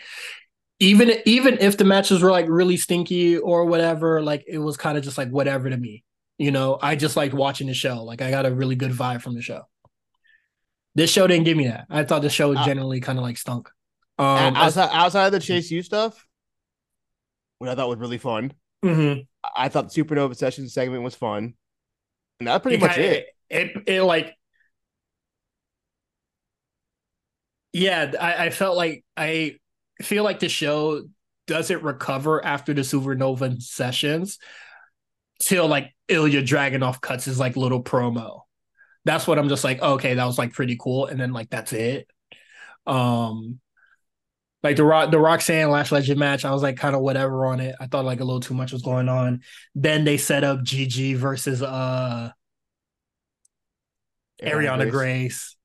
[0.80, 4.98] even even if the matches were like really stinky or whatever, like it was kind
[4.98, 6.04] of just like whatever to me.
[6.38, 8.04] You know, I just liked watching the show.
[8.04, 9.64] Like I got a really good vibe from the show.
[10.94, 11.86] This show didn't give me that.
[11.90, 13.70] I thought the show Uh, generally kind of like stunk.
[14.18, 16.26] Um, outside outside of the Chase U stuff,
[17.60, 18.54] which I thought was really fun.
[18.84, 19.26] mhm.
[19.56, 21.54] I- thought the Supernova Sessions segment was fun.
[22.40, 23.28] And that's pretty It much kinda- it.
[23.50, 24.36] It, it like
[27.74, 29.58] yeah, I, I felt like I
[30.02, 31.04] feel like the show
[31.48, 34.40] doesn't recover after the Supernova sessions
[35.42, 38.42] till like Ilja Dragunov cuts his like little promo.
[39.06, 41.06] That's what I'm just like, okay, that was like pretty cool.
[41.06, 42.08] And then like that's it.
[42.88, 43.60] Um
[44.64, 47.60] like the Rock the Roxanne Lash Legend match, I was like kind of whatever on
[47.60, 47.76] it.
[47.80, 49.42] I thought like a little too much was going on.
[49.76, 52.32] Then they set up GG versus uh
[54.42, 55.56] Arianna Grace.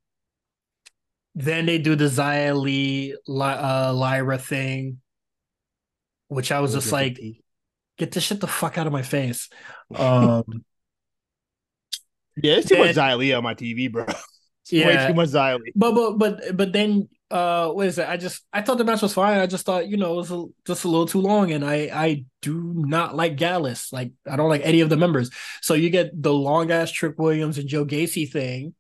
[1.35, 5.01] Then they do the Xia Li Ly- uh, Lyra thing,
[6.29, 7.19] which I was just like,
[8.01, 9.49] get this shit the fuck out of my face.
[9.95, 10.45] Um,
[12.43, 14.07] yeah, it's too much then- Xia Li on my TV, bro.
[14.63, 15.09] It's way Yeah.
[15.09, 15.73] too much Xia Li.
[15.75, 18.09] but but but but then uh, what is it?
[18.09, 19.39] I just I thought the match was fine.
[19.39, 21.91] I just thought you know it was a, just a little too long, and I
[21.93, 23.93] I do not like Gallus.
[23.93, 25.31] Like I don't like any of the members.
[25.63, 28.75] So you get the long ass Trick Williams and Joe Gacy thing.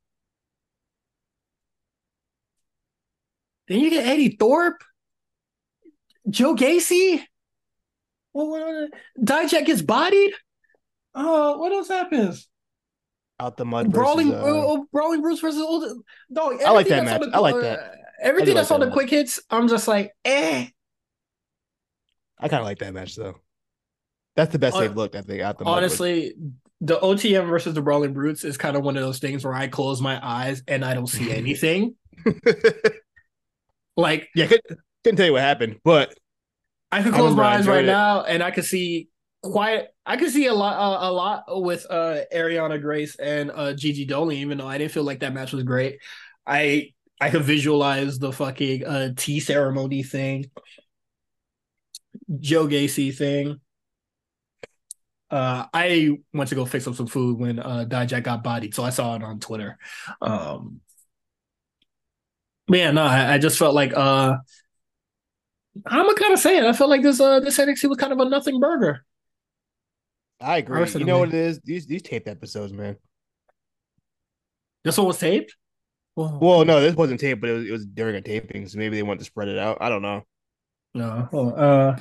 [3.69, 4.83] Then you get Eddy Thorpe,
[6.29, 7.23] Joe Gacy.
[8.33, 8.91] What, what
[9.21, 10.33] Dijak gets bodied.
[11.15, 12.49] Uh, what else happens?
[13.41, 13.91] Out the mud.
[13.93, 15.85] Brawling, versus, uh, uh, Brawling Brutes versus old.
[16.33, 17.21] Dog, I like that on match.
[17.23, 17.95] the- I like uh, that.
[18.23, 18.95] Everything that's like on that the match.
[18.95, 20.67] quick hits, I'm just like, eh.
[22.39, 23.37] I kind of like that match though.
[24.37, 25.41] That's the best Hon- they've looked, I think.
[25.43, 25.77] Out the mud.
[25.79, 26.35] Honestly,
[26.83, 29.69] the OTM versus the Brawling Brutes is kind of one of those things where I
[29.69, 31.95] close my eyes and I don't see anything.
[33.97, 36.15] like yeah, couldn't, couldn't tell you what happened, but
[36.93, 37.87] I could close remember my eyes right it.
[37.87, 39.09] now and I could see
[39.43, 39.89] quite.
[40.05, 44.05] I could see a lot, uh, a lot with uh Arianna Grace and uh Gigi
[44.05, 46.01] Dolan, even though I didn't feel like that match was great.
[46.47, 50.51] I I could visualize the fucking uh tea ceremony thing,
[52.41, 53.61] Joe Gacy thing.
[55.31, 58.83] Uh, I went to go fix up some food when uh Dijak got bodied, so
[58.83, 59.79] I saw it on Twitter.
[60.21, 60.81] Um,
[62.69, 64.37] yeah, no, I, I just felt like uh,
[65.87, 66.65] I'm gonna kind of saying.
[66.65, 69.05] I felt like this uh this NXT was kind of a nothing burger.
[70.41, 70.89] I agree.
[70.95, 71.61] You know what it is?
[71.61, 72.97] These these taped episodes, man.
[74.85, 75.57] This one was taped.
[76.17, 78.79] Well, Well, no, this wasn't taped, but it was, it was during a taping, so
[78.79, 79.79] maybe they wanted to spread it out.
[79.81, 80.23] I don't know.
[80.95, 81.97] no, hold uh,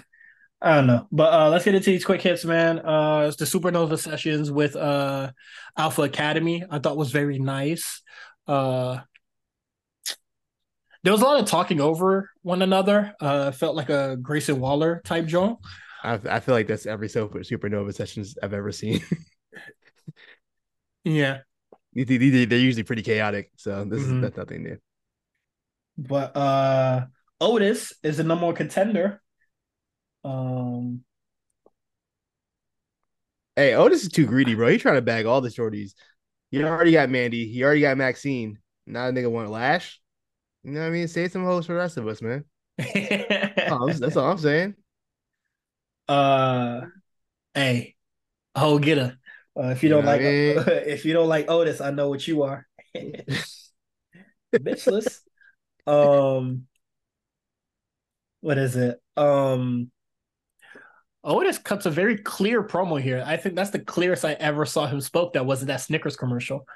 [0.62, 2.80] I don't know, but uh, let's get into these quick hits, man.
[2.80, 5.32] Uh, it's the Supernova sessions with uh
[5.78, 6.66] Alpha Academy.
[6.70, 8.02] I thought was very nice.
[8.48, 9.00] Uh,
[11.04, 13.14] there was a lot of talking over one another.
[13.20, 15.58] Uh, felt like a Grayson Waller type joint.
[16.04, 19.02] I, I feel like that's every super supernova sessions I've ever seen.
[21.06, 21.40] Yeah,
[21.94, 24.24] they're usually pretty chaotic, so this Mhm.
[24.26, 24.78] is nothing new.
[25.98, 27.06] but uh,
[27.42, 29.22] Otis is the number one contender.
[30.24, 31.04] Um,
[33.56, 34.68] Hey, Otis is too greedy, bro.
[34.70, 35.94] He's trying to bag all the shorties.
[36.52, 37.48] He already got Mandy.
[37.52, 38.60] He already got Maxine.
[38.86, 40.00] Now a nigga want Lash.
[40.70, 41.08] You know what I mean?
[41.08, 42.46] Save some hoes for the rest of us, man.
[43.72, 44.76] Oh, that's, all I'm saying.
[46.08, 46.82] uh,
[47.56, 47.96] hey,
[48.56, 49.18] oh, get her.
[49.58, 50.64] Uh, if you You don't like, I mean?
[50.68, 52.68] if you don't like Otis, I know what you are.
[54.56, 55.22] Bitchless.
[55.88, 56.68] Um,
[58.42, 59.02] what is it?
[59.18, 59.90] Um,
[61.24, 63.24] Otis cuts a very clear promo here.
[63.26, 65.34] I think that's the clearest I ever saw him spoke.
[65.34, 66.68] That wasn't that Snickers commercial.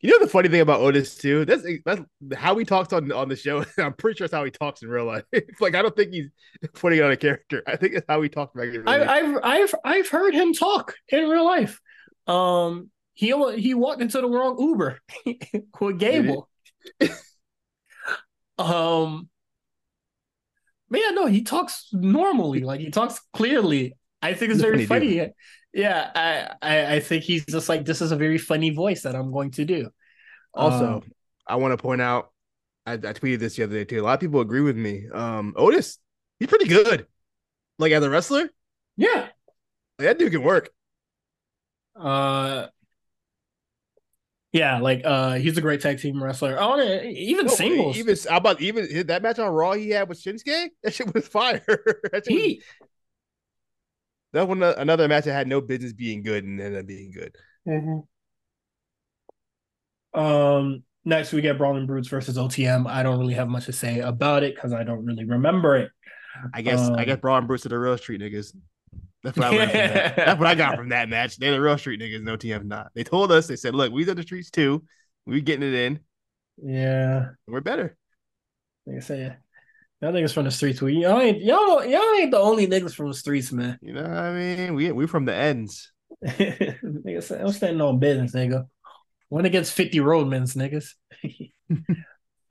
[0.00, 1.44] You know the funny thing about Otis too?
[1.44, 2.00] That's that's
[2.36, 3.64] how he talks on on the show.
[3.78, 5.24] I'm pretty sure that's how he talks in real life.
[5.60, 6.28] like I don't think he's
[6.74, 7.64] putting on a character.
[7.66, 8.86] I think it's how he talks regularly.
[8.86, 11.80] I, I've I've I've heard him talk in real life.
[12.28, 15.00] Um, he he walked into the wrong Uber
[15.80, 16.48] with Gable.
[18.58, 19.28] um,
[20.88, 22.60] man, no, he talks normally.
[22.60, 23.96] Like he talks clearly.
[24.22, 25.32] I think it's very funny funny.
[25.78, 29.14] Yeah, I, I I think he's just like this is a very funny voice that
[29.14, 29.90] I'm going to do.
[30.52, 31.12] also, Um,
[31.46, 32.32] I want to point out,
[32.84, 34.00] I, I tweeted this the other day too.
[34.00, 35.06] A lot of people agree with me.
[35.14, 35.98] Um, Otis,
[36.40, 37.06] he's pretty good.
[37.78, 38.50] Like as a wrestler,
[38.96, 39.28] yeah.
[39.98, 40.70] like, that dude can work.
[41.94, 42.66] Uh,
[44.52, 46.56] Yeah, like uh he's a great tag team wrestler.
[46.58, 47.96] Oh, even no, singles.
[47.98, 50.70] Even how about even that match on Raw he had with Shinsuke?
[50.82, 51.62] That shit was fire.
[52.12, 52.88] that, shit he, was,
[54.32, 57.34] that one another match that had no business being good and ended up being good.
[57.66, 58.00] Mm-hmm.
[60.18, 62.86] Um next we get Brawling Brutes versus OTM.
[62.88, 65.90] I don't really have much to say about it because I don't really remember it.
[66.54, 68.54] I guess um, I guess Brawling Brutes are the real street niggas.
[69.22, 70.16] That's what I that.
[70.16, 71.38] That's what I got from that match.
[71.38, 72.90] They're the real street niggas, no TM not.
[72.94, 74.84] They told us, they said, look, we are the streets too.
[75.26, 76.00] We're getting it in.
[76.62, 77.30] Yeah.
[77.46, 77.96] We're better.
[78.86, 79.38] Like I said,
[80.00, 80.80] y'all niggas from the streets.
[80.80, 83.78] We y'all ain't y'all y'all ain't the only niggas from the streets, man.
[83.82, 84.74] You know what I mean?
[84.74, 85.92] We we from the ends.
[86.24, 88.66] nigga said, I'm standing on business, nigga.
[89.28, 90.94] One against 50 roadmans, niggas.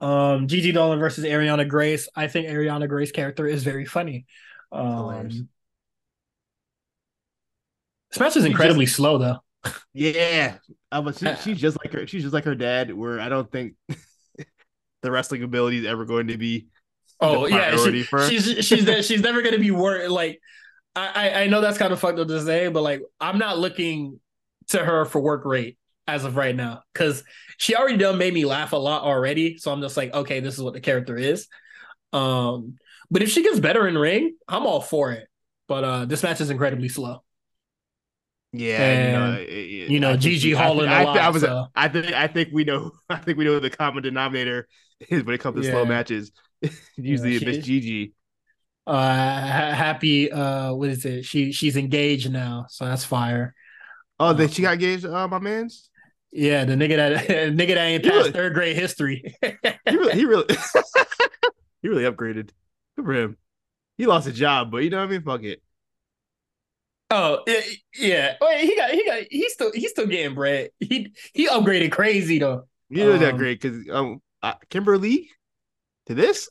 [0.00, 2.08] um Gigi Dolan versus Arianna Grace.
[2.14, 4.26] I think Arianna Grace character is very funny.
[4.70, 5.48] Um,
[8.10, 9.38] this match is incredibly just, slow though.
[9.92, 10.56] Yeah,
[10.92, 12.06] uh, but she, she's just like her.
[12.06, 12.92] She's just like her dad.
[12.92, 13.74] Where I don't think
[15.02, 16.68] the wrestling ability is ever going to be.
[17.20, 20.40] Oh yeah, she, she's she's she's never going to be worth like.
[20.96, 24.18] I I know that's kind of fucked up to say, but like I'm not looking
[24.68, 25.78] to her for work rate
[26.08, 27.22] as of right now because
[27.58, 29.58] she already done made me laugh a lot already.
[29.58, 31.46] So I'm just like, okay, this is what the character is.
[32.12, 32.78] Um,
[33.10, 35.28] but if she gets better in ring, I'm all for it.
[35.68, 37.22] But uh, this match is incredibly slow.
[38.52, 41.18] Yeah, and, you know, it, you know Gigi hauling I, a lot.
[41.18, 41.66] I, was, so.
[41.76, 44.66] I think, I think we know, I think we know the common denominator
[45.10, 45.72] is when it comes to yeah.
[45.72, 46.32] slow matches.
[46.96, 48.14] Usually, yeah, Miss Gigi.
[48.86, 50.32] Uh, happy.
[50.32, 51.24] Uh, what is it?
[51.24, 53.54] She she's engaged now, so that's fire.
[54.18, 55.04] Oh, that she got engaged.
[55.04, 55.90] Uh, my man's.
[56.32, 59.36] Yeah, the nigga that nigga that ain't passed really, third grade history.
[59.42, 60.46] he really, he really,
[61.82, 62.50] he really upgraded.
[62.96, 63.36] Good for him.
[63.96, 65.22] He lost a job, but you know what I mean.
[65.22, 65.62] Fuck it.
[67.10, 67.42] Oh
[67.98, 70.70] yeah, Wait, he got he got he's still he's still getting bread.
[70.78, 72.68] He he upgraded crazy though.
[72.90, 75.30] He did um, that great because um uh, Kimberly
[76.08, 76.50] to this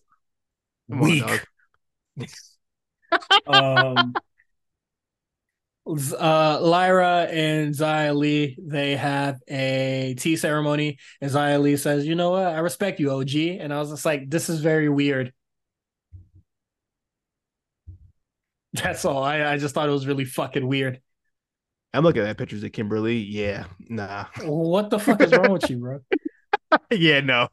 [0.90, 1.46] Come weak.
[3.48, 4.14] On, um,
[5.88, 12.16] uh, Lyra and Xia Li, they have a tea ceremony, and Xia Li says, "You
[12.16, 12.46] know what?
[12.48, 15.34] I respect you, OG." And I was just like, "This is very weird."
[18.74, 19.24] That's all.
[19.24, 21.02] I, I just thought it was really fucking weird.
[21.94, 23.18] I'm looking at pictures of Kimberly.
[23.18, 24.26] Yeah, nah.
[24.44, 26.00] What the fuck is wrong with you, bro?
[26.92, 27.48] yeah, no.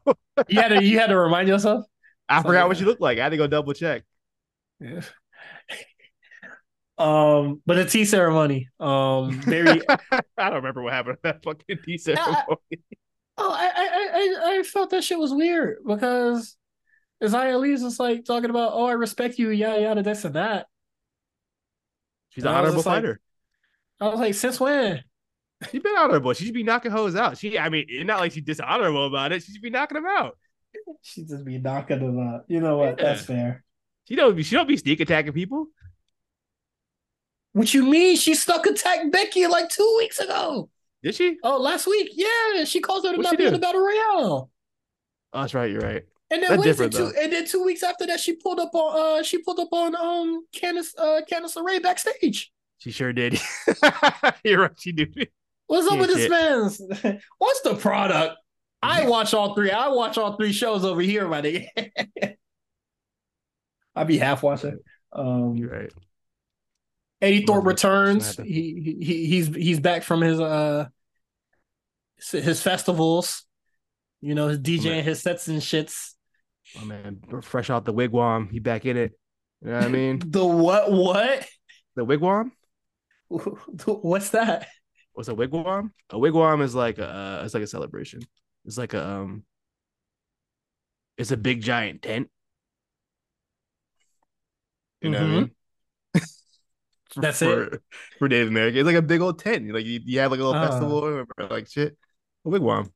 [0.47, 1.85] you had to you had to remind yourself.
[2.27, 3.19] I forgot like, what she looked like.
[3.19, 4.03] I had to go double check.
[4.79, 5.01] Yeah.
[6.97, 9.81] Um, but the tea ceremony, um, very.
[9.89, 12.25] I don't remember what happened at that fucking tea ceremony.
[12.37, 12.45] I,
[13.37, 16.55] oh, I, I, I, I felt that shit was weird because
[17.21, 20.67] Xia Li's just like talking about, oh, I respect you, yada yada, this and that.
[22.29, 23.19] She's an honorable fighter.
[23.99, 25.03] Like, I was like, since when?
[25.71, 26.33] She's been honorable.
[26.33, 27.37] She should be knocking hoes out.
[27.37, 29.43] She, I mean, not like she's dishonorable about it.
[29.43, 30.37] She should be knocking them out.
[31.01, 32.45] She just be knocking them out.
[32.47, 32.97] You know what?
[32.97, 33.03] Yeah.
[33.05, 33.63] That's fair.
[34.07, 34.35] She don't.
[34.35, 35.67] be She don't be sneak attacking people.
[37.53, 38.17] What you mean?
[38.17, 40.69] She stuck attacked Becky like two weeks ago.
[41.03, 41.37] Did she?
[41.43, 42.09] Oh, last week.
[42.13, 44.49] Yeah, she calls her to not be in the battle royale.
[45.31, 45.71] Oh, that's right.
[45.71, 46.03] You're right.
[46.31, 49.23] And then wait two, and then two weeks after that, she pulled up on uh
[49.23, 52.51] she pulled up on um Candice uh Candice LeRae backstage.
[52.79, 53.39] She sure did.
[54.43, 55.29] You're right, she did.
[55.67, 56.81] What's up with this man's?
[57.37, 58.37] What's the product?
[58.85, 59.71] I watch all three.
[59.71, 61.91] I watch all three shows over here, my nigga.
[63.95, 64.79] I'd be half watching.
[65.11, 65.91] Um, You're right.
[67.21, 68.35] Eddy Thorpe returns.
[68.37, 70.87] He, he he's he's back from his uh
[72.31, 73.45] his festivals.
[74.21, 76.13] You know, his DJing, his sets and shits.
[76.79, 79.17] Oh man, fresh out the wigwam, he back in it.
[79.61, 80.19] You know what I mean?
[80.25, 80.91] the what?
[80.91, 81.47] What?
[81.95, 82.51] The wigwam?
[83.29, 84.67] What's that?
[85.13, 85.91] What's a wigwam?
[86.09, 88.21] A wigwam is like a it's like a celebration.
[88.65, 89.43] It's like a um,
[91.17, 92.29] it's a big giant tent.
[95.01, 95.35] You know mm-hmm.
[95.35, 96.19] what I mm-hmm.
[96.19, 96.23] mean?
[97.21, 97.81] That's for, it
[98.19, 98.79] for Native American.
[98.79, 99.71] It's like a big old tent.
[99.71, 101.97] Like you, you have like a little uh, festival or like shit.
[102.45, 102.89] A wigwam.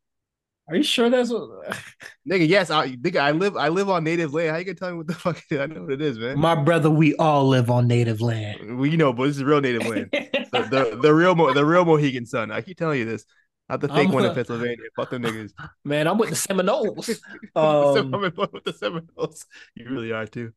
[0.69, 1.49] Are you sure that's what?
[2.29, 4.51] nigga, yes, I nigga, I live I live on native land.
[4.51, 5.59] How you gonna tell me what the fuck it is?
[5.59, 6.37] I know what it is, man.
[6.37, 8.59] My brother, we all live on native land.
[8.61, 10.09] You know, but this is real native land.
[10.11, 12.51] the, the, the real Mo, the real Mohegan Sun.
[12.51, 13.25] I keep telling you this.
[13.69, 14.77] Not the fake I'm one in Pennsylvania.
[14.95, 15.51] Fuck them niggas.
[15.85, 17.09] Man, I'm with the Seminoles.
[17.55, 18.35] um, I'm with
[18.65, 19.45] the Seminoles.
[19.75, 20.53] You really are too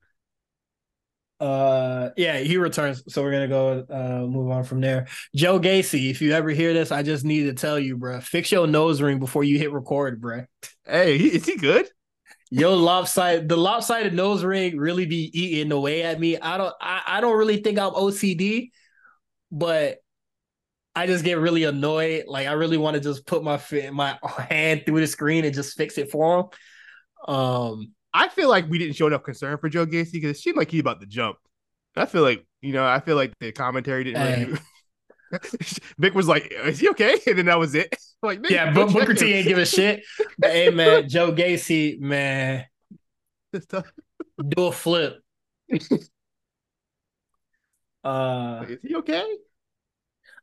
[1.42, 6.08] uh yeah he returns so we're gonna go uh move on from there joe gacy
[6.08, 9.02] if you ever hear this i just need to tell you bro fix your nose
[9.02, 10.44] ring before you hit record bro
[10.86, 11.88] hey is he good
[12.50, 17.02] yo lopsided the lopsided nose ring really be eating away at me i don't i,
[17.04, 18.70] I don't really think i'm ocd
[19.50, 19.96] but
[20.94, 22.24] I just get really annoyed.
[22.26, 23.60] Like I really want to just put my
[23.92, 27.34] my hand through the screen and just fix it for him.
[27.34, 30.56] Um, I feel like we didn't show enough concern for Joe Gacy because it seemed
[30.56, 31.38] like he about to jump.
[31.96, 34.20] I feel like you know, I feel like the commentary didn't.
[34.20, 34.44] Hey.
[34.44, 34.58] Really...
[35.98, 37.94] Vic was like, "Is he okay?" And then that was it.
[38.22, 40.04] like, yeah, but Booker T ain't give a shit.
[40.38, 42.66] But hey, man, Joe Gacy, man,
[43.52, 45.20] do a flip.
[48.04, 49.36] uh, is he okay?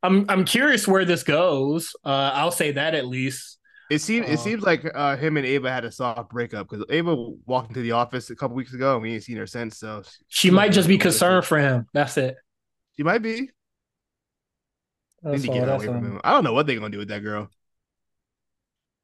[0.02, 1.96] I'm I'm curious where this goes.
[2.04, 3.58] Uh, I'll say that at least.
[3.90, 6.86] It seems uh, it seems like uh, him and Ava had a soft breakup because
[6.90, 7.16] Ava
[7.46, 9.80] walked into the office a couple weeks ago and we ain't seen her since.
[9.80, 11.88] So she, she might just be concerned for him.
[11.94, 12.36] That's it.
[12.96, 13.50] She might be.
[15.24, 16.22] That's all, get away from him.
[16.24, 17.50] I don't know what they're gonna do with that girl.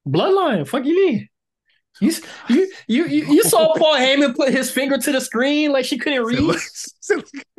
[0.07, 1.30] Bloodline, fuck you mean?
[1.99, 2.11] You
[2.49, 5.97] you you you, you saw Paul Heyman put his finger to the screen like she
[5.97, 6.39] couldn't read.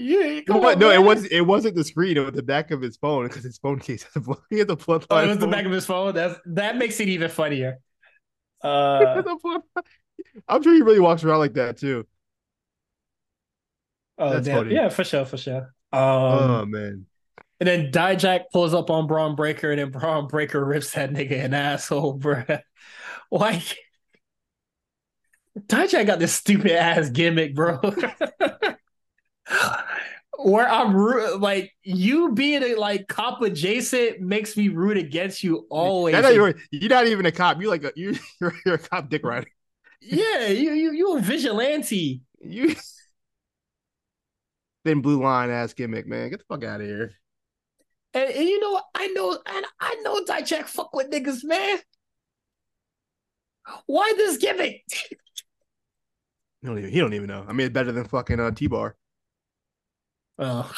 [0.00, 2.16] Yeah, no, on, no, it was it wasn't the screen.
[2.16, 4.68] It was the back of his phone because his phone case has a he had
[4.68, 5.06] the bloodline.
[5.10, 6.14] Oh, it was the back of his phone.
[6.14, 7.78] That that makes it even funnier.
[8.60, 9.22] Uh,
[10.48, 12.06] I'm sure he really walks around like that too.
[14.18, 14.68] Oh That's damn.
[14.70, 15.72] yeah, for sure, for sure.
[15.92, 17.06] Um, oh man.
[17.60, 21.44] And then Dijak pulls up on Bron Breakker, and then Bron Breakker rips that nigga
[21.44, 22.44] an asshole, bro.
[23.30, 23.62] Why?
[25.66, 27.80] Dijak got this stupid ass gimmick, bro.
[30.38, 30.94] where I'm
[31.40, 36.12] like you being a like cop adjacent makes me root against you always.
[36.12, 37.60] Not you're, you're not even a cop.
[37.60, 39.48] You like a you you're, you're a cop dick rider.
[40.00, 42.22] Yeah, you you you a vigilante.
[42.40, 42.76] You
[44.84, 46.30] thin blue line ass gimmick, man.
[46.30, 47.14] Get the fuck out of here.
[48.14, 51.78] And, and you know, I know, and I know Dijak fuck with niggas, man.
[53.86, 54.82] Why this gimmick?
[54.88, 57.44] he don't even he don't even know.
[57.46, 58.94] I mean, it's better than fucking uh, T Bar.
[60.38, 60.70] Oh.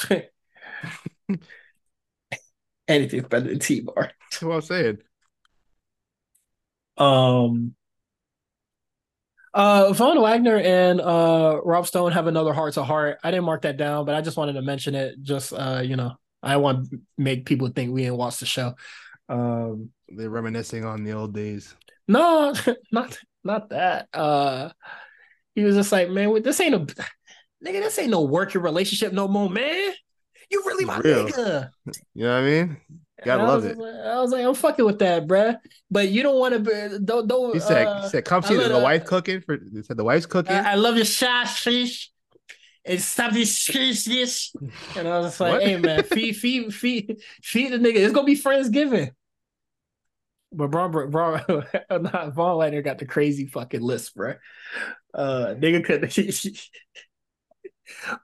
[2.89, 4.11] Anything's better than T Bar.
[4.31, 4.99] That's what I'm saying.
[6.97, 7.74] Um
[9.53, 13.19] uh Von Wagner and uh Rob Stone have another heart to heart.
[13.23, 15.23] I didn't mark that down, but I just wanted to mention it.
[15.23, 18.74] Just uh, you know, I want to make people think we didn't watch the show.
[19.28, 21.74] Um they're reminiscing on the old days.
[22.09, 22.55] No,
[22.93, 24.09] not not that.
[24.12, 24.70] Uh
[25.55, 27.05] he was just like, man, this ain't a
[27.65, 29.93] nigga, this ain't no working relationship no more, man.
[30.51, 31.27] You really my Real.
[31.27, 31.70] nigga.
[32.15, 32.77] You know what I mean?
[33.24, 33.77] Gotta love it.
[33.78, 35.59] I was like, I'm fucking with that, bruh.
[35.91, 36.99] But you don't want to.
[36.99, 37.28] Don't.
[37.28, 39.43] don't he said, uh, he said, come see the, the wife cooking.
[39.43, 40.55] For he said the wife's cooking.
[40.57, 42.11] I, I love your fish.
[42.82, 44.55] And stop this this.
[44.97, 47.97] And I was like, hey man, feed, feed, feed, feed the nigga.
[47.97, 49.11] It's gonna be Friendsgiving.
[50.53, 51.43] But Braun, Braun,
[51.91, 54.35] not Von Wagner got the crazy fucking list, bro.
[55.12, 56.03] Uh, nigga could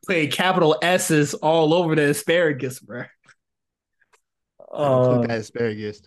[0.06, 3.04] putting capital S's all over the asparagus, bro.
[4.72, 6.02] Uh, that asparagus.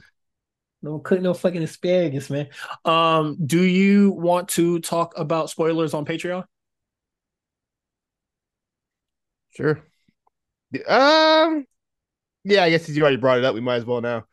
[0.81, 2.48] No cook no fucking asparagus, man.
[2.86, 6.45] Um, do you want to talk about spoilers on Patreon?
[9.49, 9.81] Sure.
[10.88, 11.65] Um,
[12.44, 14.26] yeah, I guess since you already brought it up, we might as well now.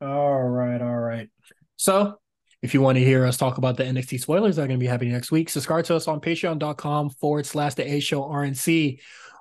[0.00, 1.28] All right, all right.
[1.76, 2.18] So
[2.66, 4.82] if you want to hear us talk about the NXT spoilers that are going to
[4.82, 8.98] be happening next week, subscribe to us on patreon.com forward slash the A Show RNC.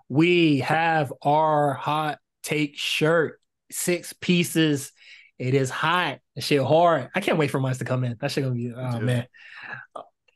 [0.10, 3.42] We have our hot take shirt,
[3.72, 4.92] six pieces.
[5.40, 6.20] It is hot.
[6.36, 7.10] That shit hard.
[7.16, 8.16] I can't wait for mine to come in.
[8.22, 9.26] That shit gonna be oh man.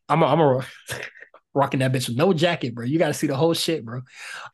[0.10, 0.66] I'm a, I'm a
[1.53, 2.86] rocking that bitch with no jacket, bro.
[2.86, 4.02] You gotta see the whole shit, bro.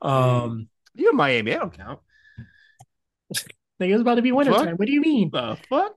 [0.01, 1.55] Um you're in Miami.
[1.55, 2.01] I don't count.
[3.33, 4.75] Nigga, it's about to be winter time.
[4.75, 5.29] What do you mean?
[5.31, 5.93] The fuck?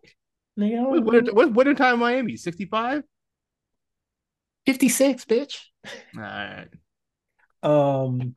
[0.59, 2.36] Nigga, what, what's winter time Miami?
[2.36, 3.02] 65?
[4.66, 5.59] 56, bitch.
[6.16, 6.68] All right.
[7.62, 8.35] Um,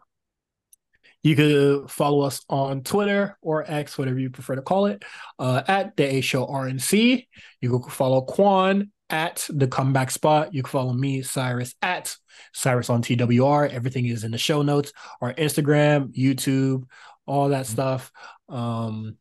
[1.24, 5.04] you could follow us on Twitter or X, whatever you prefer to call it,
[5.40, 7.28] uh, at the A Show RNC.
[7.60, 10.54] You can follow Quan at the comeback spot.
[10.54, 12.16] You can follow me, Cyrus, at
[12.54, 13.70] Cyrus on TWR.
[13.70, 14.94] Everything is in the show notes.
[15.22, 16.86] Our Instagram, YouTube,
[17.26, 17.74] all that mm-hmm.
[17.74, 18.12] stuff.
[18.50, 19.18] Um,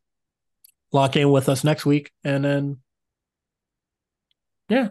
[0.92, 2.78] lock in with us next week, and then
[4.70, 4.88] yeah,